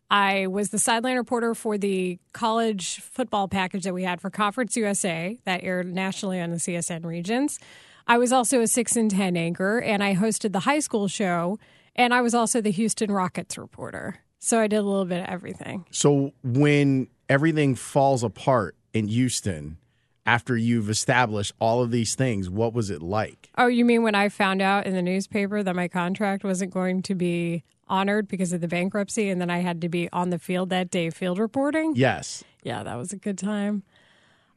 I 0.10 0.48
was 0.48 0.70
the 0.70 0.78
sideline 0.78 1.18
reporter 1.18 1.56
for 1.56 1.78
the 1.78 2.20
college 2.34 3.00
football 3.00 3.48
package 3.48 3.86
that 3.86 3.94
we 3.94 4.04
had 4.04 4.22
for 4.22 4.30
Conference 4.30 4.76
USA 4.76 5.40
that 5.46 5.64
aired 5.64 5.94
nationally 5.94 6.40
on 6.42 6.52
the 6.52 6.58
CSN 6.58 7.06
regions. 7.06 7.60
I 8.08 8.18
was 8.18 8.32
also 8.32 8.62
a 8.62 8.68
6 8.68 8.96
and 8.96 9.10
10 9.10 9.36
anchor 9.36 9.80
and 9.80 10.04
I 10.04 10.16
hosted 10.16 10.52
the 10.52 10.62
high 10.62 10.80
school 10.80 11.08
show 11.08 11.58
and 11.96 12.14
I 12.14 12.22
was 12.22 12.34
also 12.34 12.62
the 12.62 12.72
Houston 12.72 13.12
Rockets 13.12 13.58
reporter. 13.58 14.18
So 14.40 14.60
I 14.60 14.68
did 14.68 14.78
a 14.78 14.84
little 14.84 15.06
bit 15.06 15.22
of 15.22 15.28
everything. 15.28 15.86
So 15.90 16.34
when 16.44 17.08
everything 17.30 17.74
falls 17.74 18.24
apart 18.24 18.76
in 18.94 19.08
Houston 19.08 19.78
after 20.26 20.56
you've 20.56 20.90
established 20.90 21.54
all 21.60 21.82
of 21.82 21.90
these 21.90 22.14
things, 22.16 22.50
what 22.50 22.74
was 22.74 22.90
it 22.92 23.02
like? 23.02 23.50
Oh, 23.58 23.68
you 23.68 23.86
mean 23.86 24.04
when 24.04 24.16
I 24.16 24.30
found 24.30 24.62
out 24.62 24.86
in 24.86 24.94
the 24.94 25.02
newspaper 25.02 25.64
that 25.64 25.76
my 25.76 25.88
contract 25.88 26.44
wasn't 26.44 26.72
going 26.72 27.02
to 27.04 27.16
be 27.16 27.64
honored 27.88 28.28
because 28.28 28.54
of 28.54 28.62
the 28.62 28.68
bankruptcy 28.68 29.30
and 29.30 29.40
then 29.40 29.50
I 29.50 29.60
had 29.60 29.82
to 29.82 29.90
be 29.90 30.10
on 30.12 30.30
the 30.30 30.40
field 30.40 30.70
that 30.70 30.92
day 30.92 31.10
field 31.10 31.40
reporting? 31.40 31.94
Yes. 31.96 32.44
Yeah, 32.64 32.84
that 32.84 32.96
was 32.96 33.14
a 33.14 33.18
good 33.18 33.38
time. 33.38 33.84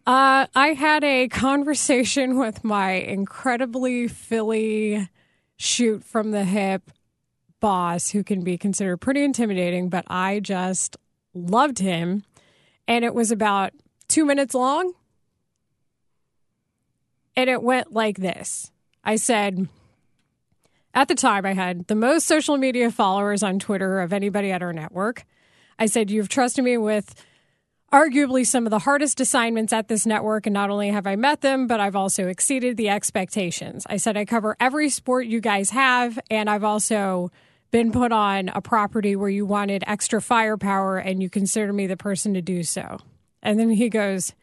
Uh, 0.08 0.46
I 0.54 0.68
had 0.68 1.04
a 1.04 1.28
conversation 1.28 2.38
with 2.38 2.64
my 2.64 2.92
incredibly 2.92 4.08
Philly 4.08 5.06
shoot 5.58 6.02
from 6.02 6.30
the 6.30 6.44
hip 6.44 6.90
boss 7.60 8.08
who 8.08 8.24
can 8.24 8.42
be 8.42 8.56
considered 8.56 8.96
pretty 8.96 9.22
intimidating, 9.22 9.90
but 9.90 10.06
I 10.06 10.40
just 10.40 10.96
loved 11.34 11.78
him. 11.78 12.24
And 12.86 13.04
it 13.04 13.14
was 13.14 13.30
about 13.30 13.74
two 14.08 14.24
minutes 14.24 14.54
long. 14.54 14.94
And 17.36 17.50
it 17.50 17.62
went 17.62 17.92
like 17.92 18.16
this 18.16 18.70
I 19.04 19.16
said, 19.16 19.68
at 20.94 21.08
the 21.08 21.14
time, 21.14 21.44
I 21.44 21.52
had 21.52 21.86
the 21.86 21.94
most 21.94 22.26
social 22.26 22.56
media 22.56 22.90
followers 22.90 23.42
on 23.42 23.58
Twitter 23.58 24.00
of 24.00 24.14
anybody 24.14 24.52
at 24.52 24.62
our 24.62 24.72
network. 24.72 25.26
I 25.78 25.84
said, 25.84 26.10
You've 26.10 26.30
trusted 26.30 26.64
me 26.64 26.78
with 26.78 27.14
arguably 27.92 28.46
some 28.46 28.66
of 28.66 28.70
the 28.70 28.80
hardest 28.80 29.20
assignments 29.20 29.72
at 29.72 29.88
this 29.88 30.06
network. 30.06 30.46
And 30.46 30.54
not 30.54 30.70
only 30.70 30.90
have 30.90 31.06
I 31.06 31.16
met 31.16 31.40
them, 31.40 31.66
but 31.66 31.80
I've 31.80 31.96
also 31.96 32.28
exceeded 32.28 32.76
the 32.76 32.88
expectations. 32.88 33.86
I 33.88 33.96
said, 33.96 34.16
I 34.16 34.24
cover 34.24 34.56
every 34.60 34.88
sport 34.90 35.26
you 35.26 35.40
guys 35.40 35.70
have. 35.70 36.18
And 36.30 36.50
I've 36.50 36.64
also 36.64 37.30
been 37.70 37.92
put 37.92 38.12
on 38.12 38.48
a 38.50 38.60
property 38.60 39.14
where 39.14 39.28
you 39.28 39.44
wanted 39.44 39.84
extra 39.86 40.22
firepower 40.22 40.98
and 40.98 41.22
you 41.22 41.28
consider 41.30 41.72
me 41.72 41.86
the 41.86 41.96
person 41.96 42.34
to 42.34 42.42
do 42.42 42.62
so. 42.62 42.98
And 43.42 43.58
then 43.58 43.70
he 43.70 43.88
goes, 43.88 44.34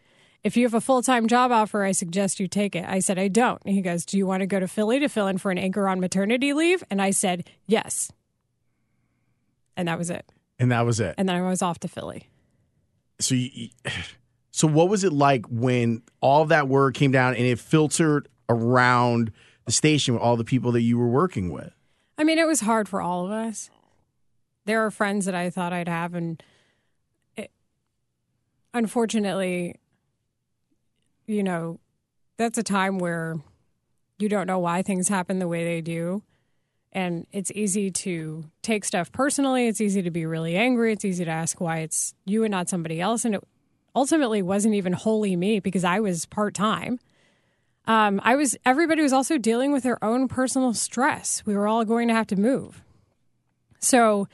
if 0.43 0.55
you 0.55 0.63
have 0.63 0.75
a 0.75 0.81
full 0.81 1.01
time 1.01 1.27
job 1.27 1.51
offer, 1.51 1.83
I 1.83 1.91
suggest 1.91 2.39
you 2.39 2.47
take 2.47 2.75
it. 2.75 2.85
I 2.87 2.99
said, 2.99 3.17
I 3.17 3.29
don't. 3.29 3.59
And 3.65 3.73
he 3.73 3.81
goes, 3.81 4.05
Do 4.05 4.15
you 4.15 4.27
want 4.27 4.41
to 4.41 4.47
go 4.47 4.59
to 4.59 4.67
Philly 4.67 4.99
to 4.99 5.09
fill 5.09 5.27
in 5.27 5.39
for 5.39 5.49
an 5.49 5.57
anchor 5.57 5.89
on 5.89 5.99
maternity 5.99 6.53
leave? 6.53 6.83
And 6.91 7.01
I 7.01 7.09
said, 7.09 7.49
Yes. 7.65 8.11
And 9.75 9.87
that 9.87 9.97
was 9.97 10.11
it. 10.11 10.31
And 10.59 10.71
that 10.71 10.85
was 10.85 10.99
it. 10.99 11.15
And 11.17 11.27
then 11.27 11.35
I 11.35 11.49
was 11.49 11.63
off 11.63 11.79
to 11.79 11.87
Philly. 11.87 12.29
So 13.19 13.35
you, 13.35 13.69
so 14.51 14.67
what 14.67 14.89
was 14.89 15.03
it 15.03 15.13
like 15.13 15.45
when 15.47 16.01
all 16.21 16.45
that 16.45 16.67
word 16.67 16.93
came 16.93 17.11
down 17.11 17.35
and 17.35 17.45
it 17.45 17.59
filtered 17.59 18.27
around 18.49 19.31
the 19.65 19.71
station 19.71 20.13
with 20.13 20.23
all 20.23 20.37
the 20.37 20.43
people 20.43 20.71
that 20.73 20.81
you 20.81 20.97
were 20.97 21.07
working 21.07 21.51
with? 21.51 21.73
I 22.17 22.23
mean, 22.23 22.37
it 22.37 22.47
was 22.47 22.61
hard 22.61 22.87
for 22.87 23.01
all 23.01 23.25
of 23.25 23.31
us. 23.31 23.69
There 24.65 24.85
are 24.85 24.91
friends 24.91 25.25
that 25.25 25.35
I 25.35 25.49
thought 25.49 25.73
I'd 25.73 25.87
have, 25.87 26.15
and 26.15 26.41
it, 27.35 27.51
unfortunately, 28.73 29.75
you 31.27 31.43
know, 31.43 31.79
that's 32.37 32.57
a 32.57 32.63
time 32.63 32.97
where 32.97 33.35
you 34.17 34.29
don't 34.29 34.47
know 34.47 34.59
why 34.59 34.81
things 34.81 35.07
happen 35.07 35.39
the 35.39 35.47
way 35.47 35.65
they 35.65 35.81
do. 35.81 36.23
And 36.95 37.27
it's 37.33 37.51
easy 37.51 37.91
to 37.91 38.45
take 38.61 38.85
stuff 38.85 39.11
personally. 39.11 39.67
It's 39.67 39.81
easy 39.81 40.01
to 40.01 40.11
be 40.11 40.25
really 40.25 40.55
angry. 40.55 40.93
It's 40.93 41.03
easy 41.03 41.25
to 41.25 41.31
ask 41.31 41.59
why 41.59 41.79
it's 41.79 42.15
you 42.23 42.45
and 42.45 42.51
not 42.51 42.69
somebody 42.69 43.01
else. 43.01 43.25
And 43.25 43.35
it 43.35 43.43
ultimately 43.93 44.41
wasn't 44.41 44.75
even 44.75 44.93
wholly 44.93 45.35
me 45.35 45.59
because 45.59 45.83
I 45.83 45.99
was 45.99 46.25
part 46.25 46.53
time. 46.53 46.99
Um, 47.85 48.21
I 48.23 48.37
was 48.37 48.55
everybody 48.65 49.01
was 49.01 49.11
also 49.11 49.37
dealing 49.37 49.73
with 49.73 49.83
their 49.83 50.01
own 50.01 50.29
personal 50.29 50.73
stress. 50.73 51.43
We 51.45 51.53
were 51.53 51.67
all 51.67 51.83
going 51.83 52.07
to 52.07 52.13
have 52.13 52.27
to 52.27 52.37
move. 52.37 52.81
So 53.79 54.29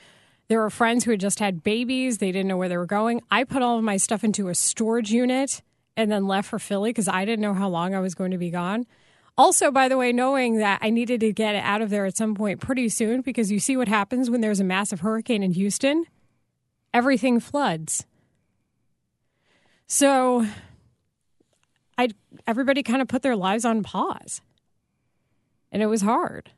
there 0.46 0.60
were 0.60 0.70
friends 0.70 1.04
who 1.04 1.10
had 1.10 1.20
just 1.20 1.40
had 1.40 1.64
babies. 1.64 2.18
They 2.18 2.30
didn't 2.30 2.46
know 2.46 2.56
where 2.56 2.68
they 2.68 2.76
were 2.76 2.86
going. 2.86 3.22
I 3.28 3.42
put 3.42 3.62
all 3.62 3.76
of 3.76 3.84
my 3.84 3.96
stuff 3.96 4.22
into 4.22 4.48
a 4.48 4.54
storage 4.54 5.10
unit 5.10 5.62
and 5.96 6.12
then 6.12 6.28
left 6.28 6.48
for 6.48 6.60
Philly 6.60 6.90
because 6.90 7.08
I 7.08 7.24
didn't 7.24 7.42
know 7.42 7.54
how 7.54 7.68
long 7.68 7.92
I 7.92 8.00
was 8.00 8.14
going 8.14 8.30
to 8.30 8.38
be 8.38 8.50
gone. 8.50 8.86
Also, 9.38 9.70
by 9.70 9.88
the 9.88 9.96
way, 9.96 10.12
knowing 10.12 10.58
that 10.58 10.78
I 10.82 10.90
needed 10.90 11.20
to 11.20 11.32
get 11.32 11.54
out 11.56 11.80
of 11.80 11.90
there 11.90 12.04
at 12.04 12.16
some 12.16 12.34
point 12.34 12.60
pretty 12.60 12.88
soon 12.88 13.22
because 13.22 13.50
you 13.50 13.58
see 13.58 13.76
what 13.76 13.88
happens 13.88 14.28
when 14.28 14.40
there's 14.40 14.60
a 14.60 14.64
massive 14.64 15.00
hurricane 15.00 15.42
in 15.42 15.52
Houston? 15.52 16.04
Everything 16.92 17.40
floods. 17.40 18.04
So 19.86 20.46
I 21.96 22.08
everybody 22.46 22.82
kind 22.82 23.00
of 23.02 23.08
put 23.08 23.22
their 23.22 23.36
lives 23.36 23.64
on 23.64 23.82
pause. 23.82 24.40
And 25.70 25.82
it 25.82 25.86
was 25.86 26.02
hard. 26.02 26.50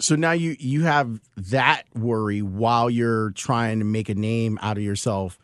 So 0.00 0.14
now 0.14 0.32
you 0.32 0.56
you 0.58 0.84
have 0.84 1.20
that 1.36 1.84
worry 1.94 2.42
while 2.42 2.90
you're 2.90 3.30
trying 3.30 3.80
to 3.80 3.84
make 3.84 4.08
a 4.08 4.14
name 4.14 4.58
out 4.62 4.76
of 4.76 4.82
yourself 4.82 5.38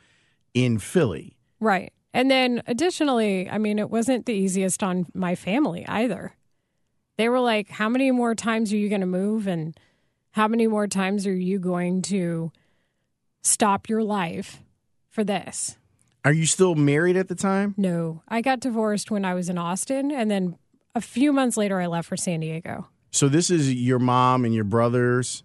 in 0.55 0.79
Philly. 0.79 1.37
Right. 1.59 1.93
And 2.13 2.31
then 2.31 2.63
additionally, 2.67 3.49
I 3.49 3.59
mean, 3.59 3.79
it 3.79 3.91
wasn't 3.91 4.27
the 4.27 4.33
easiest 4.33 4.83
on 4.83 5.07
my 5.15 5.35
family 5.35 5.87
either. 5.87 6.35
They 7.21 7.29
were 7.29 7.41
like, 7.41 7.69
How 7.69 7.91
many 7.91 8.11
more 8.13 8.35
times 8.35 8.73
are 8.73 8.79
you 8.79 8.89
going 8.89 9.03
to 9.03 9.07
move? 9.07 9.47
And 9.47 9.79
how 10.31 10.49
many 10.49 10.67
more 10.67 10.87
times 10.87 11.27
are 11.27 11.37
you 11.37 11.59
going 11.59 12.01
to 12.05 12.51
stop 13.43 13.91
your 13.91 14.03
life 14.03 14.63
for 15.11 15.23
this? 15.23 15.77
Are 16.25 16.33
you 16.33 16.47
still 16.47 16.75
married 16.75 17.19
at 17.19 17.29
the 17.29 17.35
time? 17.35 17.75
No, 17.77 18.23
I 18.27 18.41
got 18.41 18.61
divorced 18.61 19.11
when 19.11 19.27
I 19.27 19.35
was 19.35 19.51
in 19.51 19.59
Austin. 19.59 20.11
And 20.11 20.31
then 20.31 20.57
a 20.95 21.03
few 21.03 21.31
months 21.31 21.59
later, 21.59 21.79
I 21.79 21.89
left 21.89 22.09
for 22.09 22.17
San 22.17 22.41
Diego. 22.41 22.89
So 23.11 23.29
this 23.29 23.51
is 23.51 23.71
your 23.71 23.99
mom 23.99 24.47
and 24.47 24.55
your 24.55 24.65
brothers, 24.65 25.43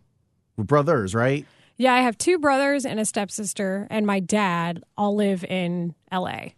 brothers, 0.58 1.14
right? 1.14 1.46
Yeah, 1.76 1.94
I 1.94 2.00
have 2.00 2.18
two 2.18 2.40
brothers 2.40 2.86
and 2.86 3.02
a 3.02 3.06
stepsister, 3.06 3.86
and 3.90 4.08
my 4.08 4.22
dad 4.22 4.82
all 4.98 5.14
live 5.14 5.44
in 5.44 5.94
LA. 6.10 6.52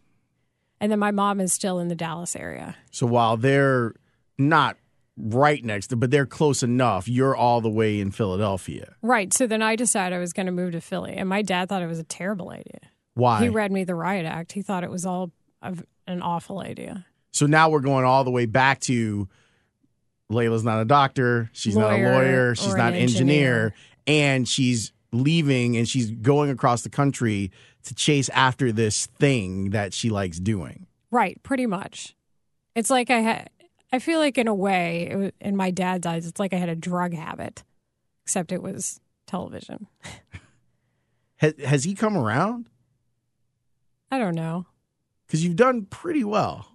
And 0.79 0.91
then 0.91 0.99
my 0.99 1.09
mom 1.09 1.39
is 1.39 1.53
still 1.53 1.79
in 1.79 1.87
the 1.87 1.95
Dallas 1.95 2.35
area. 2.35 2.75
So 2.91 3.07
while 3.07 3.35
they're 3.35 3.95
not 4.37 4.77
right 5.17 5.63
next 5.63 5.87
to, 5.87 5.95
but 5.95 6.11
they're 6.11 6.25
close 6.25 6.61
enough, 6.63 7.07
you're 7.07 7.35
all 7.35 7.59
the 7.61 7.69
way 7.69 7.99
in 7.99 8.11
Philadelphia. 8.11 8.95
Right. 9.01 9.33
So 9.33 9.47
then 9.47 9.61
I 9.61 9.75
decided 9.75 10.15
I 10.15 10.19
was 10.19 10.33
going 10.33 10.45
to 10.45 10.51
move 10.51 10.73
to 10.73 10.81
Philly. 10.81 11.13
And 11.13 11.27
my 11.27 11.41
dad 11.41 11.69
thought 11.69 11.81
it 11.81 11.87
was 11.87 11.99
a 11.99 12.03
terrible 12.03 12.49
idea. 12.51 12.79
Why? 13.15 13.41
He 13.41 13.49
read 13.49 13.71
me 13.71 13.83
the 13.83 13.95
riot 13.95 14.25
act. 14.25 14.51
He 14.51 14.61
thought 14.61 14.83
it 14.83 14.91
was 14.91 15.05
all 15.05 15.31
of 15.61 15.83
an 16.05 16.21
awful 16.21 16.59
idea. 16.59 17.05
so 17.31 17.45
now 17.47 17.69
we're 17.69 17.79
going 17.81 18.05
all 18.05 18.23
the 18.23 18.31
way 18.31 18.45
back 18.45 18.79
to 18.81 19.27
Layla's 20.31 20.63
not 20.63 20.81
a 20.81 20.85
doctor. 20.85 21.49
She's 21.53 21.75
not 21.75 21.91
a 21.91 21.95
Lawyer 21.95 22.11
lawyer. 22.13 22.55
She's 22.55 22.75
not 22.75 22.89
an 22.89 22.95
an 22.95 23.01
engineer. 23.01 23.73
engineer. 23.73 23.73
And 24.05 24.47
she's 24.47 24.93
leaving 25.11 25.77
and 25.77 25.87
she's 25.87 26.11
going 26.11 26.49
across 26.49 26.81
the 26.83 26.89
country 26.89 27.51
to 27.83 27.95
chase 27.95 28.29
after 28.29 28.71
this 28.71 29.05
thing 29.05 29.71
that 29.71 29.93
she 29.93 30.09
likes 30.09 30.37
doing. 30.39 30.85
Right. 31.11 31.41
Pretty 31.43 31.65
much. 31.65 32.15
It's 32.75 32.89
like 32.89 33.09
I 33.09 33.19
had, 33.21 33.49
I 33.91 33.99
feel 33.99 34.19
like 34.19 34.37
in 34.37 34.47
a 34.47 34.53
way, 34.53 35.07
it 35.09 35.15
was, 35.15 35.31
in 35.39 35.55
my 35.55 35.71
dad's 35.71 36.05
eyes, 36.05 36.25
it's 36.25 36.39
like 36.39 36.53
I 36.53 36.57
had 36.57 36.69
a 36.69 36.75
drug 36.75 37.13
habit, 37.13 37.63
except 38.23 38.51
it 38.51 38.61
was 38.61 38.99
television. 39.25 39.87
Has, 41.39 41.53
has 41.63 41.83
he 41.83 41.93
come 41.93 42.17
around? 42.17 42.67
I 44.09 44.17
don't 44.17 44.33
know. 44.33 44.65
Because 45.27 45.43
you've 45.43 45.55
done 45.55 45.85
pretty 45.85 46.23
well. 46.23 46.65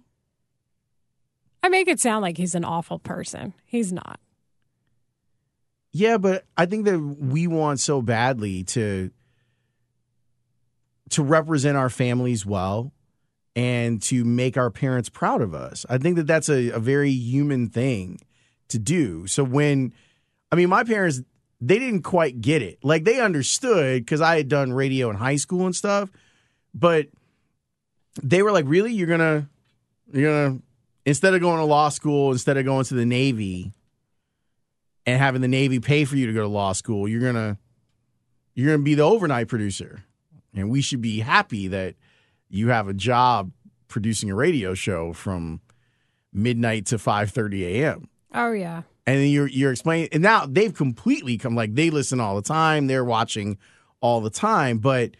I 1.61 1.67
make 1.67 1.89
it 1.89 1.99
sound 1.99 2.21
like 2.21 2.37
he's 2.37 2.55
an 2.55 2.63
awful 2.63 2.97
person. 2.97 3.53
He's 3.65 3.91
not. 3.91 4.21
Yeah, 5.91 6.17
but 6.17 6.45
I 6.55 6.65
think 6.65 6.85
that 6.85 6.97
we 6.97 7.45
want 7.45 7.81
so 7.81 8.01
badly 8.01 8.63
to 8.65 9.11
to 11.09 11.23
represent 11.23 11.77
our 11.77 11.89
families 11.89 12.45
well 12.45 12.93
and 13.55 14.01
to 14.03 14.23
make 14.23 14.57
our 14.57 14.69
parents 14.69 15.09
proud 15.09 15.41
of 15.41 15.53
us. 15.53 15.85
I 15.89 15.97
think 15.97 16.15
that 16.15 16.27
that's 16.27 16.49
a, 16.49 16.69
a 16.71 16.79
very 16.79 17.11
human 17.11 17.69
thing 17.69 18.19
to 18.69 18.79
do. 18.79 19.27
So 19.27 19.43
when 19.43 19.93
I 20.51 20.55
mean 20.55 20.69
my 20.69 20.83
parents 20.83 21.21
they 21.61 21.79
didn't 21.79 22.01
quite 22.01 22.41
get 22.41 22.61
it. 22.61 22.79
Like 22.83 23.05
they 23.05 23.21
understood 23.21 24.05
cuz 24.05 24.19
I 24.21 24.37
had 24.37 24.49
done 24.49 24.73
radio 24.73 25.09
in 25.09 25.15
high 25.15 25.37
school 25.37 25.65
and 25.65 25.75
stuff, 25.75 26.11
but 26.73 27.07
they 28.21 28.41
were 28.41 28.51
like, 28.51 28.65
"Really? 28.67 28.93
You're 28.93 29.17
to 29.17 29.47
you're 30.11 30.49
to 30.49 30.61
instead 31.05 31.33
of 31.33 31.41
going 31.41 31.59
to 31.59 31.65
law 31.65 31.89
school, 31.89 32.31
instead 32.31 32.57
of 32.57 32.65
going 32.65 32.85
to 32.85 32.93
the 32.93 33.05
Navy, 33.05 33.73
and 35.05 35.19
having 35.19 35.41
the 35.41 35.47
Navy 35.47 35.79
pay 35.79 36.05
for 36.05 36.15
you 36.15 36.27
to 36.27 36.33
go 36.33 36.41
to 36.41 36.47
law 36.47 36.73
school, 36.73 37.07
you're 37.07 37.21
gonna 37.21 37.57
you're 38.55 38.71
gonna 38.71 38.83
be 38.83 38.95
the 38.95 39.03
overnight 39.03 39.47
producer. 39.47 40.03
And 40.55 40.69
we 40.69 40.81
should 40.81 41.01
be 41.01 41.19
happy 41.19 41.67
that 41.69 41.95
you 42.53 42.69
have 42.69 42.87
a 42.87 42.93
job 42.93 43.51
producing 43.87 44.29
a 44.29 44.35
radio 44.35 44.73
show 44.73 45.11
from 45.11 45.59
midnight 46.31 46.85
to 46.87 46.99
five 46.99 47.31
thirty 47.31 47.65
AM. 47.65 48.07
Oh, 48.33 48.51
yeah. 48.51 48.83
And 49.05 49.19
then 49.19 49.27
you're 49.27 49.47
you're 49.47 49.71
explaining 49.71 50.09
and 50.11 50.23
now 50.23 50.45
they've 50.45 50.73
completely 50.73 51.37
come 51.37 51.55
like 51.55 51.75
they 51.75 51.89
listen 51.89 52.19
all 52.19 52.35
the 52.35 52.41
time, 52.41 52.87
they're 52.87 53.03
watching 53.03 53.57
all 54.01 54.21
the 54.21 54.29
time, 54.29 54.77
but 54.77 55.11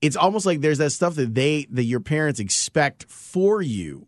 it's 0.00 0.16
almost 0.16 0.46
like 0.46 0.60
there's 0.60 0.78
that 0.78 0.90
stuff 0.90 1.14
that 1.16 1.34
they 1.34 1.66
that 1.70 1.84
your 1.84 2.00
parents 2.00 2.40
expect 2.40 3.04
for 3.04 3.60
you 3.62 4.06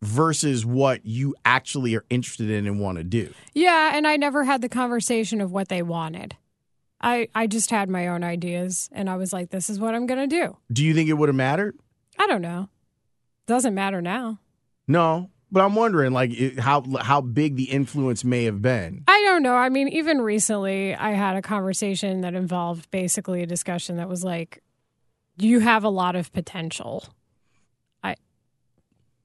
versus 0.00 0.66
what 0.66 1.04
you 1.06 1.34
actually 1.44 1.94
are 1.94 2.04
interested 2.10 2.50
in 2.50 2.66
and 2.66 2.80
want 2.80 2.98
to 2.98 3.04
do. 3.04 3.32
Yeah, 3.54 3.92
and 3.94 4.06
I 4.06 4.16
never 4.16 4.42
had 4.44 4.60
the 4.60 4.68
conversation 4.68 5.40
of 5.40 5.52
what 5.52 5.68
they 5.68 5.82
wanted. 5.82 6.36
I, 7.02 7.28
I 7.34 7.46
just 7.46 7.70
had 7.70 7.88
my 7.88 8.08
own 8.08 8.22
ideas, 8.22 8.88
and 8.92 9.10
I 9.10 9.16
was 9.16 9.32
like, 9.32 9.50
this 9.50 9.68
is 9.68 9.78
what 9.78 9.94
I'm 9.94 10.06
going 10.06 10.28
to 10.28 10.36
do. 10.36 10.56
Do 10.72 10.84
you 10.84 10.94
think 10.94 11.08
it 11.08 11.14
would 11.14 11.28
have 11.28 11.36
mattered? 11.36 11.76
I 12.18 12.26
don't 12.26 12.42
know. 12.42 12.68
Doesn't 13.46 13.74
matter 13.74 14.00
now. 14.00 14.38
No, 14.86 15.30
but 15.50 15.64
I'm 15.64 15.74
wondering 15.74 16.12
like 16.12 16.58
how 16.58 16.82
how 17.00 17.20
big 17.20 17.56
the 17.56 17.64
influence 17.64 18.24
may 18.24 18.44
have 18.44 18.62
been. 18.62 19.04
I 19.06 19.20
don't 19.22 19.42
know. 19.42 19.54
I 19.54 19.68
mean, 19.68 19.88
even 19.88 20.20
recently, 20.20 20.94
I 20.94 21.12
had 21.12 21.36
a 21.36 21.42
conversation 21.42 22.22
that 22.22 22.34
involved 22.34 22.90
basically 22.90 23.42
a 23.42 23.46
discussion 23.46 23.96
that 23.96 24.08
was 24.08 24.24
like, 24.24 24.62
you 25.36 25.60
have 25.60 25.84
a 25.84 25.88
lot 25.88 26.16
of 26.16 26.32
potential. 26.32 27.04
I, 28.02 28.16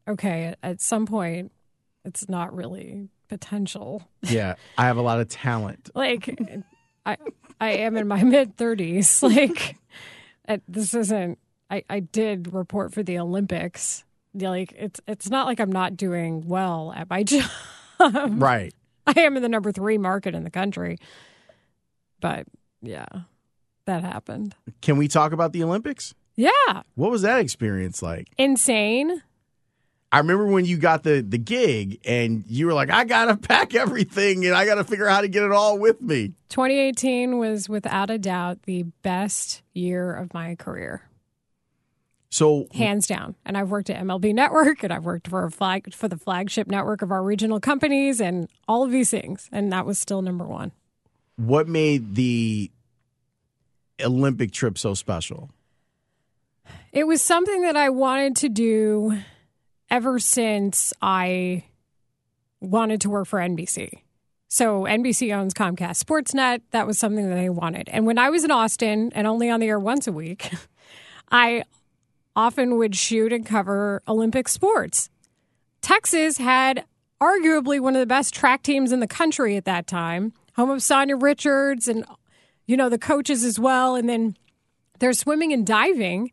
okay, 0.07 0.55
at 0.61 0.81
some 0.81 1.05
point, 1.05 1.51
it's 2.03 2.27
not 2.27 2.53
really 2.53 3.09
potential. 3.29 4.07
Yeah, 4.23 4.55
I 4.77 4.85
have 4.85 4.97
a 4.97 5.01
lot 5.01 5.19
of 5.19 5.29
talent. 5.29 5.89
like 5.95 6.27
I 7.07 7.17
I 7.59 7.69
am 7.71 7.97
in 7.97 8.07
my 8.07 8.23
mid 8.35 8.55
thirties. 8.57 9.23
Like 9.23 9.77
this 10.67 10.93
isn't. 10.93 11.39
I 11.69 11.83
I 11.89 11.99
did 11.99 12.53
report 12.53 12.93
for 12.93 13.03
the 13.03 13.17
Olympics. 13.19 14.03
Like 14.33 14.73
it's 14.77 15.01
it's 15.07 15.29
not 15.29 15.45
like 15.47 15.59
I'm 15.59 15.71
not 15.71 15.97
doing 15.97 16.47
well 16.47 16.93
at 16.95 17.09
my 17.09 17.23
job. 17.31 17.49
Right. 17.99 18.73
I 19.07 19.21
am 19.21 19.35
in 19.37 19.41
the 19.43 19.49
number 19.49 19.71
three 19.71 19.97
market 19.97 20.35
in 20.35 20.43
the 20.43 20.49
country. 20.49 20.97
But 22.21 22.45
yeah, 22.81 23.07
that 23.85 24.03
happened. 24.03 24.55
Can 24.81 24.97
we 24.97 25.07
talk 25.07 25.31
about 25.31 25.53
the 25.53 25.63
Olympics? 25.63 26.13
Yeah, 26.35 26.83
What 26.95 27.09
was 27.09 27.23
that 27.23 27.39
experience 27.39 28.01
like? 28.03 28.27
insane. 28.37 29.23
I 30.11 30.19
remember 30.19 30.47
when 30.47 30.63
you 30.65 30.77
got 30.77 31.03
the 31.03 31.21
the 31.21 31.37
gig 31.37 31.99
and 32.05 32.43
you 32.47 32.65
were 32.67 32.73
like, 32.73 32.89
I 32.89 33.03
gotta 33.03 33.35
pack 33.35 33.75
everything 33.75 34.45
and 34.45 34.55
I 34.55 34.65
gotta 34.65 34.83
figure 34.83 35.07
out 35.07 35.15
how 35.15 35.21
to 35.21 35.27
get 35.27 35.43
it 35.43 35.51
all 35.51 35.77
with 35.77 36.01
me. 36.01 36.33
2018 36.49 37.37
was 37.37 37.67
without 37.67 38.09
a 38.09 38.17
doubt 38.17 38.63
the 38.63 38.83
best 39.03 39.63
year 39.73 40.13
of 40.13 40.33
my 40.33 40.55
career. 40.55 41.03
So 42.29 42.67
hands 42.73 43.07
down. 43.07 43.35
And 43.45 43.57
I've 43.57 43.69
worked 43.71 43.89
at 43.89 44.01
MLB 44.03 44.33
Network, 44.33 44.83
and 44.83 44.91
I've 44.93 45.05
worked 45.05 45.27
for 45.29 45.45
a 45.45 45.51
flag 45.51 45.93
for 45.93 46.07
the 46.07 46.17
flagship 46.17 46.67
network 46.67 47.01
of 47.01 47.11
our 47.11 47.23
regional 47.23 47.59
companies, 47.59 48.19
and 48.19 48.49
all 48.67 48.83
of 48.83 48.91
these 48.91 49.09
things. 49.09 49.49
And 49.51 49.71
that 49.71 49.85
was 49.85 49.97
still 49.97 50.21
number 50.21 50.45
one. 50.45 50.71
what 51.37 51.67
made 51.67 52.15
the 52.15 52.69
Olympic 54.03 54.51
trip 54.51 54.77
so 54.77 54.93
special? 54.93 55.49
It 56.91 57.05
was 57.07 57.21
something 57.21 57.61
that 57.61 57.77
I 57.77 57.89
wanted 57.89 58.35
to 58.37 58.49
do 58.49 59.19
ever 59.89 60.19
since 60.19 60.93
I 61.01 61.63
wanted 62.59 63.01
to 63.01 63.09
work 63.09 63.27
for 63.27 63.39
NBC. 63.39 63.89
So 64.49 64.83
NBC 64.83 65.35
owns 65.35 65.53
Comcast 65.53 66.03
Sportsnet. 66.03 66.61
That 66.71 66.87
was 66.87 66.97
something 66.97 67.29
that 67.29 67.37
I 67.37 67.49
wanted. 67.49 67.89
And 67.89 68.05
when 68.05 68.17
I 68.17 68.29
was 68.29 68.43
in 68.43 68.51
Austin 68.51 69.11
and 69.13 69.27
only 69.27 69.49
on 69.49 69.59
the 69.59 69.67
air 69.67 69.79
once 69.79 70.07
a 70.07 70.11
week, 70.11 70.51
I 71.31 71.63
often 72.35 72.77
would 72.77 72.95
shoot 72.95 73.33
and 73.33 73.45
cover 73.45 74.01
Olympic 74.07 74.47
sports. 74.47 75.09
Texas 75.81 76.37
had 76.37 76.85
arguably 77.21 77.79
one 77.79 77.95
of 77.95 77.99
the 77.99 78.05
best 78.05 78.33
track 78.33 78.63
teams 78.63 78.91
in 78.91 78.99
the 78.99 79.07
country 79.07 79.57
at 79.57 79.65
that 79.65 79.87
time, 79.87 80.33
home 80.55 80.69
of 80.69 80.79
Sanya 80.79 81.21
Richards 81.21 81.87
and 81.87 82.05
you 82.65 82.77
know 82.77 82.89
the 82.89 82.97
coaches 82.97 83.43
as 83.43 83.59
well 83.59 83.95
and 83.95 84.07
then 84.07 84.35
their 84.99 85.13
swimming 85.13 85.53
and 85.53 85.65
diving 85.65 86.31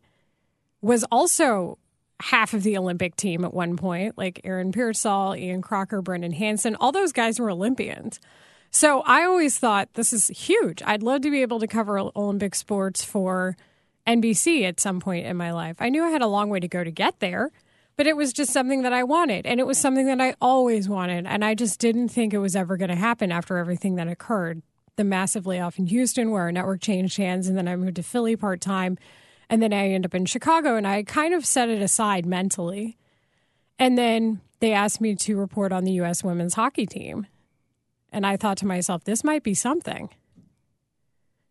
was 0.82 1.04
also 1.10 1.78
half 2.24 2.54
of 2.54 2.62
the 2.62 2.78
Olympic 2.78 3.16
team 3.16 3.44
at 3.44 3.52
one 3.52 3.76
point, 3.76 4.16
like 4.16 4.40
Aaron 4.44 4.72
Peirsol, 4.72 5.38
Ian 5.38 5.60
Crocker, 5.60 6.00
Brendan 6.00 6.32
Hansen. 6.32 6.74
All 6.76 6.90
those 6.90 7.12
guys 7.12 7.38
were 7.38 7.50
Olympians. 7.50 8.18
So 8.70 9.02
I 9.02 9.24
always 9.24 9.58
thought 9.58 9.92
this 9.92 10.14
is 10.14 10.28
huge. 10.28 10.82
I'd 10.86 11.02
love 11.02 11.20
to 11.20 11.30
be 11.30 11.42
able 11.42 11.60
to 11.60 11.66
cover 11.66 11.98
Olympic 11.98 12.54
sports 12.54 13.04
for 13.04 13.58
NBC 14.06 14.62
at 14.62 14.80
some 14.80 15.00
point 15.00 15.26
in 15.26 15.36
my 15.36 15.52
life. 15.52 15.76
I 15.80 15.90
knew 15.90 16.02
I 16.02 16.08
had 16.08 16.22
a 16.22 16.26
long 16.26 16.48
way 16.48 16.60
to 16.60 16.66
go 16.66 16.82
to 16.82 16.90
get 16.90 17.20
there, 17.20 17.50
but 17.98 18.06
it 18.06 18.16
was 18.16 18.32
just 18.32 18.54
something 18.54 18.82
that 18.82 18.94
I 18.94 19.04
wanted. 19.04 19.44
And 19.44 19.60
it 19.60 19.66
was 19.66 19.76
something 19.76 20.06
that 20.06 20.20
I 20.20 20.34
always 20.40 20.88
wanted. 20.88 21.26
And 21.26 21.44
I 21.44 21.54
just 21.54 21.78
didn't 21.78 22.08
think 22.08 22.32
it 22.32 22.38
was 22.38 22.56
ever 22.56 22.78
going 22.78 22.88
to 22.88 22.96
happen 22.96 23.32
after 23.32 23.58
everything 23.58 23.96
that 23.96 24.08
occurred. 24.08 24.62
The 24.96 25.04
massive 25.04 25.46
layoff 25.46 25.78
in 25.78 25.88
Houston, 25.88 26.30
where 26.30 26.44
our 26.44 26.52
network 26.52 26.80
changed 26.80 27.18
hands, 27.18 27.48
and 27.48 27.58
then 27.58 27.68
I 27.68 27.76
moved 27.76 27.96
to 27.96 28.02
Philly 28.02 28.34
part 28.34 28.62
time. 28.62 28.96
And 29.54 29.62
then 29.62 29.72
I 29.72 29.90
end 29.90 30.04
up 30.04 30.16
in 30.16 30.24
Chicago, 30.24 30.74
and 30.74 30.84
I 30.84 31.04
kind 31.04 31.32
of 31.32 31.46
set 31.46 31.68
it 31.68 31.80
aside 31.80 32.26
mentally. 32.26 32.98
And 33.78 33.96
then 33.96 34.40
they 34.58 34.72
asked 34.72 35.00
me 35.00 35.14
to 35.14 35.36
report 35.36 35.70
on 35.70 35.84
the 35.84 35.92
U.S. 35.92 36.24
women's 36.24 36.54
hockey 36.54 36.86
team. 36.86 37.28
And 38.10 38.26
I 38.26 38.36
thought 38.36 38.56
to 38.58 38.66
myself, 38.66 39.04
this 39.04 39.22
might 39.22 39.44
be 39.44 39.54
something. 39.54 40.08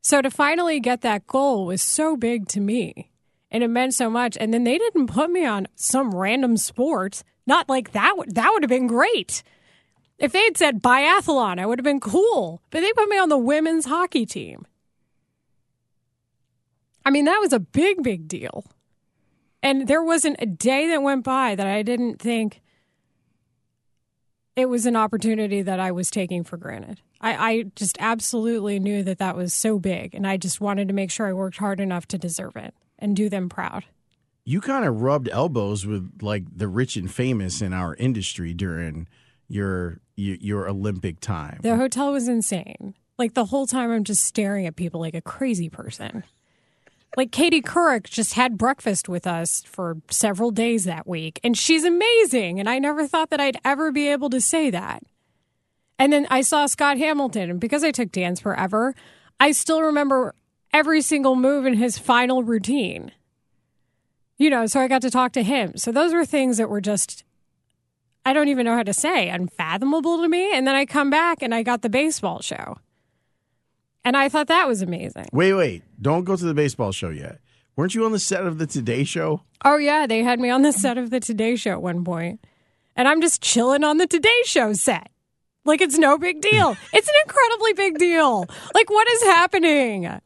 So 0.02 0.22
to 0.22 0.30
finally 0.30 0.82
get 0.82 1.00
that 1.00 1.28
goal 1.28 1.66
was 1.66 1.82
so 1.82 2.18
big 2.18 2.50
to 2.50 2.60
me. 2.60 3.10
And 3.50 3.64
it 3.64 3.70
meant 3.70 3.94
so 3.94 4.10
much. 4.10 4.36
And 4.38 4.54
then 4.54 4.66
they 4.66 4.78
didn't 4.78 5.08
put 5.08 5.32
me 5.32 5.46
on 5.46 5.70
some 5.76 6.14
random 6.14 6.58
sport. 6.58 7.24
Not 7.48 7.70
like 7.70 7.94
that. 7.94 8.18
Would, 8.18 8.36
that 8.36 8.50
would 8.52 8.64
have 8.64 8.70
been 8.70 8.88
great. 8.88 9.44
If 10.20 10.34
they 10.34 10.44
had 10.44 10.58
said 10.58 10.84
biathlon, 10.84 11.58
I 11.58 11.66
would 11.66 11.80
have 11.80 11.86
been 11.86 12.02
cool. 12.02 12.62
But 12.70 12.82
they 12.82 12.92
put 12.92 13.08
me 13.08 13.18
on 13.18 13.30
the 13.30 13.38
women's 13.38 13.86
hockey 13.86 14.26
team. 14.26 14.68
I 17.06 17.10
mean, 17.12 17.26
that 17.26 17.40
was 17.40 17.54
a 17.54 17.60
big, 17.60 18.02
big 18.04 18.28
deal. 18.28 18.66
And 19.62 19.88
there 19.88 20.04
wasn't 20.04 20.38
a 20.40 20.46
day 20.46 20.88
that 20.88 21.02
went 21.02 21.24
by 21.24 21.56
that 21.56 21.68
I 21.68 21.84
didn't 21.84 22.20
think 22.20 22.62
it 24.56 24.68
was 24.68 24.86
an 24.86 24.96
opportunity 24.96 25.62
that 25.62 25.80
I 25.80 25.92
was 25.92 26.12
taking 26.12 26.44
for 26.44 26.58
granted. 26.58 27.02
I, 27.22 27.52
I 27.52 27.64
just 27.76 27.98
absolutely 28.00 28.80
knew 28.80 29.04
that 29.04 29.18
that 29.20 29.36
was 29.36 29.54
so 29.54 29.80
big, 29.80 30.14
and 30.14 30.28
I 30.28 30.38
just 30.38 30.62
wanted 30.62 30.90
to 30.90 30.94
make 30.94 31.10
sure 31.10 31.28
I 31.28 31.34
worked 31.34 31.58
hard 31.58 31.80
enough 31.80 32.06
to 32.10 32.18
deserve 32.18 32.56
it 32.58 32.74
and 33.00 33.16
do 33.16 33.30
them 33.30 33.50
proud. 33.50 33.86
you 34.46 34.60
kind 34.62 34.86
of 34.86 35.02
rubbed 35.02 35.30
elbows 35.30 35.86
with 35.86 36.20
like 36.22 36.44
the 36.56 36.68
rich 36.68 36.98
and 36.98 37.12
famous 37.12 37.62
in 37.62 37.74
our 37.74 37.96
industry 37.96 38.54
during 38.54 39.08
your 39.48 40.00
your, 40.16 40.36
your 40.42 40.70
Olympic 40.70 41.20
time. 41.20 41.60
The 41.64 41.78
hotel 41.78 42.12
was 42.12 42.28
insane. 42.28 42.94
Like 43.18 43.34
the 43.34 43.46
whole 43.46 43.66
time, 43.68 43.92
I'm 43.92 44.04
just 44.04 44.24
staring 44.24 44.68
at 44.68 44.76
people 44.76 45.00
like 45.00 45.16
a 45.16 45.22
crazy 45.22 45.70
person. 45.70 46.24
Like 47.16 47.32
Katie 47.32 47.62
Couric 47.62 48.06
just 48.06 48.34
had 48.34 48.58
breakfast 48.58 49.08
with 49.08 49.28
us 49.28 49.64
for 49.68 49.98
several 50.10 50.50
days 50.50 50.86
that 50.86 51.08
week, 51.08 51.40
and 51.44 51.58
she's 51.58 51.84
amazing. 51.84 52.60
And 52.60 52.68
I 52.68 52.80
never 52.80 53.08
thought 53.08 53.30
that 53.30 53.40
I'd 53.40 53.58
ever 53.64 53.92
be 53.92 54.08
able 54.08 54.30
to 54.32 54.42
say 54.42 54.70
that. 54.72 55.04
And 56.00 56.12
then 56.12 56.26
I 56.30 56.42
saw 56.42 56.66
Scott 56.66 56.98
Hamilton, 56.98 57.52
and 57.52 57.60
because 57.60 57.84
I 57.84 57.92
took 57.92 58.12
dance 58.12 58.40
forever, 58.40 58.96
I 59.40 59.52
still 59.52 59.82
remember 59.82 60.34
every 60.74 61.02
single 61.02 61.36
move 61.36 61.68
in 61.68 61.76
his 61.76 62.00
final 62.00 62.44
routine. 62.44 63.12
You 64.38 64.50
know, 64.50 64.66
so 64.66 64.80
I 64.80 64.88
got 64.88 65.04
to 65.04 65.12
talk 65.12 65.34
to 65.34 65.44
him. 65.44 65.78
So 65.78 65.92
those 65.92 66.14
were 66.14 66.26
things 66.26 66.58
that 66.58 66.70
were 66.70 66.82
just, 66.82 67.24
I 68.26 68.34
don't 68.34 68.48
even 68.48 68.66
know 68.66 68.76
how 68.76 68.84
to 68.84 68.94
say, 68.94 69.30
unfathomable 69.30 70.22
to 70.24 70.28
me. 70.28 70.52
And 70.52 70.66
then 70.66 70.76
I 70.76 70.86
come 70.86 71.12
back 71.12 71.44
and 71.44 71.54
I 71.54 71.62
got 71.62 71.84
the 71.84 71.90
baseball 71.90 72.42
show. 72.42 72.78
And 74.06 74.18
I 74.18 74.30
thought 74.30 74.48
that 74.48 74.68
was 74.68 74.82
amazing. 74.82 75.28
Wait, 75.32 75.54
wait. 75.54 75.84
Don't 76.02 76.24
go 76.24 76.36
to 76.36 76.46
the 76.46 76.54
baseball 76.54 76.92
show 76.92 77.10
yet. 77.10 77.40
Weren't 77.76 77.96
you 77.96 78.06
on 78.06 78.12
the 78.12 78.20
set 78.20 78.46
of 78.46 78.60
the 78.60 78.68
Today 78.68 79.04
Show? 79.04 79.42
Oh, 79.66 79.78
yeah. 79.78 80.06
They 80.06 80.24
had 80.24 80.40
me 80.40 80.50
on 80.50 80.62
the 80.62 80.72
set 80.72 80.98
of 80.98 81.10
the 81.10 81.20
Today 81.20 81.56
Show 81.56 81.72
at 81.72 81.82
one 81.82 82.04
point. 82.04 82.40
And 82.96 83.08
I'm 83.08 83.22
just 83.22 83.42
chilling 83.42 83.84
on 83.84 83.98
the 83.98 84.06
Today 84.06 84.42
Show 84.46 84.74
set. 84.74 85.10
Like 85.66 85.82
it's 85.82 85.98
no 85.98 86.18
big 86.18 86.42
deal. 86.42 86.76
it's 86.94 87.08
an 87.08 87.16
incredibly 87.26 87.74
big 87.74 87.98
deal. 87.98 88.46
Like, 88.74 88.90
what 88.90 89.10
is 89.10 89.24
happening? 89.24 90.20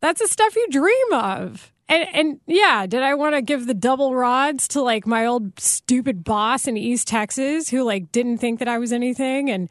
That's 0.00 0.20
the 0.20 0.28
stuff 0.28 0.56
you 0.56 0.68
dream 0.70 1.12
of. 1.12 1.72
And, 1.88 2.08
and 2.14 2.40
yeah, 2.46 2.86
did 2.86 3.02
I 3.02 3.14
want 3.14 3.34
to 3.34 3.42
give 3.42 3.66
the 3.66 3.74
double 3.74 4.14
rods 4.14 4.66
to 4.68 4.80
like 4.80 5.06
my 5.06 5.26
old 5.26 5.60
stupid 5.60 6.24
boss 6.24 6.66
in 6.66 6.76
East 6.76 7.06
Texas 7.06 7.68
who 7.68 7.84
like 7.84 8.10
didn't 8.12 8.38
think 8.38 8.58
that 8.60 8.68
I 8.68 8.78
was 8.78 8.92
anything 8.92 9.50
and 9.50 9.68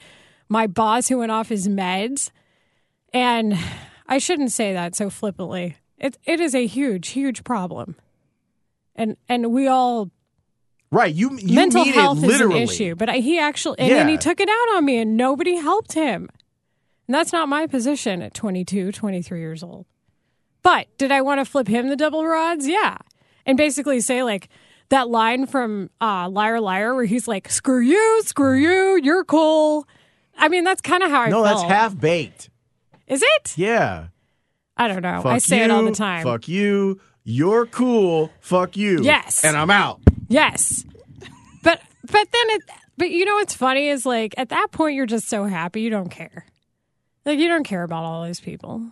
my 0.47 0.67
boss 0.67 1.07
who 1.07 1.17
went 1.17 1.31
off 1.31 1.49
his 1.49 1.67
meds? 1.67 2.29
And 3.13 3.57
I 4.07 4.17
shouldn't 4.17 4.51
say 4.51 4.73
that 4.73 4.95
so 4.95 5.09
flippantly. 5.09 5.77
It 5.97 6.17
it 6.25 6.39
is 6.39 6.55
a 6.55 6.65
huge, 6.65 7.09
huge 7.09 7.43
problem. 7.43 7.95
And 8.95 9.17
and 9.27 9.51
we 9.51 9.67
all 9.67 10.09
Right, 10.93 11.13
you, 11.13 11.37
you 11.37 11.55
mental 11.55 11.85
mean 11.85 11.93
health 11.93 12.21
is 12.21 12.41
an 12.41 12.51
issue, 12.51 12.95
but 12.95 13.07
I, 13.09 13.17
he 13.19 13.39
actually 13.39 13.79
and 13.79 13.91
then 13.91 14.09
he 14.09 14.17
took 14.17 14.41
it 14.41 14.49
out 14.49 14.75
on 14.75 14.83
me 14.83 14.97
and 14.97 15.15
nobody 15.15 15.55
helped 15.55 15.93
him. 15.93 16.29
And 17.07 17.15
that's 17.15 17.31
not 17.31 17.47
my 17.47 17.65
position 17.65 18.21
at 18.21 18.33
22, 18.33 18.91
23 18.91 19.39
years 19.39 19.63
old. 19.63 19.85
But 20.63 20.87
did 20.97 21.11
I 21.11 21.21
want 21.21 21.39
to 21.39 21.45
flip 21.45 21.67
him 21.67 21.87
the 21.87 21.95
double 21.95 22.25
rods? 22.25 22.67
Yeah. 22.67 22.97
And 23.45 23.57
basically 23.57 24.01
say 24.01 24.21
like 24.23 24.49
that 24.89 25.07
line 25.09 25.45
from 25.47 25.89
uh, 26.01 26.29
Liar 26.29 26.59
Liar 26.61 26.93
where 26.93 27.05
he's 27.05 27.27
like, 27.27 27.49
"Screw 27.49 27.79
you, 27.79 28.21
screw 28.25 28.55
you, 28.57 28.99
you're 29.01 29.23
cool." 29.23 29.87
I 30.37 30.49
mean, 30.49 30.63
that's 30.63 30.81
kind 30.81 31.01
of 31.03 31.09
how 31.09 31.21
I 31.21 31.29
No, 31.29 31.43
felt. 31.43 31.61
that's 31.61 31.71
half 31.71 31.97
baked. 31.99 32.49
Is 33.11 33.21
it? 33.21 33.57
Yeah. 33.57 34.07
I 34.77 34.87
don't 34.87 35.01
know. 35.01 35.21
Fuck 35.21 35.33
I 35.33 35.37
say 35.39 35.57
you, 35.57 35.63
it 35.65 35.71
all 35.71 35.83
the 35.83 35.91
time. 35.91 36.23
Fuck 36.23 36.47
you. 36.47 37.01
You're 37.25 37.65
cool. 37.65 38.31
Fuck 38.39 38.77
you. 38.77 38.99
Yes. 39.03 39.43
And 39.43 39.57
I'm 39.57 39.69
out. 39.69 39.99
Yes. 40.29 40.85
But 41.61 41.81
but 42.03 42.27
then 42.31 42.49
it 42.49 42.61
but 42.97 43.11
you 43.11 43.25
know 43.25 43.35
what's 43.35 43.53
funny 43.53 43.89
is 43.89 44.05
like 44.05 44.33
at 44.37 44.49
that 44.49 44.69
point 44.71 44.95
you're 44.95 45.05
just 45.05 45.27
so 45.27 45.43
happy 45.43 45.81
you 45.81 45.89
don't 45.89 46.09
care. 46.09 46.45
Like 47.25 47.37
you 47.37 47.49
don't 47.49 47.65
care 47.65 47.83
about 47.83 48.05
all 48.05 48.23
those 48.23 48.39
people. 48.39 48.89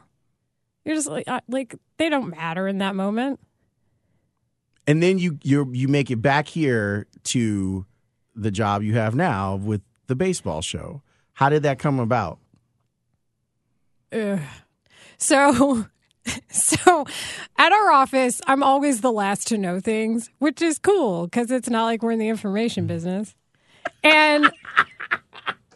You're 0.83 0.95
just 0.95 1.07
like 1.07 1.27
uh, 1.27 1.39
like 1.47 1.75
they 1.97 2.09
don't 2.09 2.29
matter 2.29 2.67
in 2.67 2.79
that 2.79 2.95
moment. 2.95 3.39
And 4.85 5.01
then 5.01 5.17
you 5.17 5.39
you 5.43 5.71
you 5.71 5.87
make 5.87 6.11
it 6.11 6.17
back 6.17 6.49
here 6.49 7.07
to 7.23 7.85
the 8.35 8.51
job 8.51 8.83
you 8.83 8.95
have 8.95 9.15
now 9.15 9.55
with 9.55 9.81
the 10.07 10.15
baseball 10.15 10.61
show. 10.61 11.03
How 11.33 11.47
did 11.47 11.63
that 11.63 11.79
come 11.79 11.99
about? 11.99 12.39
Ugh. 14.11 14.39
So 15.17 15.85
so 16.49 17.05
at 17.57 17.71
our 17.71 17.91
office 17.91 18.41
I'm 18.47 18.63
always 18.63 19.01
the 19.01 19.11
last 19.11 19.47
to 19.47 19.57
know 19.57 19.79
things, 19.79 20.29
which 20.39 20.61
is 20.61 20.79
cool 20.79 21.27
cuz 21.29 21.51
it's 21.51 21.69
not 21.69 21.85
like 21.85 22.03
we're 22.03 22.11
in 22.11 22.19
the 22.19 22.29
information 22.29 22.85
mm. 22.85 22.87
business. 22.87 23.35
And 24.03 24.51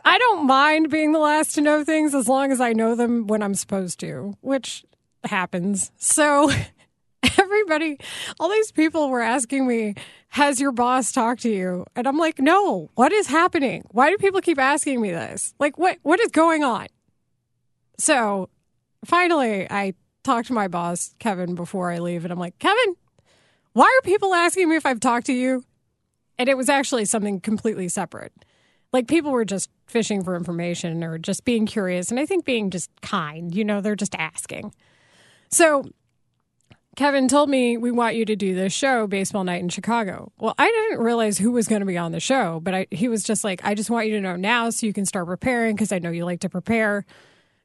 I 0.05 0.17
don't 0.17 0.45
mind 0.45 0.89
being 0.89 1.11
the 1.11 1.19
last 1.19 1.55
to 1.55 1.61
know 1.61 1.83
things 1.83 2.13
as 2.13 2.27
long 2.27 2.51
as 2.51 2.59
I 2.59 2.73
know 2.73 2.95
them 2.95 3.27
when 3.27 3.41
I'm 3.41 3.55
supposed 3.55 3.99
to, 4.01 4.35
which 4.41 4.85
happens. 5.23 5.91
So 5.97 6.51
everybody, 7.37 7.97
all 8.39 8.49
these 8.49 8.71
people 8.71 9.09
were 9.09 9.21
asking 9.21 9.67
me, 9.67 9.95
Has 10.29 10.59
your 10.59 10.71
boss 10.71 11.11
talked 11.11 11.41
to 11.43 11.49
you? 11.49 11.85
And 11.95 12.07
I'm 12.07 12.17
like, 12.17 12.39
No, 12.39 12.89
what 12.95 13.11
is 13.11 13.27
happening? 13.27 13.85
Why 13.91 14.09
do 14.09 14.17
people 14.17 14.41
keep 14.41 14.59
asking 14.59 15.01
me 15.01 15.11
this? 15.11 15.53
Like, 15.59 15.77
what 15.77 15.97
what 16.03 16.19
is 16.19 16.31
going 16.31 16.63
on? 16.63 16.87
So 17.97 18.49
finally, 19.05 19.69
I 19.69 19.93
talked 20.23 20.47
to 20.47 20.53
my 20.53 20.67
boss, 20.67 21.13
Kevin, 21.19 21.55
before 21.55 21.91
I 21.91 21.99
leave, 21.99 22.25
and 22.25 22.31
I'm 22.31 22.39
like, 22.39 22.57
Kevin, 22.59 22.95
why 23.73 23.85
are 23.85 24.01
people 24.03 24.33
asking 24.33 24.69
me 24.69 24.75
if 24.75 24.85
I've 24.85 24.99
talked 24.99 25.25
to 25.27 25.33
you? 25.33 25.63
And 26.37 26.49
it 26.49 26.57
was 26.57 26.69
actually 26.69 27.05
something 27.05 27.39
completely 27.39 27.87
separate. 27.89 28.33
Like 28.91 29.07
people 29.07 29.31
were 29.31 29.45
just 29.45 29.69
fishing 29.87 30.23
for 30.23 30.35
information 30.35 31.03
or 31.03 31.17
just 31.17 31.45
being 31.45 31.65
curious. 31.65 32.11
And 32.11 32.19
I 32.19 32.25
think 32.25 32.45
being 32.45 32.69
just 32.69 32.89
kind, 33.01 33.53
you 33.53 33.65
know, 33.65 33.81
they're 33.81 33.95
just 33.95 34.15
asking. 34.15 34.73
So 35.49 35.85
Kevin 36.95 37.27
told 37.27 37.49
me, 37.49 37.75
we 37.75 37.89
want 37.89 38.15
you 38.15 38.25
to 38.25 38.35
do 38.35 38.53
this 38.53 38.71
show, 38.71 39.07
Baseball 39.07 39.43
Night 39.43 39.61
in 39.61 39.69
Chicago. 39.69 40.31
Well, 40.37 40.53
I 40.59 40.67
didn't 40.67 41.03
realize 41.03 41.39
who 41.39 41.51
was 41.51 41.67
going 41.67 41.79
to 41.79 41.87
be 41.87 41.97
on 41.97 42.11
the 42.11 42.19
show, 42.19 42.59
but 42.59 42.75
I, 42.75 42.87
he 42.91 43.07
was 43.07 43.23
just 43.23 43.43
like, 43.43 43.65
I 43.65 43.73
just 43.73 43.89
want 43.89 44.07
you 44.07 44.13
to 44.13 44.21
know 44.21 44.35
now 44.35 44.69
so 44.69 44.85
you 44.85 44.93
can 44.93 45.05
start 45.05 45.25
preparing 45.25 45.75
because 45.75 45.91
I 45.91 45.97
know 45.97 46.11
you 46.11 46.25
like 46.25 46.41
to 46.41 46.49
prepare 46.49 47.03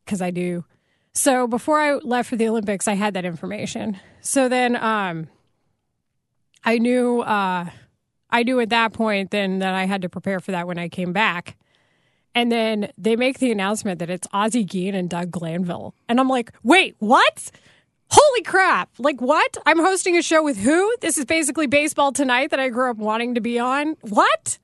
because 0.08 0.22
I 0.22 0.30
do. 0.30 0.64
So 1.12 1.46
before 1.46 1.78
I 1.78 1.94
left 1.96 2.30
for 2.30 2.36
the 2.36 2.48
Olympics, 2.48 2.88
I 2.88 2.94
had 2.94 3.12
that 3.12 3.26
information. 3.26 4.00
So 4.22 4.48
then 4.48 4.74
um, 4.74 5.28
I 6.64 6.78
knew 6.78 7.20
uh, 7.20 7.68
I 8.30 8.42
knew 8.42 8.58
at 8.60 8.70
that 8.70 8.94
point 8.94 9.30
then 9.30 9.58
that 9.58 9.74
I 9.74 9.84
had 9.84 10.02
to 10.02 10.08
prepare 10.08 10.40
for 10.40 10.52
that 10.52 10.66
when 10.66 10.78
I 10.78 10.88
came 10.88 11.12
back. 11.12 11.56
And 12.34 12.50
then 12.50 12.90
they 12.96 13.16
make 13.16 13.38
the 13.38 13.52
announcement 13.52 13.98
that 13.98 14.10
it's 14.10 14.26
Ozzie 14.32 14.64
Guillen 14.64 14.94
and 14.94 15.10
Doug 15.10 15.30
Glanville. 15.30 15.94
And 16.08 16.20
I'm 16.20 16.28
like, 16.28 16.52
wait, 16.62 16.94
what? 16.98 17.50
Holy 18.10 18.42
crap. 18.42 18.90
Like, 18.98 19.20
what? 19.20 19.58
I'm 19.66 19.78
hosting 19.78 20.16
a 20.16 20.22
show 20.22 20.42
with 20.42 20.56
who? 20.56 20.94
This 21.00 21.18
is 21.18 21.24
basically 21.24 21.66
baseball 21.66 22.12
tonight 22.12 22.50
that 22.50 22.60
I 22.60 22.68
grew 22.68 22.90
up 22.90 22.96
wanting 22.96 23.34
to 23.34 23.40
be 23.40 23.58
on. 23.58 23.96
What? 24.02 24.58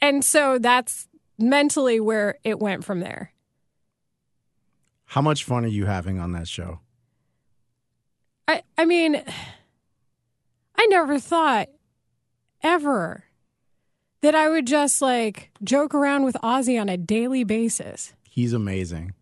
And 0.00 0.24
so 0.24 0.58
that's 0.58 1.07
mentally 1.38 2.00
where 2.00 2.36
it 2.44 2.58
went 2.58 2.84
from 2.84 3.00
there. 3.00 3.32
How 5.04 5.22
much 5.22 5.44
fun 5.44 5.64
are 5.64 5.68
you 5.68 5.86
having 5.86 6.18
on 6.18 6.32
that 6.32 6.48
show? 6.48 6.80
I 8.46 8.62
I 8.76 8.84
mean 8.84 9.22
I 10.76 10.86
never 10.86 11.18
thought 11.18 11.68
ever 12.62 13.24
that 14.20 14.34
I 14.34 14.48
would 14.48 14.66
just 14.66 15.00
like 15.00 15.50
joke 15.62 15.94
around 15.94 16.24
with 16.24 16.36
Ozzie 16.42 16.78
on 16.78 16.88
a 16.88 16.96
daily 16.96 17.44
basis. 17.44 18.12
He's 18.24 18.52
amazing. 18.52 19.14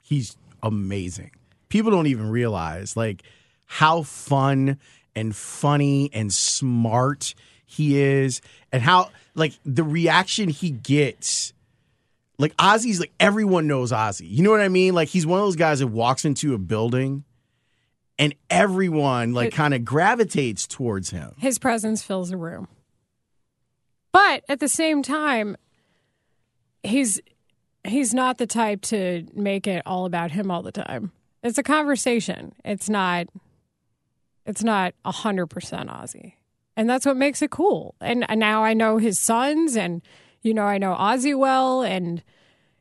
He's 0.00 0.36
amazing. 0.62 1.32
People 1.68 1.90
don't 1.90 2.06
even 2.06 2.30
realize 2.30 2.96
like 2.96 3.22
how 3.66 4.02
fun 4.02 4.78
and 5.14 5.34
funny 5.34 6.10
and 6.12 6.32
smart 6.32 7.34
he 7.64 8.00
is 8.00 8.40
and 8.70 8.82
how 8.82 9.10
like 9.34 9.52
the 9.64 9.82
reaction 9.82 10.48
he 10.48 10.70
gets. 10.70 11.52
Like 12.38 12.54
Ozzie's 12.58 13.00
like 13.00 13.12
everyone 13.18 13.66
knows 13.66 13.92
Ozzie. 13.92 14.26
You 14.26 14.42
know 14.42 14.50
what 14.50 14.60
I 14.60 14.68
mean? 14.68 14.94
Like 14.94 15.08
he's 15.08 15.26
one 15.26 15.38
of 15.38 15.46
those 15.46 15.56
guys 15.56 15.78
that 15.78 15.86
walks 15.86 16.24
into 16.24 16.54
a 16.54 16.58
building 16.58 17.24
and 18.18 18.34
everyone 18.50 19.32
like 19.32 19.52
kind 19.52 19.74
of 19.74 19.84
gravitates 19.84 20.66
towards 20.66 21.10
him. 21.10 21.34
His 21.38 21.58
presence 21.58 22.02
fills 22.02 22.30
a 22.30 22.36
room. 22.36 22.68
But 24.12 24.44
at 24.48 24.60
the 24.60 24.68
same 24.68 25.02
time, 25.02 25.56
he's 26.82 27.20
he's 27.86 28.12
not 28.14 28.38
the 28.38 28.46
type 28.46 28.82
to 28.82 29.26
make 29.34 29.66
it 29.66 29.82
all 29.86 30.06
about 30.06 30.30
him 30.30 30.50
all 30.50 30.62
the 30.62 30.72
time. 30.72 31.12
It's 31.42 31.58
a 31.58 31.62
conversation. 31.62 32.52
It's 32.64 32.88
not 32.88 33.28
it's 34.44 34.62
not 34.62 34.94
a 35.04 35.12
hundred 35.12 35.46
percent 35.46 35.90
Ozzie. 35.90 36.36
And 36.76 36.88
that's 36.88 37.06
what 37.06 37.16
makes 37.16 37.40
it 37.40 37.50
cool. 37.50 37.94
And, 38.00 38.28
and 38.28 38.38
now 38.38 38.62
I 38.62 38.74
know 38.74 38.98
his 38.98 39.18
sons 39.18 39.76
and 39.76 40.02
you 40.46 40.54
know, 40.54 40.62
I 40.64 40.78
know 40.78 40.92
Ozzie 40.92 41.34
well 41.34 41.82
and 41.82 42.22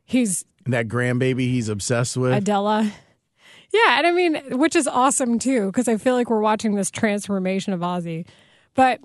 he's 0.04 0.46
And 0.64 0.74
that 0.74 0.88
grandbaby 0.88 1.42
he's 1.42 1.68
obsessed 1.68 2.16
with. 2.16 2.34
Adela. 2.34 2.92
Yeah, 3.74 3.98
and 3.98 4.08
I 4.08 4.12
mean, 4.12 4.58
which 4.58 4.76
is 4.76 4.88
awesome 4.88 5.40
too, 5.40 5.66
because 5.68 5.88
I 5.88 5.98
feel 5.98 6.14
like 6.14 6.30
we're 6.30 6.40
watching 6.40 6.76
this 6.76 6.92
transformation 6.92 7.74
of 7.74 7.84
Ozzie. 7.84 8.26
But, 8.74 9.02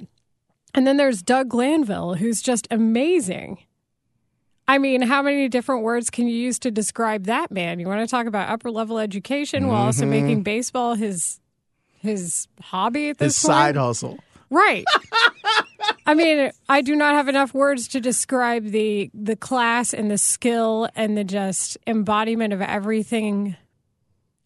and 0.74 0.86
then 0.86 0.96
there's 0.96 1.22
Doug 1.22 1.48
Glanville, 1.48 2.14
who's 2.14 2.42
just 2.42 2.68
amazing. 2.70 3.58
I 4.68 4.78
mean, 4.78 5.02
how 5.02 5.22
many 5.22 5.48
different 5.48 5.82
words 5.82 6.11
can 6.11 6.28
you 6.28 6.36
use 6.36 6.58
to 6.61 6.70
describe 6.70 7.24
that 7.24 7.50
man? 7.50 7.80
You 7.80 7.88
want 7.88 8.00
to 8.00 8.06
talk 8.06 8.26
about 8.26 8.48
upper 8.48 8.70
level 8.70 8.98
education 8.98 9.66
while 9.66 9.82
also 9.86 10.02
mm-hmm. 10.02 10.11
making 10.11 10.42
baseball 10.42 10.94
his 10.94 11.40
his 11.98 12.46
hobby 12.61 13.11
at 13.11 13.18
His 13.18 13.34
this 13.34 13.42
point. 13.42 13.52
side 13.52 13.76
hustle. 13.76 14.18
Right. 14.48 14.84
I 16.07 16.14
mean, 16.14 16.51
I 16.68 16.82
do 16.82 16.97
not 16.97 17.14
have 17.14 17.28
enough 17.28 17.55
words 17.55 17.88
to 17.88 18.01
describe 18.01 18.64
the 18.64 19.11
the 19.14 19.36
class 19.36 19.93
and 19.95 20.11
the 20.11 20.18
skill 20.18 20.88
and 20.95 21.16
the 21.16 21.24
just 21.24 21.78
embodiment 21.86 22.53
of 22.53 22.61
everything 22.61 23.57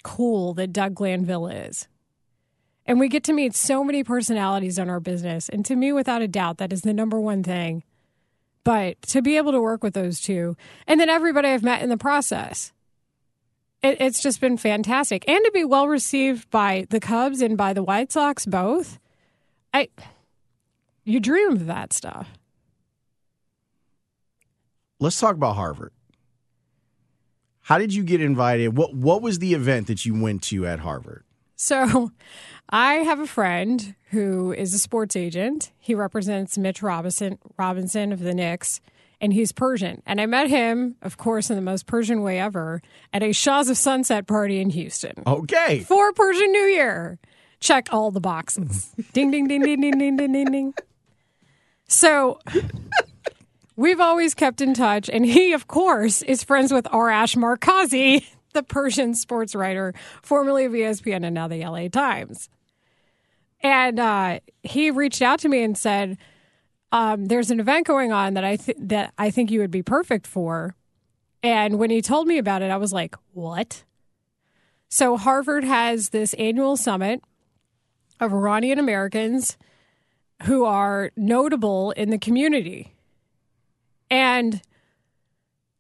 cool 0.03 0.55
that 0.55 0.73
Doug 0.73 0.95
Glanville 0.95 1.49
is. 1.49 1.89
And 2.87 3.01
we 3.01 3.09
get 3.09 3.25
to 3.25 3.33
meet 3.33 3.57
so 3.57 3.83
many 3.83 4.05
personalities 4.05 4.79
in 4.79 4.91
our 4.91 5.01
business. 5.01 5.49
And 5.49 5.65
to 5.65 5.75
me, 5.75 5.93
without 5.93 6.21
a 6.21 6.29
doubt, 6.29 6.59
that 6.59 6.73
is 6.73 6.83
the 6.83 6.93
number 6.93 7.19
one 7.19 7.43
thing. 7.43 7.83
But 8.63 9.01
to 9.03 9.23
be 9.23 9.37
able 9.37 9.53
to 9.53 9.61
work 9.61 9.83
with 9.83 9.95
those 9.95 10.21
two, 10.21 10.57
and 10.87 11.01
then 11.01 11.09
everybody 11.09 11.49
I've 11.49 11.63
met 11.63 11.83
in 11.83 11.89
the 11.89 11.97
process, 11.97 12.73
it, 13.83 14.01
it's 14.01 14.23
just 14.23 14.41
been 14.41 14.57
fantastic. 14.57 15.25
And 15.29 15.43
to 15.45 15.51
be 15.53 15.65
well 15.65 15.89
received 15.89 16.51
by 16.51 16.87
the 16.91 17.01
Cubs 17.01 17.41
and 17.41 17.57
by 17.57 17.73
the 17.73 17.83
White 17.83 18.13
Sox 18.13 18.47
both. 18.47 18.99
I 19.73 19.89
you 21.05 21.21
dream 21.21 21.53
of 21.53 21.67
that 21.67 21.93
stuff. 21.93 22.29
Let's 25.01 25.19
talk 25.19 25.35
about 25.35 25.57
Harvard. 25.57 25.93
How 27.63 27.79
did 27.79 27.95
you 27.95 28.03
get 28.05 28.21
invited? 28.21 28.77
What 28.77 28.95
what 28.95 29.23
was 29.23 29.39
the 29.39 29.55
event 29.55 29.87
that 29.87 30.05
you 30.05 30.21
went 30.21 30.43
to 30.45 30.67
at 30.67 30.81
Harvard? 30.81 31.25
So, 31.57 32.11
I 32.69 32.95
have 32.97 33.21
a 33.21 33.27
friend 33.27 33.95
who 34.11 34.53
is 34.53 34.75
a 34.75 34.79
sports 34.79 35.15
agent. 35.17 35.73
He 35.79 35.95
represents 35.95 36.59
Mitch 36.59 36.83
Robinson 36.83 37.39
Robinson 37.57 38.13
of 38.13 38.21
the 38.21 38.35
Knicks, 38.35 38.81
and 39.21 39.33
he's 39.33 39.53
Persian. 39.53 40.03
And 40.05 40.21
I 40.21 40.27
met 40.27 40.49
him, 40.51 40.97
of 41.01 41.17
course, 41.17 41.49
in 41.51 41.57
the 41.57 41.63
most 41.63 41.87
Persian 41.87 42.23
way 42.23 42.39
ever, 42.39 42.83
at 43.13 43.23
a 43.23 43.33
Shahs 43.33 43.69
of 43.71 43.77
Sunset 43.79 44.27
party 44.27 44.61
in 44.61 44.71
Houston 44.71 45.15
Okay. 45.27 45.81
for 45.81 46.13
Persian 46.13 46.51
New 46.53 46.65
Year. 46.67 47.19
Check 47.61 47.89
all 47.93 48.11
the 48.11 48.21
boxes. 48.21 48.87
ding, 49.15 49.31
ding, 49.31 49.49
ding, 49.49 49.63
ding, 49.63 49.81
ding, 49.81 49.99
ding, 49.99 50.17
ding, 50.17 50.33
ding, 50.33 50.51
ding. 50.53 50.75
So 51.95 52.41
we've 53.77 54.01
always 54.01 54.35
kept 54.35 54.61
in 54.61 54.75
touch, 54.75 55.09
and 55.09 55.25
he, 55.25 55.53
of 55.53 55.69
course, 55.69 56.23
is 56.23 56.43
friends 56.43 56.73
with 56.73 56.87
Arash 56.87 57.37
Markazi, 57.37 58.27
the 58.53 58.65
Persian 58.65 59.15
sports 59.15 59.55
writer, 59.55 59.95
formerly 60.21 60.65
of 60.65 60.73
ESPN 60.73 61.25
and 61.25 61.35
now 61.35 61.47
the 61.47 61.65
LA 61.65 61.87
Times. 61.87 62.49
And 63.61 64.01
uh, 64.01 64.41
he 64.65 64.91
reached 64.91 65.23
out 65.23 65.39
to 65.41 65.49
me 65.49 65.63
and 65.63 65.79
said, 65.79 66.19
um, 66.91 67.27
"There's 67.27 67.53
an 67.53 67.61
event 67.61 67.87
going 67.87 68.11
on 68.11 68.35
that 68.35 68.45
I 68.45 68.57
th- 68.57 68.77
that 68.81 69.15
I 69.17 69.31
think 69.31 69.53
you 69.53 69.61
would 69.61 69.71
be 69.71 69.83
perfect 69.83 70.27
for." 70.27 70.75
And 71.45 71.79
when 71.79 71.91
he 71.91 72.03
told 72.03 72.27
me 72.27 72.39
about 72.39 72.61
it, 72.61 72.73
I 72.73 72.77
was 72.77 72.93
like, 72.93 73.15
"What?" 73.33 73.85
So 74.89 75.17
Harvard 75.17 75.63
has 75.63 76.09
this 76.09 76.35
annual 76.35 76.77
summit 76.77 77.23
of 78.19 78.33
Iranian 78.33 78.81
Americans 78.81 79.57
who 80.43 80.65
are 80.65 81.11
notable 81.17 81.93
in 81.93 82.11
the 82.11 82.19
community. 82.19 82.93
And 84.11 84.61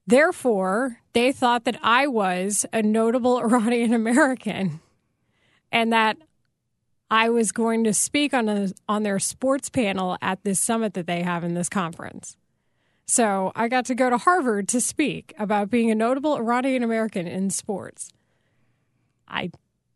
therefore, 0.06 1.00
they 1.12 1.32
thought 1.32 1.64
that 1.64 1.78
I 1.82 2.06
was 2.06 2.64
a 2.72 2.82
notable 2.82 3.38
Iranian 3.44 3.92
American 3.92 4.80
and 5.70 5.92
that 5.92 6.16
I 7.10 7.28
was 7.28 7.52
going 7.52 7.84
to 7.84 7.92
speak 7.92 8.32
on 8.32 8.48
a, 8.48 8.70
on 8.88 9.02
their 9.02 9.18
sports 9.18 9.68
panel 9.68 10.16
at 10.22 10.42
this 10.42 10.60
summit 10.60 10.94
that 10.94 11.06
they 11.06 11.22
have 11.22 11.44
in 11.44 11.54
this 11.54 11.68
conference. 11.68 12.36
So 13.06 13.52
I 13.54 13.68
got 13.68 13.84
to 13.86 13.94
go 13.94 14.08
to 14.08 14.16
Harvard 14.16 14.68
to 14.68 14.80
speak 14.80 15.34
about 15.38 15.70
being 15.70 15.90
a 15.90 15.94
notable 15.94 16.36
Iranian 16.36 16.82
American 16.82 17.26
in 17.26 17.50
sports. 17.50 18.10
I 19.28 19.50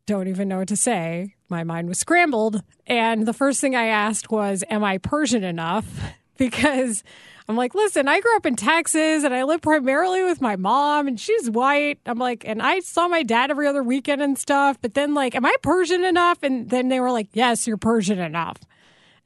don't 0.08 0.26
even 0.26 0.48
know 0.48 0.58
what 0.58 0.68
to 0.68 0.76
say. 0.76 1.34
My 1.50 1.64
mind 1.64 1.86
was 1.86 1.98
scrambled. 1.98 2.62
And 2.86 3.28
the 3.28 3.34
first 3.34 3.60
thing 3.60 3.76
I 3.76 3.88
asked 3.88 4.30
was, 4.30 4.64
Am 4.70 4.82
I 4.82 4.98
Persian 4.98 5.44
enough? 5.44 5.86
Because 6.38 7.02
I'm 7.48 7.56
like, 7.56 7.74
Listen, 7.74 8.06
I 8.06 8.20
grew 8.20 8.36
up 8.36 8.46
in 8.46 8.54
Texas 8.54 9.24
and 9.24 9.34
I 9.34 9.42
live 9.42 9.60
primarily 9.60 10.22
with 10.22 10.40
my 10.40 10.54
mom 10.54 11.08
and 11.08 11.18
she's 11.18 11.50
white. 11.50 11.98
I'm 12.06 12.18
like, 12.18 12.44
and 12.46 12.62
I 12.62 12.78
saw 12.78 13.08
my 13.08 13.24
dad 13.24 13.50
every 13.50 13.66
other 13.66 13.82
weekend 13.82 14.22
and 14.22 14.38
stuff. 14.38 14.78
But 14.80 14.94
then, 14.94 15.14
like, 15.14 15.34
am 15.34 15.44
I 15.44 15.56
Persian 15.64 16.04
enough? 16.04 16.44
And 16.44 16.70
then 16.70 16.90
they 16.90 17.00
were 17.00 17.10
like, 17.10 17.26
Yes, 17.32 17.66
you're 17.66 17.76
Persian 17.76 18.20
enough. 18.20 18.58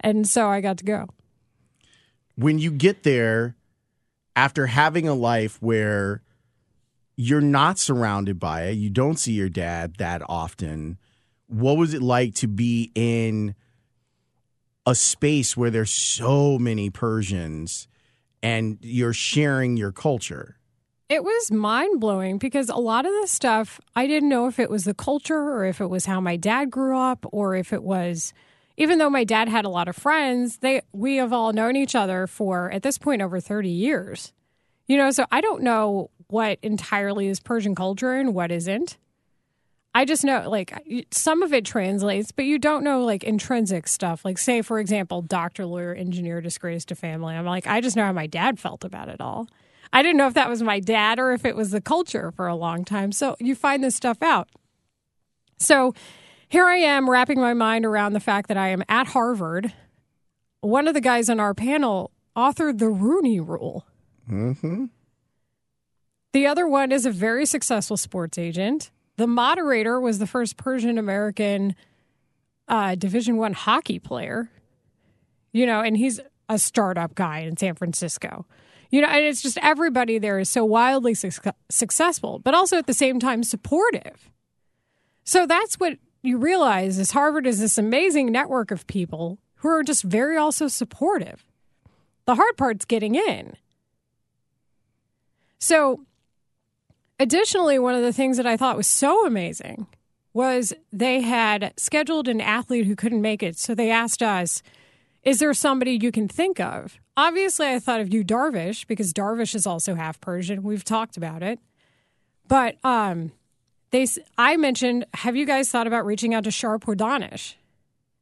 And 0.01 0.27
so 0.27 0.49
I 0.49 0.63
got 0.63 0.79
to 0.79 0.85
go. 0.85 1.07
When 2.37 2.59
you 2.59 2.71
get 2.71 3.03
there 3.03 3.57
after 4.35 4.67
having 4.69 5.07
a 5.07 5.15
life 5.15 5.61
where 5.61 6.23
you're 7.23 7.41
not 7.41 7.79
surrounded 7.79 8.39
by 8.41 8.63
it, 8.65 8.73
you 8.73 8.91
don't 8.91 9.19
see 9.19 9.33
your 9.33 9.49
dad 9.49 9.95
that 9.99 10.23
often. 10.29 10.99
What 11.47 11.77
was 11.77 11.95
it 11.95 12.03
like 12.03 12.35
to 12.37 12.49
be 12.49 12.91
in 12.95 13.55
a 14.87 14.95
space 14.95 15.57
where 15.57 15.71
there's 15.71 15.93
so 15.93 16.59
many 16.59 16.91
Persians 16.91 17.87
and 18.43 18.79
you're 18.81 19.13
sharing 19.13 19.77
your 19.77 19.93
culture? 19.93 20.57
It 21.09 21.23
was 21.23 21.53
mind 21.53 22.01
blowing 22.01 22.39
because 22.39 22.69
a 22.69 22.77
lot 22.77 23.07
of 23.07 23.13
the 23.21 23.29
stuff 23.29 23.81
I 23.95 24.07
didn't 24.07 24.29
know 24.29 24.49
if 24.49 24.59
it 24.59 24.71
was 24.71 24.85
the 24.85 24.95
culture 24.95 25.39
or 25.39 25.65
if 25.65 25.81
it 25.81 25.89
was 25.89 26.07
how 26.07 26.21
my 26.21 26.37
dad 26.37 26.71
grew 26.71 26.99
up 26.99 27.25
or 27.31 27.55
if 27.55 27.73
it 27.73 27.83
was 27.83 28.33
even 28.77 28.99
though 28.99 29.11
my 29.11 29.23
dad 29.23 29.49
had 29.49 29.65
a 29.65 29.69
lot 29.69 29.87
of 29.87 29.95
friends, 29.95 30.57
they 30.59 30.81
we 30.93 31.17
have 31.17 31.33
all 31.33 31.53
known 31.53 31.77
each 31.77 31.95
other 31.95 32.27
for 32.27 32.71
at 32.73 32.83
this 32.83 32.99
point 32.99 33.23
over 33.23 33.39
30 33.39 33.69
years. 33.69 34.33
You 34.89 34.97
know, 34.97 35.11
so 35.11 35.27
I 35.31 35.41
don't 35.41 35.63
know 35.63 36.11
what 36.33 36.59
entirely 36.63 37.29
is 37.29 37.39
Persian 37.39 37.75
culture 37.75 38.15
and 38.15 38.35
what 38.35 38.51
isn't. 38.51 38.97
I 39.95 40.07
just 40.07 40.25
know 40.25 40.49
like 40.49 40.73
some 41.11 41.43
of 41.43 41.53
it 41.53 41.67
translates, 41.67 42.33
but 42.33 42.47
you 42.47 42.59
don't 42.59 42.83
know 42.83 43.05
like 43.05 43.23
intrinsic 43.23 43.87
stuff. 43.87 44.25
Like 44.25 44.39
say 44.39 44.63
for 44.63 44.79
example, 44.79 45.21
doctor, 45.21 45.67
lawyer, 45.67 45.95
engineer 45.95 46.41
disgraced 46.41 46.89
to 46.89 46.95
family. 46.95 47.35
I'm 47.35 47.45
like 47.45 47.67
I 47.67 47.83
just 47.83 47.95
know 47.95 48.05
how 48.05 48.13
my 48.13 48.27
dad 48.27 48.59
felt 48.59 48.85
about 48.85 49.09
it 49.09 49.21
all. 49.21 49.47
I 49.93 50.03
didn't 50.03 50.17
know 50.17 50.27
if 50.27 50.35
that 50.35 50.49
was 50.49 50.63
my 50.63 50.81
dad 50.81 51.19
or 51.19 51.33
if 51.33 51.45
it 51.45 51.55
was 51.55 51.71
the 51.71 51.83
culture 51.83 52.33
for 52.33 52.47
a 52.47 52.57
long 52.57 52.85
time. 52.87 53.13
So 53.13 53.37
you 53.39 53.55
find 53.55 53.85
this 53.85 53.95
stuff 53.95 54.23
out. 54.23 54.49
So 55.59 55.95
here 56.49 56.65
I 56.65 56.77
am 56.77 57.11
wrapping 57.11 57.39
my 57.39 57.53
mind 57.53 57.85
around 57.85 58.15
the 58.15 58.21
fact 58.21 58.49
that 58.49 58.57
I 58.57 58.69
am 58.69 58.83
at 58.89 59.09
Harvard. 59.09 59.75
One 60.63 60.89
of 60.89 60.95
the 60.95 61.03
guys 61.03 61.29
on 61.29 61.39
our 61.39 61.53
panel 61.53 62.11
authored 62.35 62.79
the 62.79 62.89
Rooney 62.89 63.41
Rule. 63.41 63.85
Mm-hmm. 64.31 64.87
The 66.33 66.47
other 66.47 66.67
one 66.67 66.93
is 66.93 67.05
a 67.05 67.11
very 67.11 67.45
successful 67.47 67.97
sports 67.97 68.39
agent. 68.39 68.91
The 69.17 69.27
moderator 69.27 70.01
was 70.01 70.19
the 70.19 70.27
first 70.27 70.57
Persian 70.57 70.99
American 70.99 71.75
uh, 72.69 72.95
Division 72.95 73.37
One 73.37 73.53
hockey 73.53 73.99
player. 73.99 74.51
You 75.53 75.67
know, 75.67 75.81
and 75.81 75.97
he's 75.97 76.21
a 76.49 76.59
startup 76.59 77.15
guy 77.15 77.41
in 77.41 77.57
San 77.57 77.75
Francisco. 77.75 78.47
You 78.91 79.03
know, 79.03 79.09
and 79.09 79.25
it's 79.25 79.43
just 79.43 79.59
everybody 79.59 80.19
there 80.19 80.39
is 80.39 80.49
so 80.49 80.65
wildly 80.65 81.15
suc 81.15 81.55
successful, 81.71 82.39
but 82.39 82.55
also 82.55 82.77
at 82.77 82.87
the 82.87 82.95
same 82.95 83.19
time 83.19 83.43
supportive. 83.43 84.31
So 85.25 85.47
that's 85.47 85.77
what 85.77 85.99
you 86.23 86.39
realize 86.39 86.99
is 86.99 87.11
Harvard 87.11 87.47
is 87.47 87.61
this 87.61 87.79
amazing 87.79 88.33
network 88.33 88.71
of 88.71 88.87
people 88.87 89.39
who 89.57 89.69
are 89.69 89.83
just 89.83 90.03
very 90.03 90.37
also 90.37 90.69
supportive. 90.69 91.45
The 92.27 92.35
hard 92.35 92.57
part's 92.57 92.85
getting 92.85 93.15
in. 93.15 93.57
So, 95.59 96.01
additionally, 97.23 97.79
one 97.79 97.95
of 97.95 98.03
the 98.03 98.13
things 98.13 98.37
that 98.37 98.47
I 98.47 98.57
thought 98.57 98.77
was 98.77 98.87
so 98.87 99.25
amazing 99.25 99.87
was 100.35 100.73
they 100.93 101.21
had 101.21 101.73
scheduled 101.77 102.27
an 102.27 102.41
athlete 102.41 102.87
who 102.87 102.97
couldn't 102.97 103.23
make 103.23 103.43
it. 103.43 103.57
So 103.57 103.75
they 103.75 103.91
asked 103.91 104.23
us, 104.23 104.63
Is 105.23 105.39
there 105.39 105.55
somebody 105.55 105.99
you 106.01 106.11
can 106.11 106.29
think 106.29 106.59
of? 106.59 106.99
Obviously, 107.17 107.69
I 107.69 107.79
thought 107.79 108.01
of 108.01 108.13
you, 108.13 108.25
Darvish, 108.25 108.87
because 108.87 109.13
Darvish 109.13 109.55
is 109.55 109.67
also 109.67 109.95
half 109.95 110.21
Persian. 110.21 110.63
We've 110.63 110.85
talked 110.85 111.17
about 111.17 111.43
it. 111.43 111.61
But 112.49 112.77
um, 112.85 113.33
they, 113.91 114.07
I 114.37 114.57
mentioned, 114.57 115.07
Have 115.15 115.37
you 115.37 115.47
guys 115.47 115.71
thought 115.71 115.87
about 115.87 116.05
reaching 116.05 116.35
out 116.35 116.45
to 116.45 116.51
Shar 116.51 116.79
Pourdanesh? 116.79 117.55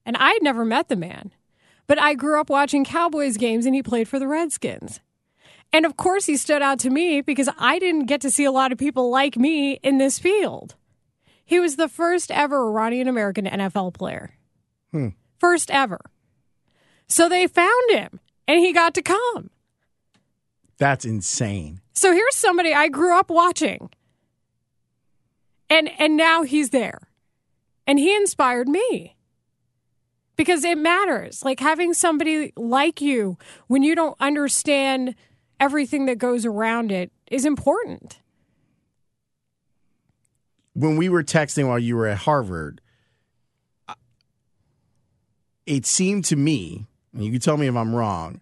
And 0.05 0.17
I 0.17 0.33
had 0.33 0.43
never 0.43 0.65
met 0.65 0.89
the 0.89 0.97
man, 0.97 1.31
but 1.87 1.99
I 1.99 2.15
grew 2.15 2.41
up 2.41 2.51
watching 2.51 2.85
Cowboys 2.85 3.37
games 3.37 3.67
and 3.67 3.75
he 3.75 3.83
played 3.83 4.09
for 4.09 4.19
the 4.19 4.27
Redskins. 4.27 5.01
And 5.73 5.87
of 5.87 5.97
course, 5.97 6.27
he 6.27 6.37
stood 6.37 6.63
out 6.63 6.79
to 6.81 6.91
me 6.91 7.21
because 7.21 7.49
I 7.59 7.79
didn't 7.79 8.07
get 8.07 8.21
to 8.23 8.31
see 8.31 8.45
a 8.45 8.53
lot 8.53 8.73
of 8.73 8.79
people 8.79 9.11
like 9.11 9.37
me 9.37 9.75
in 9.83 9.99
this 9.99 10.19
field. 10.19 10.75
He 11.45 11.61
was 11.61 11.77
the 11.77 11.89
first 11.89 12.31
ever 12.31 12.69
Iranian 12.69 13.09
American 13.09 13.45
NFL 13.45 13.95
player. 13.95 14.35
Hmm. 14.93 15.09
First 15.39 15.71
ever. 15.71 16.01
So 17.07 17.29
they 17.29 17.47
found 17.47 17.91
him 17.91 18.21
and 18.47 18.61
he 18.61 18.73
got 18.73 18.95
to 18.95 19.03
come. 19.03 19.51
That's 20.79 21.05
insane. 21.05 21.81
So 21.93 22.13
here's 22.13 22.35
somebody 22.35 22.73
I 22.73 22.89
grew 22.89 23.19
up 23.19 23.31
watching. 23.31 23.91
And 25.69 25.91
and 26.01 26.17
now 26.17 26.43
he's 26.43 26.71
there. 26.71 27.09
And 27.87 27.99
he 27.99 28.15
inspired 28.15 28.69
me. 28.69 29.17
Because 30.37 30.65
it 30.65 30.79
matters. 30.79 31.45
Like 31.45 31.61
having 31.61 31.93
somebody 31.93 32.53
like 32.57 33.01
you 33.01 33.37
when 33.67 33.83
you 33.83 33.95
don't 33.95 34.17
understand 34.21 35.15
everything 35.61 36.07
that 36.07 36.19
goes 36.19 36.45
around 36.45 36.91
it 36.91 37.13
is 37.31 37.45
important. 37.45 38.19
When 40.75 40.97
we 40.97 41.09
were 41.09 41.23
texting 41.23 41.69
while 41.69 41.79
you 41.79 41.97
were 41.97 42.07
at 42.07 42.19
Harvard, 42.19 42.81
it 45.67 45.87
seemed 45.87 46.25
to 46.27 46.37
me, 46.37 46.87
and 47.13 47.25
you 47.25 47.31
can 47.31 47.41
tell 47.41 47.57
me 47.57 47.67
if 47.67 47.77
I'm 47.77 47.95
wrong, 47.95 48.41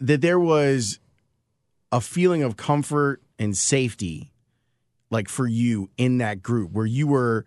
that 0.00 0.20
there 0.20 0.40
was 0.40 0.98
a 1.92 2.00
feeling 2.00 2.42
of 2.42 2.56
comfort 2.56 3.22
and 3.38 3.56
safety, 3.56 4.32
like 5.10 5.28
for 5.28 5.46
you 5.46 5.90
in 5.96 6.18
that 6.18 6.42
group 6.42 6.72
where 6.72 6.86
you 6.86 7.06
were, 7.06 7.46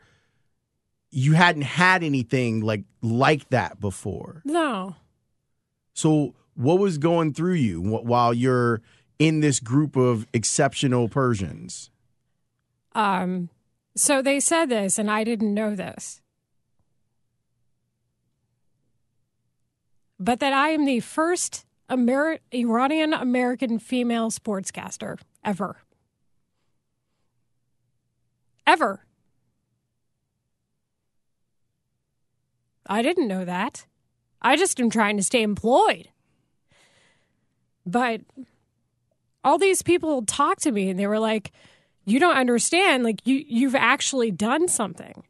you 1.11 1.33
hadn't 1.33 1.63
had 1.63 2.03
anything 2.03 2.61
like 2.61 2.85
like 3.01 3.49
that 3.49 3.79
before. 3.79 4.41
No. 4.45 4.95
So, 5.93 6.33
what 6.55 6.79
was 6.79 6.97
going 6.97 7.33
through 7.33 7.53
you 7.53 7.81
while 7.81 8.33
you're 8.33 8.81
in 9.19 9.39
this 9.39 9.59
group 9.59 9.95
of 9.95 10.27
exceptional 10.33 11.07
Persians? 11.07 11.89
Um, 12.93 13.49
so 13.95 14.21
they 14.21 14.39
said 14.39 14.69
this, 14.69 14.97
and 14.97 15.09
I 15.09 15.23
didn't 15.23 15.53
know 15.53 15.75
this. 15.75 16.21
But 20.19 20.39
that 20.39 20.53
I 20.53 20.69
am 20.69 20.85
the 20.85 20.99
first 20.99 21.65
Iranian 21.89 23.13
American 23.13 23.79
female 23.79 24.31
sportscaster 24.31 25.19
ever. 25.43 25.77
Ever. 28.65 29.05
I 32.87 33.01
didn't 33.01 33.27
know 33.27 33.45
that. 33.45 33.85
I 34.41 34.55
just 34.55 34.79
am 34.79 34.89
trying 34.89 35.17
to 35.17 35.23
stay 35.23 35.41
employed. 35.41 36.09
But 37.85 38.21
all 39.43 39.57
these 39.57 39.81
people 39.81 40.23
talked 40.23 40.63
to 40.63 40.71
me 40.71 40.89
and 40.89 40.99
they 40.99 41.07
were 41.07 41.19
like, 41.19 41.51
you 42.05 42.19
don't 42.19 42.35
understand. 42.35 43.03
Like 43.03 43.25
you 43.25 43.43
you've 43.47 43.75
actually 43.75 44.31
done 44.31 44.67
something. 44.67 45.23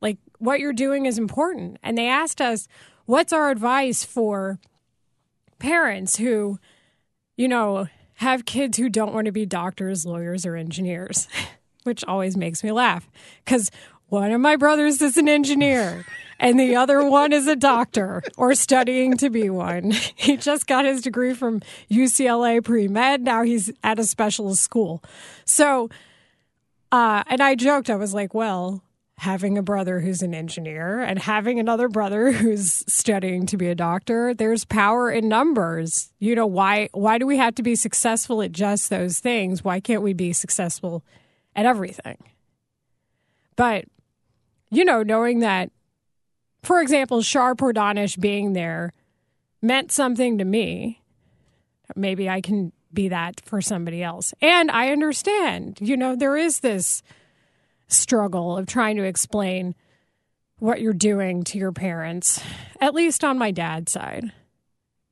Like 0.00 0.18
what 0.38 0.60
you're 0.60 0.72
doing 0.72 1.06
is 1.06 1.18
important. 1.18 1.78
And 1.82 1.96
they 1.96 2.08
asked 2.08 2.40
us 2.40 2.68
what's 3.06 3.32
our 3.32 3.50
advice 3.50 4.04
for 4.04 4.58
parents 5.58 6.16
who 6.16 6.58
you 7.36 7.48
know 7.48 7.88
have 8.16 8.44
kids 8.44 8.78
who 8.78 8.88
don't 8.88 9.14
want 9.14 9.26
to 9.26 9.32
be 9.32 9.46
doctors 9.46 10.06
lawyers 10.06 10.46
or 10.46 10.56
engineers? 10.56 11.28
Which 11.84 12.04
always 12.04 12.36
makes 12.36 12.62
me 12.62 12.70
laugh. 12.70 13.10
Cuz 13.44 13.70
one 14.12 14.30
of 14.30 14.42
my 14.42 14.56
brothers 14.56 15.00
is 15.00 15.16
an 15.16 15.26
engineer 15.26 16.04
and 16.38 16.60
the 16.60 16.76
other 16.76 17.02
one 17.02 17.32
is 17.32 17.46
a 17.46 17.56
doctor 17.56 18.22
or 18.36 18.54
studying 18.54 19.16
to 19.16 19.30
be 19.30 19.48
one. 19.48 19.90
He 20.16 20.36
just 20.36 20.66
got 20.66 20.84
his 20.84 21.00
degree 21.00 21.32
from 21.32 21.62
UCLA 21.90 22.62
pre 22.62 22.88
med. 22.88 23.22
Now 23.22 23.42
he's 23.42 23.72
at 23.82 23.98
a 23.98 24.04
specialist 24.04 24.62
school. 24.62 25.02
So, 25.46 25.88
uh, 26.92 27.24
and 27.26 27.40
I 27.40 27.54
joked, 27.54 27.88
I 27.88 27.96
was 27.96 28.12
like, 28.12 28.34
well, 28.34 28.82
having 29.16 29.56
a 29.56 29.62
brother 29.62 30.00
who's 30.00 30.20
an 30.20 30.34
engineer 30.34 31.00
and 31.00 31.18
having 31.18 31.58
another 31.58 31.88
brother 31.88 32.32
who's 32.32 32.84
studying 32.92 33.46
to 33.46 33.56
be 33.56 33.68
a 33.68 33.74
doctor 33.74 34.34
there's 34.34 34.64
power 34.64 35.12
in 35.12 35.28
numbers 35.28 36.12
you 36.18 36.34
know 36.34 36.46
why 36.46 36.88
why 36.92 37.18
do 37.18 37.26
we 37.26 37.36
have 37.36 37.54
to 37.54 37.62
be 37.62 37.76
successful 37.76 38.42
at 38.42 38.50
just 38.50 38.90
those 38.90 39.20
things 39.20 39.62
why 39.62 39.78
can't 39.78 40.02
we 40.02 40.12
be 40.12 40.32
successful 40.32 41.04
at 41.54 41.66
everything 41.66 42.18
but 43.54 43.84
you 44.72 44.84
know 44.84 45.04
knowing 45.04 45.38
that 45.40 45.70
for 46.62 46.80
example, 46.80 47.22
Shar 47.22 47.54
Pourdanesh 47.54 48.18
being 48.18 48.52
there 48.52 48.92
meant 49.60 49.90
something 49.90 50.38
to 50.38 50.44
me. 50.44 51.02
Maybe 51.96 52.28
I 52.28 52.40
can 52.40 52.72
be 52.92 53.08
that 53.08 53.40
for 53.44 53.60
somebody 53.60 54.02
else. 54.02 54.32
And 54.40 54.70
I 54.70 54.90
understand, 54.90 55.78
you 55.80 55.96
know, 55.96 56.14
there 56.14 56.36
is 56.36 56.60
this 56.60 57.02
struggle 57.88 58.56
of 58.56 58.66
trying 58.66 58.96
to 58.96 59.02
explain 59.02 59.74
what 60.58 60.80
you're 60.80 60.92
doing 60.92 61.42
to 61.44 61.58
your 61.58 61.72
parents, 61.72 62.40
at 62.80 62.94
least 62.94 63.24
on 63.24 63.38
my 63.38 63.50
dad's 63.50 63.90
side. 63.90 64.30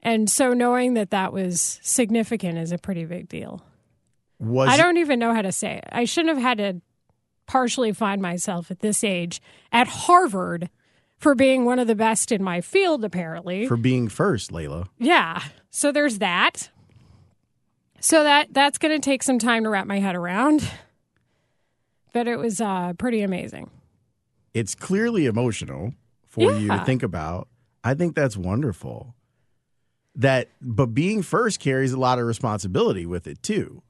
And 0.02 0.30
so 0.30 0.52
knowing 0.52 0.94
that 0.94 1.10
that 1.10 1.32
was 1.32 1.80
significant 1.82 2.58
is 2.58 2.72
a 2.72 2.78
pretty 2.78 3.04
big 3.04 3.28
deal. 3.28 3.62
Was 4.38 4.70
I 4.70 4.76
don't 4.76 4.96
even 4.98 5.18
know 5.18 5.34
how 5.34 5.42
to 5.42 5.52
say 5.52 5.78
it. 5.78 5.84
I 5.90 6.04
shouldn't 6.04 6.36
have 6.36 6.42
had 6.42 6.58
to 6.58 6.80
partially 7.50 7.92
find 7.92 8.22
myself 8.22 8.70
at 8.70 8.78
this 8.78 9.02
age 9.02 9.42
at 9.72 9.88
Harvard 9.88 10.70
for 11.16 11.34
being 11.34 11.64
one 11.64 11.80
of 11.80 11.88
the 11.88 11.96
best 11.96 12.30
in 12.30 12.44
my 12.44 12.60
field, 12.60 13.04
apparently. 13.04 13.66
for 13.66 13.76
being 13.76 14.08
first, 14.08 14.52
Layla. 14.52 14.86
yeah. 14.98 15.42
So 15.68 15.90
there's 15.90 16.18
that. 16.18 16.70
So 17.98 18.22
that 18.22 18.54
that's 18.54 18.78
going 18.78 18.94
to 18.98 19.04
take 19.04 19.24
some 19.24 19.40
time 19.40 19.64
to 19.64 19.68
wrap 19.68 19.86
my 19.88 19.98
head 19.98 20.14
around. 20.14 20.68
But 22.12 22.28
it 22.28 22.36
was 22.36 22.60
uh, 22.60 22.92
pretty 22.94 23.22
amazing. 23.22 23.68
It's 24.54 24.74
clearly 24.74 25.26
emotional 25.26 25.94
for 26.28 26.52
you 26.52 26.68
to 26.68 26.84
think 26.84 27.02
about. 27.02 27.48
I 27.84 27.94
think 27.94 28.14
that's 28.14 28.36
wonderful. 28.36 29.14
That, 30.16 30.48
but 30.60 30.86
being 30.86 31.22
first 31.22 31.60
carries 31.60 31.92
a 31.92 31.98
lot 31.98 32.18
of 32.18 32.26
responsibility 32.26 33.06
with 33.06 33.26
it 33.26 33.42
too. 33.42 33.82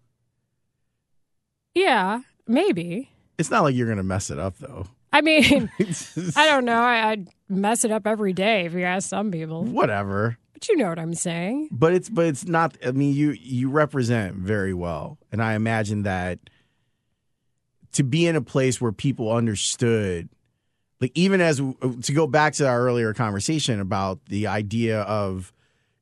Yeah, 1.75 2.21
maybe. 2.47 3.11
It's 3.41 3.51
not 3.51 3.63
like 3.63 3.75
you're 3.75 3.87
going 3.87 3.97
to 3.97 4.05
mess 4.05 4.31
it 4.31 4.39
up 4.39 4.59
though. 4.59 4.87
I 5.15 5.23
mean, 5.23 5.71
I 6.37 6.47
don't 6.47 6.67
know. 6.67 6.83
I, 6.83 7.11
I'd 7.11 7.29
mess 7.49 7.85
it 7.87 7.91
up 7.91 8.07
every 8.07 8.35
day 8.35 8.67
if 8.67 8.75
you 8.75 8.83
ask 8.83 9.09
some 9.09 9.31
people. 9.31 9.65
Whatever. 9.65 10.37
But 10.53 10.69
you 10.69 10.77
know 10.77 10.91
what 10.91 10.99
I'm 10.99 11.15
saying. 11.15 11.71
But 11.73 11.95
it's 11.95 12.11
but 12.11 12.27
it's 12.27 12.47
not. 12.47 12.77
I 12.87 12.91
mean, 12.91 13.15
you 13.15 13.31
you 13.31 13.71
represent 13.71 14.37
very 14.37 14.75
well, 14.75 15.17
and 15.33 15.43
I 15.43 15.55
imagine 15.55 16.03
that 16.03 16.39
to 17.93 18.05
be 18.05 18.27
in 18.27 18.37
a 18.37 18.43
place 18.43 18.79
where 18.79 18.93
people 18.93 19.33
understood, 19.33 20.29
like 21.01 21.13
even 21.15 21.41
as 21.41 21.57
to 21.57 22.13
go 22.13 22.27
back 22.27 22.53
to 22.55 22.69
our 22.69 22.83
earlier 22.83 23.15
conversation 23.15 23.81
about 23.81 24.21
the 24.27 24.49
idea 24.49 25.01
of 25.01 25.51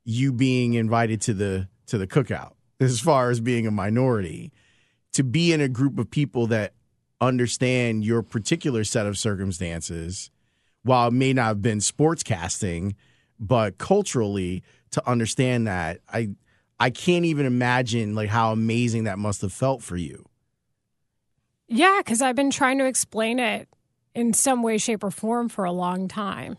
you 0.04 0.32
being 0.32 0.74
invited 0.74 1.20
to 1.20 1.34
the 1.34 1.68
to 1.86 1.98
the 1.98 2.08
cookout, 2.08 2.54
as 2.80 2.98
far 2.98 3.30
as 3.30 3.40
being 3.40 3.64
a 3.64 3.70
minority, 3.70 4.52
to 5.12 5.22
be 5.22 5.52
in 5.52 5.60
a 5.60 5.68
group 5.68 6.00
of 6.00 6.10
people 6.10 6.48
that 6.48 6.72
understand 7.20 8.04
your 8.04 8.22
particular 8.22 8.84
set 8.84 9.06
of 9.06 9.18
circumstances, 9.18 10.30
while 10.82 11.08
it 11.08 11.12
may 11.12 11.32
not 11.32 11.46
have 11.46 11.62
been 11.62 11.78
sportscasting, 11.78 12.94
but 13.38 13.78
culturally 13.78 14.62
to 14.90 15.08
understand 15.08 15.66
that 15.66 16.00
I 16.08 16.30
I 16.80 16.90
can't 16.90 17.24
even 17.24 17.44
imagine 17.44 18.14
like 18.14 18.28
how 18.28 18.52
amazing 18.52 19.04
that 19.04 19.18
must 19.18 19.42
have 19.42 19.52
felt 19.52 19.82
for 19.82 19.96
you. 19.96 20.24
Yeah, 21.66 21.98
because 21.98 22.22
I've 22.22 22.36
been 22.36 22.50
trying 22.50 22.78
to 22.78 22.86
explain 22.86 23.38
it 23.38 23.68
in 24.14 24.32
some 24.32 24.62
way, 24.62 24.78
shape, 24.78 25.04
or 25.04 25.10
form 25.10 25.48
for 25.48 25.64
a 25.64 25.72
long 25.72 26.08
time. 26.08 26.56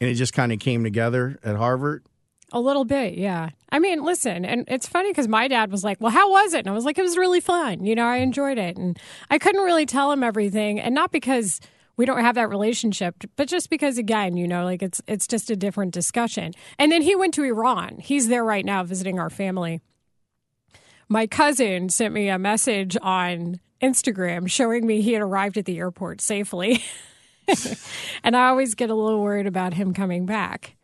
And 0.00 0.08
it 0.10 0.14
just 0.14 0.32
kind 0.32 0.52
of 0.52 0.58
came 0.58 0.82
together 0.82 1.38
at 1.44 1.56
Harvard. 1.56 2.04
A 2.52 2.60
little 2.60 2.84
bit, 2.84 3.14
yeah. 3.14 3.50
I 3.70 3.78
mean, 3.78 4.02
listen, 4.02 4.44
and 4.44 4.64
it's 4.66 4.88
funny 4.88 5.10
because 5.10 5.28
my 5.28 5.46
dad 5.46 5.70
was 5.70 5.84
like, 5.84 6.00
Well, 6.00 6.10
how 6.10 6.30
was 6.30 6.52
it? 6.54 6.60
And 6.60 6.68
I 6.68 6.72
was 6.72 6.84
like, 6.84 6.98
It 6.98 7.02
was 7.02 7.16
really 7.16 7.40
fun. 7.40 7.84
You 7.84 7.94
know, 7.94 8.06
I 8.06 8.16
enjoyed 8.16 8.58
it. 8.58 8.76
And 8.76 8.98
I 9.30 9.38
couldn't 9.38 9.62
really 9.62 9.86
tell 9.86 10.10
him 10.10 10.24
everything. 10.24 10.80
And 10.80 10.94
not 10.94 11.12
because 11.12 11.60
we 11.96 12.06
don't 12.06 12.20
have 12.20 12.34
that 12.34 12.48
relationship, 12.48 13.14
but 13.36 13.46
just 13.46 13.70
because, 13.70 13.98
again, 13.98 14.36
you 14.36 14.48
know, 14.48 14.64
like 14.64 14.82
it's 14.82 15.02
it's 15.06 15.26
just 15.26 15.50
a 15.50 15.56
different 15.56 15.92
discussion. 15.92 16.52
And 16.78 16.90
then 16.90 17.02
he 17.02 17.14
went 17.14 17.34
to 17.34 17.44
Iran. 17.44 17.98
He's 17.98 18.28
there 18.28 18.44
right 18.44 18.64
now 18.64 18.82
visiting 18.82 19.18
our 19.18 19.30
family. 19.30 19.80
My 21.08 21.26
cousin 21.26 21.88
sent 21.88 22.14
me 22.14 22.28
a 22.28 22.38
message 22.38 22.96
on 23.02 23.60
Instagram 23.82 24.48
showing 24.48 24.86
me 24.86 25.02
he 25.02 25.12
had 25.12 25.22
arrived 25.22 25.58
at 25.58 25.64
the 25.64 25.78
airport 25.78 26.20
safely. 26.20 26.82
and 28.24 28.36
I 28.36 28.48
always 28.48 28.74
get 28.74 28.90
a 28.90 28.94
little 28.94 29.20
worried 29.20 29.46
about 29.46 29.74
him 29.74 29.92
coming 29.92 30.24
back. 30.24 30.76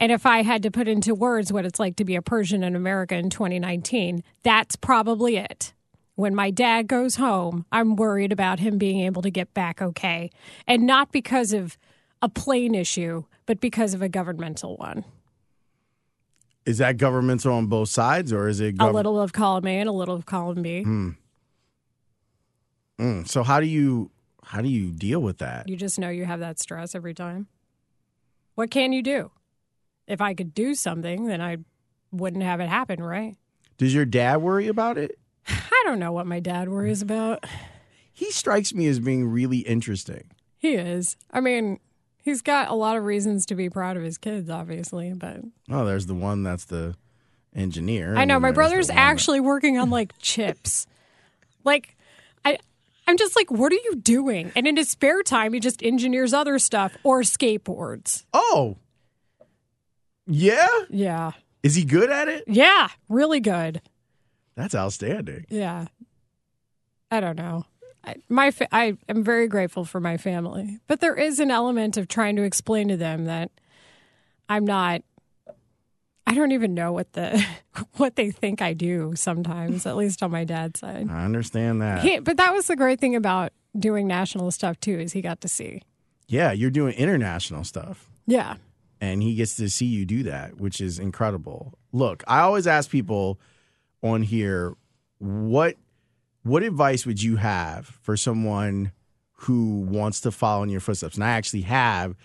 And 0.00 0.10
if 0.10 0.24
I 0.24 0.42
had 0.42 0.62
to 0.62 0.70
put 0.70 0.88
into 0.88 1.14
words 1.14 1.52
what 1.52 1.66
it's 1.66 1.78
like 1.78 1.96
to 1.96 2.04
be 2.04 2.16
a 2.16 2.22
Persian 2.22 2.64
in 2.64 2.74
America 2.74 3.14
in 3.14 3.28
2019, 3.28 4.24
that's 4.42 4.74
probably 4.74 5.36
it. 5.36 5.74
When 6.14 6.34
my 6.34 6.50
dad 6.50 6.88
goes 6.88 7.16
home, 7.16 7.66
I'm 7.70 7.96
worried 7.96 8.32
about 8.32 8.60
him 8.60 8.78
being 8.78 9.00
able 9.00 9.20
to 9.22 9.30
get 9.30 9.52
back 9.52 9.82
okay. 9.82 10.30
And 10.66 10.86
not 10.86 11.12
because 11.12 11.52
of 11.52 11.76
a 12.22 12.30
plane 12.30 12.74
issue, 12.74 13.24
but 13.44 13.60
because 13.60 13.92
of 13.92 14.00
a 14.00 14.08
governmental 14.08 14.76
one. 14.76 15.04
Is 16.64 16.78
that 16.78 16.96
governmental 16.96 17.54
on 17.54 17.66
both 17.66 17.88
sides, 17.88 18.32
or 18.32 18.48
is 18.48 18.60
it 18.60 18.76
A 18.80 18.90
little 18.90 19.20
of 19.20 19.32
column 19.32 19.66
A 19.66 19.80
and 19.80 19.88
a 19.88 19.92
little 19.92 20.14
of 20.14 20.26
column 20.26 20.62
B. 20.62 20.84
Mm, 20.86 21.16
so 23.26 23.42
how 23.42 23.60
do 23.60 23.66
you 23.66 24.10
how 24.44 24.60
do 24.60 24.68
you 24.68 24.90
deal 24.90 25.20
with 25.20 25.38
that? 25.38 25.68
You 25.68 25.76
just 25.76 25.98
know 25.98 26.10
you 26.10 26.26
have 26.26 26.40
that 26.40 26.58
stress 26.58 26.94
every 26.94 27.14
time. 27.14 27.46
What 28.56 28.70
can 28.70 28.92
you 28.92 29.02
do? 29.02 29.30
If 30.10 30.20
I 30.20 30.34
could 30.34 30.54
do 30.54 30.74
something, 30.74 31.26
then 31.26 31.40
I 31.40 31.58
wouldn't 32.12 32.42
have 32.42 32.60
it 32.60 32.68
happen, 32.68 33.02
right? 33.02 33.36
Does 33.78 33.94
your 33.94 34.04
dad 34.04 34.38
worry 34.42 34.66
about 34.68 34.98
it? 34.98 35.18
I 35.48 35.82
don't 35.84 35.98
know 35.98 36.12
what 36.12 36.26
my 36.26 36.40
dad 36.40 36.68
worries 36.68 37.00
about. 37.02 37.44
He 38.12 38.30
strikes 38.32 38.74
me 38.74 38.86
as 38.88 38.98
being 39.00 39.26
really 39.28 39.58
interesting. 39.58 40.24
He 40.58 40.74
is. 40.74 41.16
I 41.30 41.40
mean, 41.40 41.78
he's 42.22 42.42
got 42.42 42.68
a 42.68 42.74
lot 42.74 42.96
of 42.96 43.04
reasons 43.04 43.46
to 43.46 43.54
be 43.54 43.70
proud 43.70 43.96
of 43.96 44.02
his 44.02 44.18
kids, 44.18 44.50
obviously, 44.50 45.12
but 45.14 45.38
Oh, 45.70 45.86
there's 45.86 46.06
the 46.06 46.14
one 46.14 46.42
that's 46.42 46.64
the 46.66 46.96
engineer. 47.54 48.14
I 48.16 48.24
know 48.26 48.38
my 48.38 48.52
brother's 48.52 48.88
one 48.88 48.96
that- 48.96 49.02
actually 49.02 49.40
working 49.40 49.78
on 49.78 49.88
like 49.90 50.12
chips. 50.18 50.86
Like 51.64 51.96
I 52.44 52.58
I'm 53.06 53.16
just 53.16 53.34
like, 53.36 53.50
what 53.50 53.72
are 53.72 53.76
you 53.76 53.96
doing? 53.96 54.52
And 54.54 54.66
in 54.66 54.76
his 54.76 54.90
spare 54.90 55.22
time, 55.22 55.52
he 55.52 55.60
just 55.60 55.82
engineers 55.82 56.32
other 56.34 56.58
stuff 56.58 56.96
or 57.02 57.22
skateboards. 57.22 58.24
Oh. 58.32 58.76
Yeah? 60.30 60.68
Yeah. 60.88 61.32
Is 61.62 61.74
he 61.74 61.84
good 61.84 62.10
at 62.10 62.28
it? 62.28 62.44
Yeah. 62.46 62.88
Really 63.08 63.40
good. 63.40 63.82
That's 64.56 64.74
outstanding. 64.74 65.44
Yeah. 65.48 65.86
I 67.10 67.20
don't 67.20 67.36
know. 67.36 67.64
I, 68.04 68.14
my 68.28 68.50
fa- 68.50 68.68
I 68.74 68.96
am 69.08 69.22
very 69.24 69.46
grateful 69.48 69.84
for 69.84 70.00
my 70.00 70.16
family, 70.16 70.78
but 70.86 71.00
there 71.00 71.14
is 71.16 71.38
an 71.40 71.50
element 71.50 71.96
of 71.96 72.08
trying 72.08 72.36
to 72.36 72.42
explain 72.44 72.88
to 72.88 72.96
them 72.96 73.24
that 73.26 73.50
I'm 74.48 74.64
not. 74.64 75.02
I 76.26 76.34
don't 76.34 76.52
even 76.52 76.74
know 76.74 76.92
what 76.92 77.12
the 77.12 77.44
what 77.96 78.16
they 78.16 78.30
think 78.30 78.62
I 78.62 78.72
do 78.72 79.12
sometimes, 79.16 79.84
at 79.84 79.96
least 79.96 80.22
on 80.22 80.30
my 80.30 80.44
dad's 80.44 80.80
side. 80.80 81.08
I 81.10 81.24
understand 81.24 81.82
that. 81.82 82.02
He, 82.02 82.20
but 82.20 82.36
that 82.36 82.52
was 82.54 82.68
the 82.68 82.76
great 82.76 83.00
thing 83.00 83.16
about 83.16 83.52
doing 83.78 84.06
national 84.06 84.50
stuff 84.52 84.78
too, 84.80 84.98
is 84.98 85.12
he 85.12 85.20
got 85.20 85.40
to 85.42 85.48
see. 85.48 85.82
yeah, 86.28 86.52
you're 86.52 86.70
doing 86.70 86.94
international 86.94 87.64
stuff. 87.64 88.08
Yeah. 88.26 88.56
And 89.00 89.22
he 89.22 89.34
gets 89.34 89.56
to 89.56 89.68
see 89.70 89.86
you 89.86 90.04
do 90.04 90.22
that, 90.24 90.60
which 90.60 90.80
is 90.80 90.98
incredible. 90.98 91.78
Look, 91.92 92.22
I 92.26 92.40
always 92.40 92.66
ask 92.66 92.90
people 92.90 93.40
on 94.02 94.22
here 94.22 94.74
what 95.18 95.76
what 96.42 96.62
advice 96.62 97.04
would 97.04 97.22
you 97.22 97.36
have 97.36 97.86
for 98.02 98.16
someone 98.16 98.92
who 99.32 99.80
wants 99.80 100.20
to 100.22 100.30
follow 100.30 100.62
in 100.62 100.68
your 100.70 100.80
footsteps? 100.80 101.14
And 101.16 101.24
I 101.24 101.30
actually 101.30 101.62
have 101.62 102.16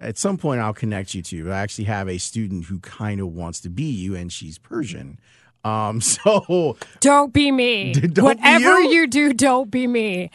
at 0.00 0.16
some 0.18 0.36
point 0.38 0.60
I'll 0.60 0.72
connect 0.74 1.14
you 1.14 1.22
to. 1.22 1.52
I 1.52 1.58
actually 1.58 1.84
have 1.84 2.08
a 2.08 2.18
student 2.18 2.64
who 2.64 2.80
kind 2.80 3.20
of 3.20 3.28
wants 3.28 3.60
to 3.60 3.70
be 3.70 3.84
you 3.84 4.16
and 4.16 4.32
she's 4.32 4.58
Persian. 4.58 5.18
Um 5.64 6.00
so 6.00 6.76
Don't 7.00 7.32
be 7.32 7.50
me. 7.52 7.92
Don't 7.92 8.14
be 8.14 8.20
Whatever 8.22 8.80
you? 8.80 8.90
you 8.90 9.06
do, 9.06 9.32
don't 9.32 9.70
be 9.70 9.86
me. 9.86 10.30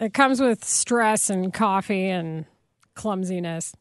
It 0.00 0.12
comes 0.14 0.40
with 0.40 0.64
stress 0.64 1.30
and 1.30 1.54
coffee 1.54 2.08
and 2.08 2.44
clumsiness. 2.94 3.72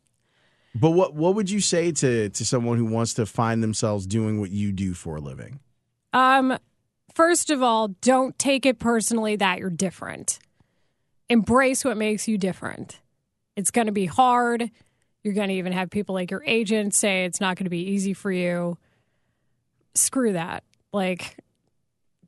But 0.73 0.91
what 0.91 1.13
what 1.13 1.35
would 1.35 1.49
you 1.49 1.59
say 1.59 1.91
to 1.91 2.29
to 2.29 2.45
someone 2.45 2.77
who 2.77 2.85
wants 2.85 3.13
to 3.15 3.25
find 3.25 3.61
themselves 3.61 4.05
doing 4.05 4.39
what 4.39 4.51
you 4.51 4.71
do 4.71 4.93
for 4.93 5.17
a 5.17 5.19
living? 5.19 5.59
Um, 6.13 6.57
first 7.13 7.49
of 7.49 7.61
all, 7.61 7.89
don't 8.01 8.37
take 8.39 8.65
it 8.65 8.79
personally 8.79 9.35
that 9.37 9.59
you're 9.59 9.69
different. 9.69 10.39
Embrace 11.29 11.85
what 11.85 11.97
makes 11.97 12.27
you 12.27 12.37
different. 12.37 12.99
It's 13.55 13.71
going 13.71 13.87
to 13.87 13.93
be 13.93 14.05
hard. 14.05 14.69
You're 15.23 15.33
going 15.33 15.49
to 15.49 15.55
even 15.55 15.71
have 15.73 15.89
people 15.89 16.15
like 16.15 16.31
your 16.31 16.43
agent 16.45 16.93
say 16.93 17.25
it's 17.25 17.39
not 17.39 17.57
going 17.57 17.65
to 17.65 17.69
be 17.69 17.91
easy 17.91 18.13
for 18.13 18.31
you. 18.31 18.77
Screw 19.93 20.33
that. 20.33 20.63
Like, 20.91 21.37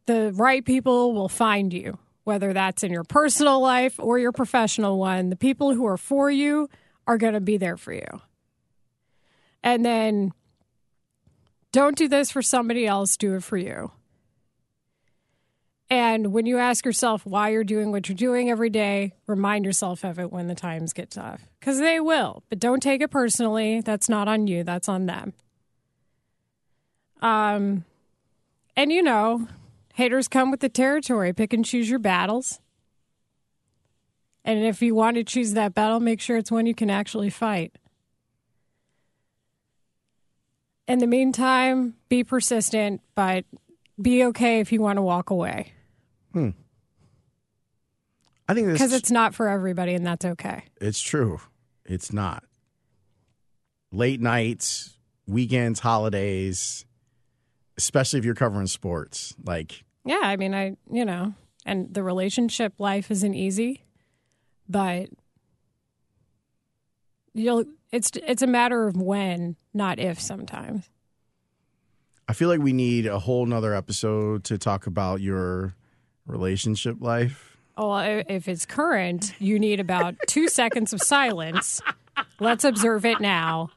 the 0.05 0.31
right 0.33 0.63
people 0.63 1.13
will 1.13 1.29
find 1.29 1.73
you, 1.73 1.97
whether 2.23 2.53
that's 2.53 2.83
in 2.83 2.91
your 2.91 3.03
personal 3.03 3.59
life 3.61 3.99
or 3.99 4.19
your 4.19 4.31
professional 4.31 4.99
one. 4.99 5.29
The 5.29 5.35
people 5.35 5.73
who 5.73 5.85
are 5.85 5.97
for 5.97 6.29
you 6.29 6.69
are 7.07 7.17
going 7.17 7.33
to 7.33 7.41
be 7.41 7.57
there 7.57 7.77
for 7.77 7.93
you. 7.93 8.21
And 9.63 9.85
then 9.85 10.31
don't 11.71 11.97
do 11.97 12.07
this 12.07 12.31
for 12.31 12.41
somebody 12.41 12.85
else, 12.85 13.17
do 13.17 13.35
it 13.35 13.43
for 13.43 13.57
you. 13.57 13.91
And 15.89 16.33
when 16.33 16.45
you 16.45 16.57
ask 16.57 16.85
yourself 16.85 17.25
why 17.25 17.49
you're 17.49 17.63
doing 17.63 17.91
what 17.91 18.09
you're 18.09 18.15
doing 18.15 18.49
every 18.49 18.69
day, 18.69 19.13
remind 19.27 19.63
yourself 19.63 20.03
of 20.03 20.19
it 20.19 20.31
when 20.31 20.47
the 20.47 20.55
times 20.55 20.91
get 20.91 21.11
tough. 21.11 21.41
Because 21.59 21.79
they 21.79 21.99
will, 21.99 22.43
but 22.49 22.59
don't 22.59 22.81
take 22.81 23.01
it 23.01 23.11
personally. 23.11 23.81
That's 23.81 24.09
not 24.09 24.27
on 24.27 24.47
you, 24.47 24.63
that's 24.63 24.89
on 24.89 25.05
them. 25.05 25.33
Um, 27.21 27.85
and 28.75 28.91
you 28.91 29.01
know, 29.01 29.47
haters 29.93 30.27
come 30.27 30.51
with 30.51 30.59
the 30.59 30.69
territory. 30.69 31.31
Pick 31.31 31.53
and 31.53 31.63
choose 31.63 31.89
your 31.89 31.99
battles. 31.99 32.59
And 34.43 34.65
if 34.65 34.81
you 34.81 34.93
want 34.93 35.15
to 35.15 35.23
choose 35.23 35.53
that 35.53 35.73
battle, 35.73 35.99
make 35.99 36.19
sure 36.19 36.37
it's 36.37 36.51
one 36.51 36.65
you 36.65 36.75
can 36.75 36.89
actually 36.89 37.29
fight. 37.29 37.77
In 40.87 40.99
the 40.99 41.07
meantime, 41.07 41.95
be 42.09 42.23
persistent, 42.23 43.01
but 43.15 43.45
be 44.01 44.23
okay 44.25 44.59
if 44.59 44.71
you 44.71 44.81
want 44.81 44.97
to 44.97 45.01
walk 45.01 45.29
away 45.29 45.71
hmm. 46.33 46.49
I 48.47 48.53
think 48.53 48.73
because 48.73 48.91
it's 48.91 49.11
not 49.11 49.33
for 49.33 49.47
everybody, 49.47 49.93
and 49.93 50.05
that's 50.05 50.25
okay. 50.25 50.63
It's 50.81 50.99
true. 50.99 51.39
It's 51.85 52.11
not. 52.11 52.43
Late 53.91 54.19
nights, 54.19 54.97
weekends, 55.27 55.79
holidays, 55.79 56.85
especially 57.77 58.19
if 58.19 58.25
you're 58.25 58.35
covering 58.35 58.67
sports. 58.67 59.33
Like, 59.45 59.83
Yeah, 60.03 60.19
I 60.21 60.35
mean, 60.35 60.53
I, 60.53 60.75
you 60.91 61.05
know, 61.05 61.35
and 61.65 61.93
the 61.93 62.03
relationship 62.03 62.73
life 62.79 63.09
isn't 63.11 63.33
easy, 63.33 63.83
but 64.67 65.07
you'll, 67.33 67.63
it's, 67.91 68.11
it's 68.27 68.41
a 68.41 68.47
matter 68.47 68.87
of 68.87 68.97
when, 68.97 69.55
not 69.73 69.99
if 69.99 70.19
sometimes. 70.19 70.89
I 72.27 72.33
feel 72.33 72.47
like 72.49 72.59
we 72.61 72.73
need 72.73 73.05
a 73.05 73.19
whole 73.19 73.45
nother 73.45 73.73
episode 73.73 74.43
to 74.45 74.57
talk 74.57 74.87
about 74.87 75.19
your 75.21 75.75
relationship 76.25 76.97
life. 77.01 77.57
Oh, 77.75 77.89
i- 77.91 78.23
if 78.29 78.47
it's 78.47 78.65
current, 78.65 79.33
you 79.39 79.59
need 79.59 79.79
about 79.79 80.15
two 80.27 80.47
seconds 80.59 80.93
of 80.93 81.01
silence. 81.01 81.81
Let's 82.39 82.63
observe 82.63 83.05
it 83.05 83.19
now. 83.19 83.71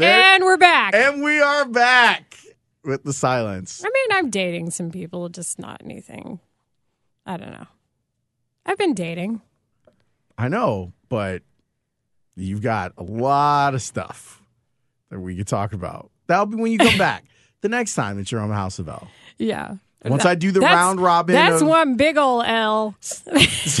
and 0.00 0.44
we're 0.44 0.56
back. 0.56 0.94
And 0.94 1.22
we 1.22 1.40
are 1.40 1.64
back 1.66 2.36
with 2.84 3.04
the 3.04 3.12
silence. 3.12 3.82
I 3.84 3.88
mean, 3.92 4.18
I'm 4.18 4.30
dating 4.30 4.70
some 4.70 4.90
people, 4.90 5.28
just 5.28 5.58
not 5.58 5.80
anything. 5.84 6.40
I 7.26 7.36
don't 7.36 7.50
know. 7.52 7.66
I've 8.66 8.78
been 8.78 8.94
dating. 8.94 9.40
I 10.42 10.48
know, 10.48 10.92
but 11.08 11.42
you've 12.34 12.62
got 12.62 12.92
a 12.98 13.04
lot 13.04 13.74
of 13.74 13.82
stuff 13.82 14.42
that 15.10 15.20
we 15.20 15.36
could 15.36 15.46
talk 15.46 15.72
about. 15.72 16.10
That'll 16.26 16.46
be 16.46 16.56
when 16.56 16.72
you 16.72 16.78
come 16.78 16.98
back 16.98 17.24
the 17.60 17.68
next 17.68 17.94
time 17.94 18.16
that 18.16 18.32
you're 18.32 18.40
on 18.40 18.50
House 18.50 18.80
of 18.80 18.88
L. 18.88 19.06
Yeah. 19.38 19.76
Once 20.04 20.24
I 20.24 20.34
do 20.34 20.50
the 20.50 20.58
That's- 20.58 20.76
round 20.76 21.00
robin, 21.00 21.36
That's 21.36 21.62
of- 21.62 21.68
one 21.68 21.96
big 21.96 22.18
ol' 22.18 22.42
L. 22.42 22.96
That's 23.26 23.76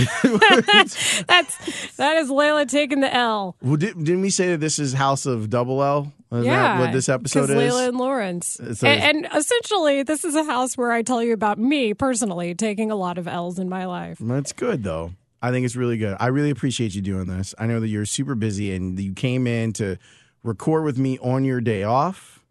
that 1.96 2.16
is 2.18 2.30
Leila 2.30 2.64
taking 2.66 3.00
the 3.00 3.12
L. 3.12 3.56
Well, 3.60 3.74
did, 3.74 3.94
didn't 4.04 4.20
we 4.20 4.30
say 4.30 4.50
that 4.50 4.58
this 4.58 4.78
is 4.78 4.92
House 4.92 5.26
of 5.26 5.50
Double 5.50 5.82
L? 5.82 6.12
Is 6.30 6.46
yeah, 6.46 6.78
that 6.78 6.80
what 6.80 6.92
this 6.92 7.08
episode 7.08 7.50
is? 7.50 7.56
Leila 7.56 7.88
and 7.88 7.98
Laurence, 7.98 8.60
a- 8.60 8.86
and, 8.86 9.24
and 9.24 9.28
essentially, 9.36 10.04
this 10.04 10.24
is 10.24 10.36
a 10.36 10.44
house 10.44 10.76
where 10.78 10.92
I 10.92 11.02
tell 11.02 11.24
you 11.24 11.32
about 11.32 11.58
me 11.58 11.92
personally 11.92 12.54
taking 12.54 12.92
a 12.92 12.96
lot 12.96 13.18
of 13.18 13.26
L's 13.26 13.58
in 13.58 13.68
my 13.68 13.86
life. 13.86 14.18
That's 14.20 14.52
good 14.52 14.84
though. 14.84 15.14
I 15.42 15.50
think 15.50 15.66
it's 15.66 15.76
really 15.76 15.98
good. 15.98 16.16
I 16.20 16.28
really 16.28 16.50
appreciate 16.50 16.94
you 16.94 17.02
doing 17.02 17.26
this. 17.26 17.54
I 17.58 17.66
know 17.66 17.80
that 17.80 17.88
you're 17.88 18.06
super 18.06 18.34
busy 18.36 18.72
and 18.74 18.98
you 18.98 19.12
came 19.12 19.46
in 19.46 19.72
to 19.74 19.96
record 20.44 20.84
with 20.84 20.98
me 20.98 21.18
on 21.18 21.44
your 21.44 21.60
day 21.60 21.82
off, 21.82 22.44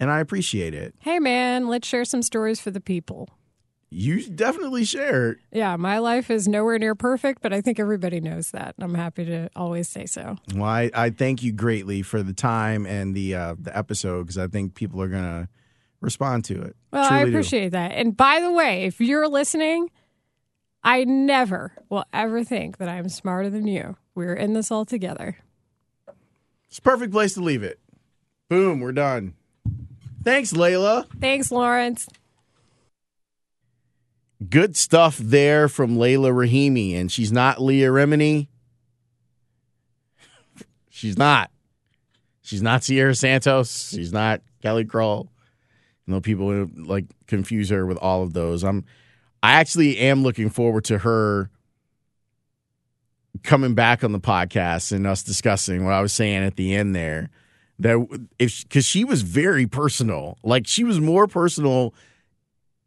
and 0.00 0.10
I 0.10 0.20
appreciate 0.20 0.74
it. 0.74 0.94
Hey, 1.00 1.18
man, 1.18 1.68
let's 1.68 1.86
share 1.86 2.04
some 2.04 2.22
stories 2.22 2.58
for 2.60 2.70
the 2.70 2.80
people. 2.80 3.28
You 3.90 4.22
definitely 4.28 4.84
shared. 4.84 5.40
Yeah, 5.50 5.76
my 5.76 5.98
life 5.98 6.30
is 6.30 6.46
nowhere 6.46 6.78
near 6.78 6.94
perfect, 6.94 7.40
but 7.40 7.54
I 7.54 7.62
think 7.62 7.80
everybody 7.80 8.20
knows 8.20 8.50
that. 8.50 8.74
and 8.76 8.84
I'm 8.84 8.94
happy 8.94 9.24
to 9.24 9.48
always 9.56 9.88
say 9.88 10.04
so. 10.04 10.36
Well, 10.54 10.64
I, 10.64 10.90
I 10.94 11.08
thank 11.10 11.42
you 11.42 11.52
greatly 11.52 12.02
for 12.02 12.22
the 12.22 12.34
time 12.34 12.84
and 12.84 13.14
the 13.14 13.34
uh, 13.34 13.54
the 13.58 13.74
episode 13.76 14.24
because 14.24 14.36
I 14.36 14.46
think 14.46 14.74
people 14.74 15.00
are 15.00 15.08
gonna 15.08 15.48
respond 16.02 16.44
to 16.46 16.60
it. 16.62 16.76
Well, 16.92 17.02
I 17.04 17.08
Truly 17.08 17.24
do. 17.24 17.36
appreciate 17.38 17.68
that. 17.70 17.92
And 17.92 18.14
by 18.14 18.40
the 18.40 18.52
way, 18.52 18.84
if 18.84 19.00
you're 19.00 19.26
listening, 19.26 19.90
I 20.82 21.04
never 21.04 21.72
will 21.88 22.04
ever 22.12 22.44
think 22.44 22.78
that 22.78 22.88
I'm 22.88 23.08
smarter 23.08 23.50
than 23.50 23.66
you. 23.66 23.96
We're 24.14 24.34
in 24.34 24.52
this 24.52 24.70
all 24.70 24.84
together. 24.84 25.36
It's 26.68 26.78
a 26.78 26.82
perfect 26.82 27.12
place 27.12 27.34
to 27.34 27.40
leave 27.40 27.62
it. 27.62 27.78
Boom, 28.48 28.80
we're 28.80 28.92
done. 28.92 29.34
Thanks, 30.22 30.52
Leila. 30.52 31.06
Thanks, 31.20 31.50
Laurence. 31.50 32.08
Good 34.48 34.76
stuff 34.76 35.18
there 35.18 35.68
from 35.68 35.98
Leila 35.98 36.30
Rahimi, 36.30 36.94
and 36.98 37.10
she's 37.10 37.32
not 37.32 37.60
Leah 37.60 37.88
Remini. 37.88 38.48
She's 40.90 41.18
not. 41.18 41.50
She's 42.42 42.62
not 42.62 42.84
Siera 42.84 43.14
Santos. 43.14 43.90
She's 43.90 44.12
not 44.12 44.42
Kelly 44.62 44.84
Crull. 44.84 45.30
You 46.06 46.14
know, 46.14 46.20
people 46.20 46.68
like 46.76 47.06
confuse 47.26 47.68
her 47.70 47.84
with 47.84 47.98
all 47.98 48.22
of 48.22 48.32
those. 48.32 48.64
I'm. 48.64 48.84
I 49.42 49.52
actually 49.52 49.98
am 49.98 50.22
looking 50.22 50.50
forward 50.50 50.84
to 50.84 50.98
her 50.98 51.50
coming 53.42 53.74
back 53.74 54.02
on 54.02 54.12
the 54.12 54.20
podcast 54.20 54.92
and 54.92 55.06
us 55.06 55.22
discussing 55.22 55.84
what 55.84 55.92
I 55.92 56.00
was 56.00 56.12
saying 56.12 56.42
at 56.42 56.56
the 56.56 56.74
end 56.74 56.94
there. 56.94 57.30
That 57.80 58.04
if 58.40 58.62
because 58.62 58.84
she 58.84 59.04
was 59.04 59.22
very 59.22 59.66
personal, 59.66 60.38
like 60.42 60.66
she 60.66 60.82
was 60.82 61.00
more 61.00 61.28
personal 61.28 61.94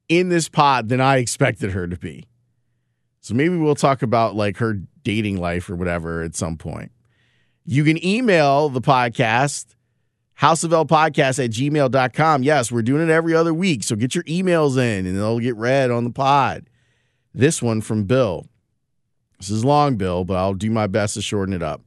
in 0.10 0.28
this 0.28 0.49
pod 0.49 0.89
than 0.89 0.99
I 0.99 1.18
expected 1.18 1.72
her 1.72 1.88
to 1.88 1.95
be. 1.95 2.26
So 3.22 3.34
maybe 3.34 3.56
we'll 3.56 3.76
talk 3.76 4.02
about 4.02 4.36
like 4.36 4.58
her 4.58 4.82
dating 5.04 5.38
life 5.38 5.70
or 5.70 5.76
whatever 5.76 6.22
at 6.22 6.36
some 6.36 6.58
point. 6.58 6.91
You 7.66 7.86
can 7.86 8.04
email 8.06 8.68
the 8.68 8.82
podcast, 8.82 9.76
House 10.41 10.63
of 10.63 10.73
L 10.73 10.87
podcast 10.87 11.37
at 11.37 11.51
gmail.com. 11.51 12.41
Yes, 12.41 12.71
we're 12.71 12.81
doing 12.81 13.07
it 13.07 13.11
every 13.11 13.35
other 13.35 13.53
week. 13.53 13.83
So 13.83 13.95
get 13.95 14.15
your 14.15 14.23
emails 14.23 14.75
in 14.75 15.05
and 15.05 15.15
they'll 15.15 15.37
get 15.37 15.55
read 15.55 15.91
on 15.91 16.03
the 16.03 16.09
pod. 16.09 16.65
This 17.31 17.61
one 17.61 17.79
from 17.79 18.05
Bill. 18.05 18.47
This 19.37 19.51
is 19.51 19.63
long, 19.63 19.97
Bill, 19.97 20.25
but 20.25 20.37
I'll 20.37 20.55
do 20.55 20.71
my 20.71 20.87
best 20.87 21.13
to 21.13 21.21
shorten 21.21 21.53
it 21.53 21.61
up. 21.61 21.83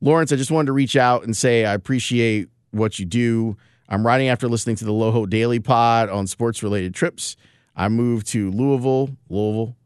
Laurence, 0.00 0.32
I 0.32 0.36
just 0.36 0.50
wanted 0.50 0.66
to 0.66 0.72
reach 0.72 0.96
out 0.96 1.22
and 1.22 1.36
say 1.36 1.64
I 1.64 1.74
appreciate 1.74 2.48
what 2.72 2.98
you 2.98 3.04
do. 3.04 3.56
I'm 3.88 4.04
writing 4.04 4.26
after 4.26 4.48
listening 4.48 4.74
to 4.76 4.84
the 4.84 4.90
Loho 4.90 5.30
Daily 5.30 5.60
Pod 5.60 6.08
on 6.08 6.26
sports 6.26 6.60
related 6.60 6.96
trips. 6.96 7.36
I 7.76 7.88
moved 7.88 8.26
to 8.32 8.50
Louisville, 8.50 9.16
Louisville. 9.28 9.76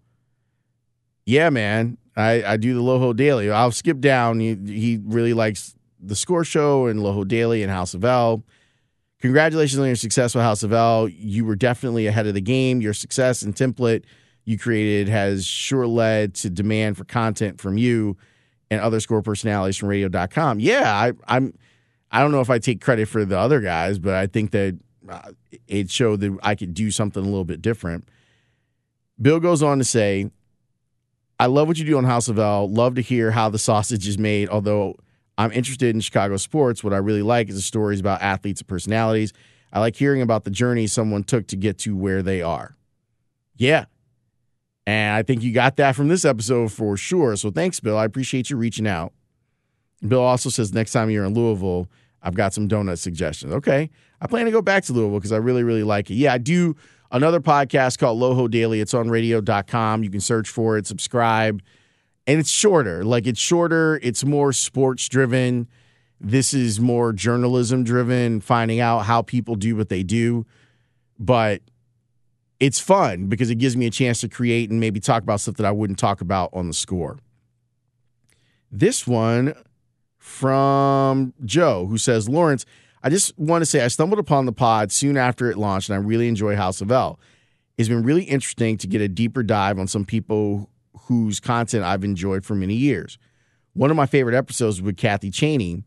Yeah, 1.27 1.51
man. 1.51 1.99
I, 2.17 2.43
I 2.45 2.57
do 2.57 2.73
the 2.73 2.81
Loho 2.81 3.15
Daily. 3.15 3.51
I'll 3.51 3.73
skip 3.73 3.99
down. 4.01 4.41
He, 4.41 4.55
he 4.55 5.01
really 5.05 5.35
likes 5.35 5.76
the 6.07 6.17
Score 6.17 6.45
Show 6.45 6.87
and 6.87 7.01
Loho 7.01 7.27
Daily 7.27 7.63
and 7.63 7.71
House 7.71 7.95
of 7.95 8.05
L. 8.05 8.43
Congratulations 9.21 9.79
on 9.81 9.87
your 9.87 9.97
success 9.97 10.35
with 10.35 10.45
House 10.45 10.63
of 10.63 10.73
L. 10.73 11.09
You 11.09 11.45
were 11.45 11.57
definitely 11.57 12.07
ahead 12.07 12.27
of 12.27 12.35
the 12.35 12.41
game. 12.41 12.81
Your 12.81 12.93
success 12.93 13.43
and 13.43 13.55
template 13.55 14.05
you 14.45 14.59
created 14.59 15.09
has 15.09 15.45
sure 15.47 15.87
led 15.87 16.35
to 16.37 16.51
demand 16.51 16.97
for 16.97 17.05
content 17.05 17.61
from 17.61 17.77
you 17.77 18.17
and 18.71 18.81
other 18.81 19.01
score 19.01 19.23
personalities 19.23 19.77
from 19.77 19.89
radio.com. 19.89 20.61
Yeah, 20.61 20.93
I, 20.93 21.13
I'm 21.27 21.55
I 22.11 22.21
don't 22.21 22.31
know 22.31 22.41
if 22.41 22.51
I 22.51 22.59
take 22.59 22.81
credit 22.81 23.09
for 23.09 23.25
the 23.25 23.39
other 23.39 23.61
guys, 23.61 23.99
but 23.99 24.15
I 24.15 24.27
think 24.27 24.53
that 24.53 24.79
uh, 25.09 25.33
it 25.67 25.91
showed 25.91 26.21
that 26.21 26.39
I 26.43 26.55
could 26.55 26.73
do 26.73 26.91
something 26.91 27.23
a 27.23 27.27
little 27.27 27.45
bit 27.45 27.61
different. 27.61 28.09
Bill 29.21 29.41
goes 29.41 29.63
on 29.63 29.79
to 29.79 29.85
say, 29.85 30.31
I 31.39 31.47
love 31.47 31.69
what 31.69 31.79
you 31.79 31.85
do 31.85 31.99
on 31.99 32.05
House 32.05 32.29
of 32.29 32.39
L. 32.39 32.71
Love 32.71 32.95
to 32.95 33.03
hear 33.03 33.31
how 33.33 33.49
the 33.49 33.59
sausage 33.59 34.07
is 34.07 34.19
made. 34.19 34.49
Although 34.49 34.97
I'm 35.39 35.53
interested 35.53 35.95
in 35.95 36.01
Chicago 36.01 36.37
sports, 36.37 36.83
what 36.83 36.93
I 36.93 36.99
really 36.99 37.23
like 37.23 37.49
is 37.49 37.57
the 37.57 37.63
stories 37.63 38.01
about 38.01 38.23
athletes 38.23 38.61
and 38.61 38.69
personalities. 38.69 39.33
I 39.73 39.81
like 39.81 39.97
hearing 39.97 40.23
about 40.23 40.45
the 40.45 40.51
journey 40.51 40.87
someone 40.87 41.25
took 41.25 41.47
to 41.49 41.57
get 41.57 41.79
to 41.81 41.97
where 41.97 42.23
they 42.23 42.41
are. 42.41 42.77
Yeah. 43.57 43.87
And 44.87 45.15
I 45.15 45.23
think 45.23 45.43
you 45.43 45.53
got 45.53 45.77
that 45.77 45.97
from 45.97 46.09
this 46.09 46.25
episode 46.25 46.73
for 46.73 46.97
sure. 46.97 47.37
So 47.37 47.51
thanks, 47.51 47.81
Bill. 47.81 47.99
I 47.99 48.05
appreciate 48.05 48.49
you 48.49 48.57
reaching 48.57 48.87
out. 48.87 49.13
Bill 50.07 50.23
also 50.23 50.49
says 50.49 50.73
next 50.73 50.93
time 50.93 51.11
you're 51.11 51.25
in 51.25 51.35
Louisville, 51.35 51.89
I've 52.23 52.35
got 52.35 52.55
some 52.55 52.69
donut 52.69 52.99
suggestions. 52.99 53.53
Okay. 53.53 53.91
I 54.21 54.27
plan 54.27 54.47
to 54.47 54.51
go 54.51 54.63
back 54.63 54.85
to 54.85 54.93
Louisville 54.93 55.19
because 55.19 55.33
I 55.33 55.37
really, 55.37 55.63
really 55.63 55.83
like 55.83 56.11
it. 56.11 56.15
Yeah, 56.15 56.33
I 56.33 56.39
do 56.39 56.77
another 57.11 57.41
podcast 57.41 57.99
called 57.99 58.21
Loho 58.21 58.51
Daily. 58.51 58.81
It's 58.81 58.95
on 58.95 59.11
radio.com. 59.11 60.03
You 60.03 60.11
can 60.11 60.21
search 60.21 60.49
for 60.49 60.79
it, 60.79 60.87
subscribe. 60.87 61.63
And 62.27 62.41
it's 62.41 62.51
shorter. 62.51 63.05
Like 63.05 63.27
it's 63.27 63.41
shorter, 63.41 64.01
it's 64.03 64.25
more 64.25 64.53
sports 64.53 65.09
driven. 65.09 65.69
This 66.21 66.55
is 66.55 66.81
more 66.81 67.13
journalism 67.13 67.85
driven, 67.85 68.41
finding 68.41 68.81
out 68.81 69.01
how 69.01 69.23
people 69.23 69.55
do 69.55 69.77
what 69.77 69.89
they 69.89 70.03
do. 70.03 70.47
But 71.19 71.63
it's 72.59 72.81
fun 72.81 73.27
because 73.27 73.51
it 73.51 73.57
gives 73.57 73.77
me 73.77 73.87
a 73.87 73.91
chance 73.91 74.21
to 74.23 74.29
create 74.29 74.71
and 74.71 74.81
maybe 74.81 74.99
talk 74.99 75.23
about 75.23 75.41
stuff 75.41 75.57
that 75.57 75.67
I 75.67 75.73
wouldn't 75.73 75.99
talk 75.99 76.21
about 76.21 76.51
on 76.53 76.69
the 76.69 76.75
score. 76.75 77.19
This 78.73 79.07
one 79.07 79.55
from 80.19 81.33
Joe, 81.45 81.87
who 81.87 81.99
says, 81.99 82.29
Laurence, 82.29 82.67
I 83.03 83.09
just 83.11 83.39
want 83.39 83.63
to 83.63 83.67
say 83.67 83.85
I 83.85 83.89
stumbled 83.89 84.19
upon 84.19 84.47
the 84.47 84.53
pod 84.53 84.91
soon 84.91 85.17
after 85.17 85.51
it 85.51 85.57
launched, 85.57 85.89
and 85.89 85.95
I 85.95 85.99
really 85.99 86.29
enjoy 86.29 86.57
House 86.57 86.81
of 86.81 86.91
L. 86.91 87.21
It's 87.79 87.89
been 87.89 88.03
really 88.03 88.25
interesting 88.25 88.79
to 88.79 88.87
get 88.87 89.01
a 89.01 89.09
deeper 89.09 89.43
dive 89.43 89.79
on 89.79 89.87
some 89.87 90.05
people 90.05 90.69
whose 91.07 91.41
content 91.41 91.85
I've 91.85 92.05
enjoyed 92.05 92.45
for 92.45 92.55
many 92.55 92.75
years. 92.75 93.19
One 93.75 93.91
of 93.91 93.97
my 93.97 94.07
favorite 94.07 94.37
episodes 94.37 94.81
was 94.81 94.83
with 94.83 94.97
Kathy 94.97 95.31
Cheney, 95.31 95.85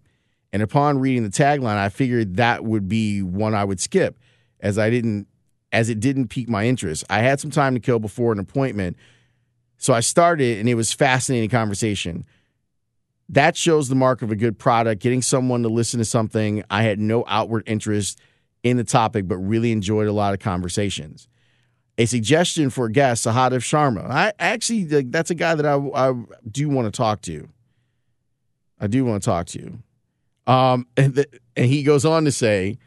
and 0.52 0.62
upon 0.62 1.00
reading 1.00 1.24
the 1.24 1.30
tagline, 1.30 1.78
I 1.78 1.90
figured 1.90 2.36
that 2.36 2.64
would 2.64 2.88
be 2.88 3.22
one 3.22 3.54
I 3.54 3.64
would 3.64 3.80
skip, 3.80 4.20
as 4.60 4.78
I 4.78 4.90
didn't, 4.90 5.28
as 5.72 5.90
it 5.90 6.00
didn't 6.00 6.28
pique 6.28 6.50
my 6.50 6.66
interest. 6.66 7.04
I 7.10 7.20
had 7.20 7.40
some 7.40 7.52
time 7.52 7.74
to 7.76 7.80
kill 7.80 8.00
before 8.00 8.32
an 8.32 8.40
appointment, 8.40 8.98
so 9.78 9.94
I 9.94 10.00
started, 10.00 10.60
and 10.60 10.68
it 10.68 10.76
was 10.76 10.92
fascinating 10.92 11.50
conversation 11.50 12.26
that 13.30 13.56
shows 13.56 13.88
the 13.88 13.96
mark 13.96 14.22
of 14.22 14.32
a 14.32 14.36
good 14.36 14.58
product. 14.58 15.02
Getting 15.02 15.22
someone 15.22 15.62
to 15.64 15.70
listen 15.70 16.00
to 16.00 16.06
something, 16.06 16.64
I 16.70 16.84
had 16.84 17.00
no 17.00 17.24
outward 17.28 17.64
interest 17.68 18.20
in 18.64 18.76
the 18.78 18.84
topic, 18.84 19.28
but 19.28 19.38
really 19.38 19.72
enjoyed 19.72 20.08
a 20.08 20.12
lot 20.12 20.34
of 20.34 20.40
conversations. 20.40 21.28
A 22.00 22.06
suggestion 22.06 22.72
for 22.72 22.90
guest, 22.90 23.26
Sahadev 23.26 23.60
Sharma. 23.60 24.10
I 24.10 24.34
actually, 24.40 24.86
that's 24.86 25.30
a 25.30 25.36
guy 25.36 25.54
that 25.54 25.66
I, 25.66 25.76
I 25.76 26.14
do 26.50 26.70
want 26.70 26.92
to 26.92 26.92
talk 26.96 27.22
to. 27.24 27.48
I 28.80 28.88
do 28.88 29.06
want 29.06 29.22
to 29.22 29.30
talk 29.30 29.46
to. 29.48 29.78
Um, 30.48 30.88
and, 30.98 31.14
the, 31.14 31.28
and 31.56 31.68
he 31.68 31.84
goes 31.84 32.06
on 32.06 32.26
to 32.26 32.32
say, 32.32 32.80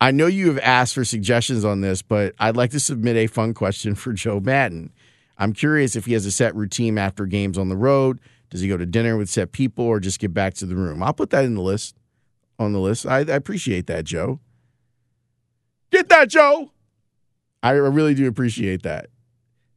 I 0.00 0.10
know 0.10 0.26
you 0.26 0.48
have 0.48 0.58
asked 0.58 0.94
for 0.94 1.04
suggestions 1.04 1.64
on 1.64 1.82
this, 1.82 2.02
but 2.02 2.34
I'd 2.40 2.56
like 2.56 2.70
to 2.70 2.80
submit 2.80 3.16
a 3.16 3.28
fun 3.28 3.54
question 3.54 3.94
for 3.94 4.12
Joe 4.14 4.40
Maddon. 4.40 4.92
I'm 5.38 5.52
curious 5.52 5.94
if 5.94 6.06
he 6.06 6.14
has 6.14 6.26
a 6.26 6.32
set 6.32 6.56
routine 6.56 6.98
after 6.98 7.26
games 7.26 7.58
on 7.58 7.68
the 7.68 7.76
road 7.76 8.18
does 8.50 8.60
he 8.60 8.68
go 8.68 8.76
to 8.76 8.84
dinner 8.84 9.16
with 9.16 9.30
set 9.30 9.52
people 9.52 9.84
or 9.84 10.00
just 10.00 10.18
get 10.18 10.34
back 10.34 10.54
to 10.54 10.66
the 10.66 10.74
room? 10.74 11.02
I'll 11.02 11.14
put 11.14 11.30
that 11.30 11.44
in 11.44 11.54
the 11.54 11.62
list 11.62 11.96
on 12.58 12.72
the 12.72 12.80
list. 12.80 13.06
I, 13.06 13.18
I 13.18 13.36
appreciate 13.36 13.86
that, 13.86 14.04
Joe. 14.04 14.40
Get 15.90 16.08
that, 16.08 16.28
Joe. 16.28 16.72
I 17.62 17.70
really 17.70 18.14
do 18.14 18.26
appreciate 18.26 18.82
that. 18.82 19.08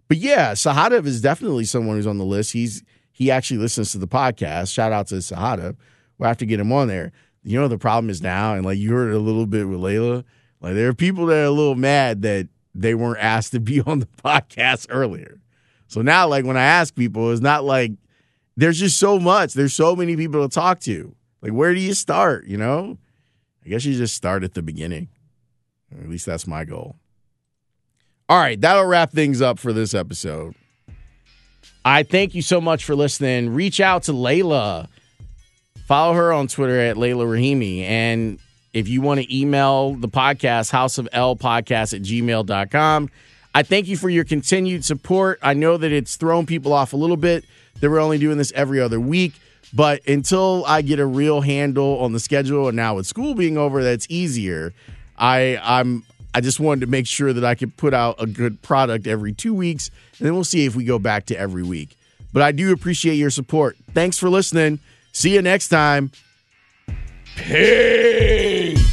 But 0.08 0.18
yeah, 0.18 0.54
Sahadev 0.54 1.06
is 1.06 1.22
definitely 1.22 1.66
someone 1.66 1.98
who's 1.98 2.08
on 2.08 2.18
the 2.18 2.26
list. 2.26 2.54
He's 2.54 2.84
he 3.12 3.30
actually 3.30 3.60
listens 3.60 3.92
to 3.92 3.98
the 3.98 4.08
podcast. 4.08 4.74
Shout 4.74 4.92
out 4.92 5.08
to 5.08 5.16
Sahadev. 5.16 5.76
We'll 6.18 6.28
have 6.28 6.38
to 6.38 6.46
get 6.46 6.60
him 6.60 6.72
on 6.72 6.88
there. 6.88 7.12
You 7.44 7.60
know 7.60 7.68
the 7.68 7.78
problem 7.78 8.10
is 8.10 8.22
now, 8.22 8.54
and 8.54 8.66
like 8.66 8.78
you 8.78 8.92
heard 8.92 9.14
a 9.14 9.20
little 9.20 9.46
bit 9.46 9.68
with 9.68 9.80
Leila. 9.80 10.24
Like 10.62 10.76
there 10.76 10.88
are 10.88 10.94
people 10.94 11.26
that 11.28 11.38
are 11.38 11.46
a 11.46 11.52
little 11.52 11.76
mad 11.76 12.22
that 12.22 12.48
they 12.74 12.96
weren't 12.96 13.24
asked 13.24 13.52
to 13.52 13.60
be 13.60 13.82
on 13.86 14.00
the 14.00 14.08
podcast 14.24 14.88
earlier. 14.90 15.40
So 15.88 16.02
now, 16.02 16.28
like 16.28 16.46
when 16.46 16.58
I 16.58 16.64
ask 16.64 16.96
people, 16.96 17.32
it's 17.32 17.42
not 17.42 17.64
like 17.64 17.92
there's 18.56 18.80
just 18.80 18.98
so 18.98 19.20
much. 19.20 19.54
There's 19.54 19.74
so 19.74 19.96
many 19.96 20.16
people 20.16 20.48
to 20.48 20.54
talk 20.54 20.80
to. 20.82 21.16
Like, 21.42 21.52
where 21.52 21.74
do 21.74 21.80
you 21.80 21.94
start? 21.94 22.46
You 22.46 22.58
know, 22.58 22.98
I 23.66 23.70
guess 23.70 23.86
you 23.86 23.96
just 23.96 24.16
start 24.16 24.44
at 24.44 24.54
the 24.54 24.62
beginning. 24.62 25.10
Or 25.94 26.02
at 26.02 26.10
least 26.10 26.26
that's 26.26 26.48
my 26.48 26.66
goal. 26.66 26.96
All 28.30 28.38
right, 28.38 28.60
that'll 28.60 28.86
wrap 28.86 29.12
things 29.12 29.42
up 29.42 29.60
for 29.60 29.74
this 29.74 29.94
episode. 29.94 30.56
I 31.86 32.04
thank 32.04 32.34
you 32.34 32.42
so 32.42 32.62
much 32.62 32.86
for 32.86 32.96
listening. 32.96 33.54
Reach 33.54 33.82
out 33.82 34.04
to 34.04 34.14
Leila. 34.14 34.88
Follow 35.86 36.14
her 36.14 36.32
on 36.32 36.48
Twitter 36.48 36.80
at 36.80 36.96
Leila 36.96 37.26
Rahimi. 37.26 37.82
And 37.82 38.40
if 38.72 38.88
you 38.88 39.02
want 39.02 39.20
to 39.22 39.38
email 39.38 39.94
the 39.94 40.08
podcast, 40.08 40.72
House 40.72 40.98
of 40.98 41.10
L 41.12 41.36
podcast 41.36 41.94
at 41.94 42.02
gmail.com. 42.02 43.10
I 43.54 43.64
thank 43.64 43.88
you 43.88 43.98
for 43.98 44.10
your 44.10 44.24
continued 44.24 44.86
support. 44.86 45.40
I 45.44 45.54
know 45.54 45.78
that 45.78 45.92
it's 45.92 46.16
thrown 46.16 46.46
people 46.46 46.74
off 46.74 46.94
a 46.94 46.98
little 46.98 47.18
bit 47.18 47.46
that 47.82 47.90
we're 47.90 48.00
only 48.00 48.18
doing 48.18 48.38
this 48.38 48.52
every 48.54 48.80
other 48.80 49.00
week. 49.00 49.34
But 49.74 50.08
until 50.08 50.64
I 50.66 50.82
get 50.82 51.00
a 51.00 51.06
real 51.06 51.42
handle 51.42 52.00
on 52.00 52.14
the 52.14 52.20
schedule, 52.20 52.68
and 52.68 52.76
now 52.76 52.96
with 52.96 53.08
school 53.08 53.36
being 53.36 53.58
over, 53.58 53.84
that's 53.84 54.08
easier. 54.10 54.74
I 55.18 55.60
I'm 55.62 56.04
I 56.34 56.42
just 56.42 56.60
wanted 56.60 56.82
to 56.82 56.88
make 56.88 57.08
sure 57.08 57.34
that 57.34 57.46
I 57.46 57.56
could 57.56 57.78
put 57.78 57.94
out 57.94 58.16
a 58.22 58.26
good 58.26 58.62
product 58.62 59.08
every 59.08 59.34
two 59.34 59.54
weeks, 59.54 59.90
and 60.18 60.26
then 60.26 60.34
we'll 60.34 60.44
see 60.44 60.66
if 60.66 60.76
we 60.76 60.84
go 60.84 61.00
back 61.00 61.26
to 61.28 61.38
every 61.38 61.64
week. 61.64 61.96
But 62.32 62.42
I 62.42 62.52
do 62.52 62.74
appreciate 62.74 63.16
your 63.16 63.30
support. 63.30 63.78
Thanks 63.94 64.18
for 64.18 64.30
listening. 64.30 64.80
See 65.12 65.36
you 65.36 65.42
next 65.42 65.70
time. 65.70 66.12
Peace. 67.36 68.93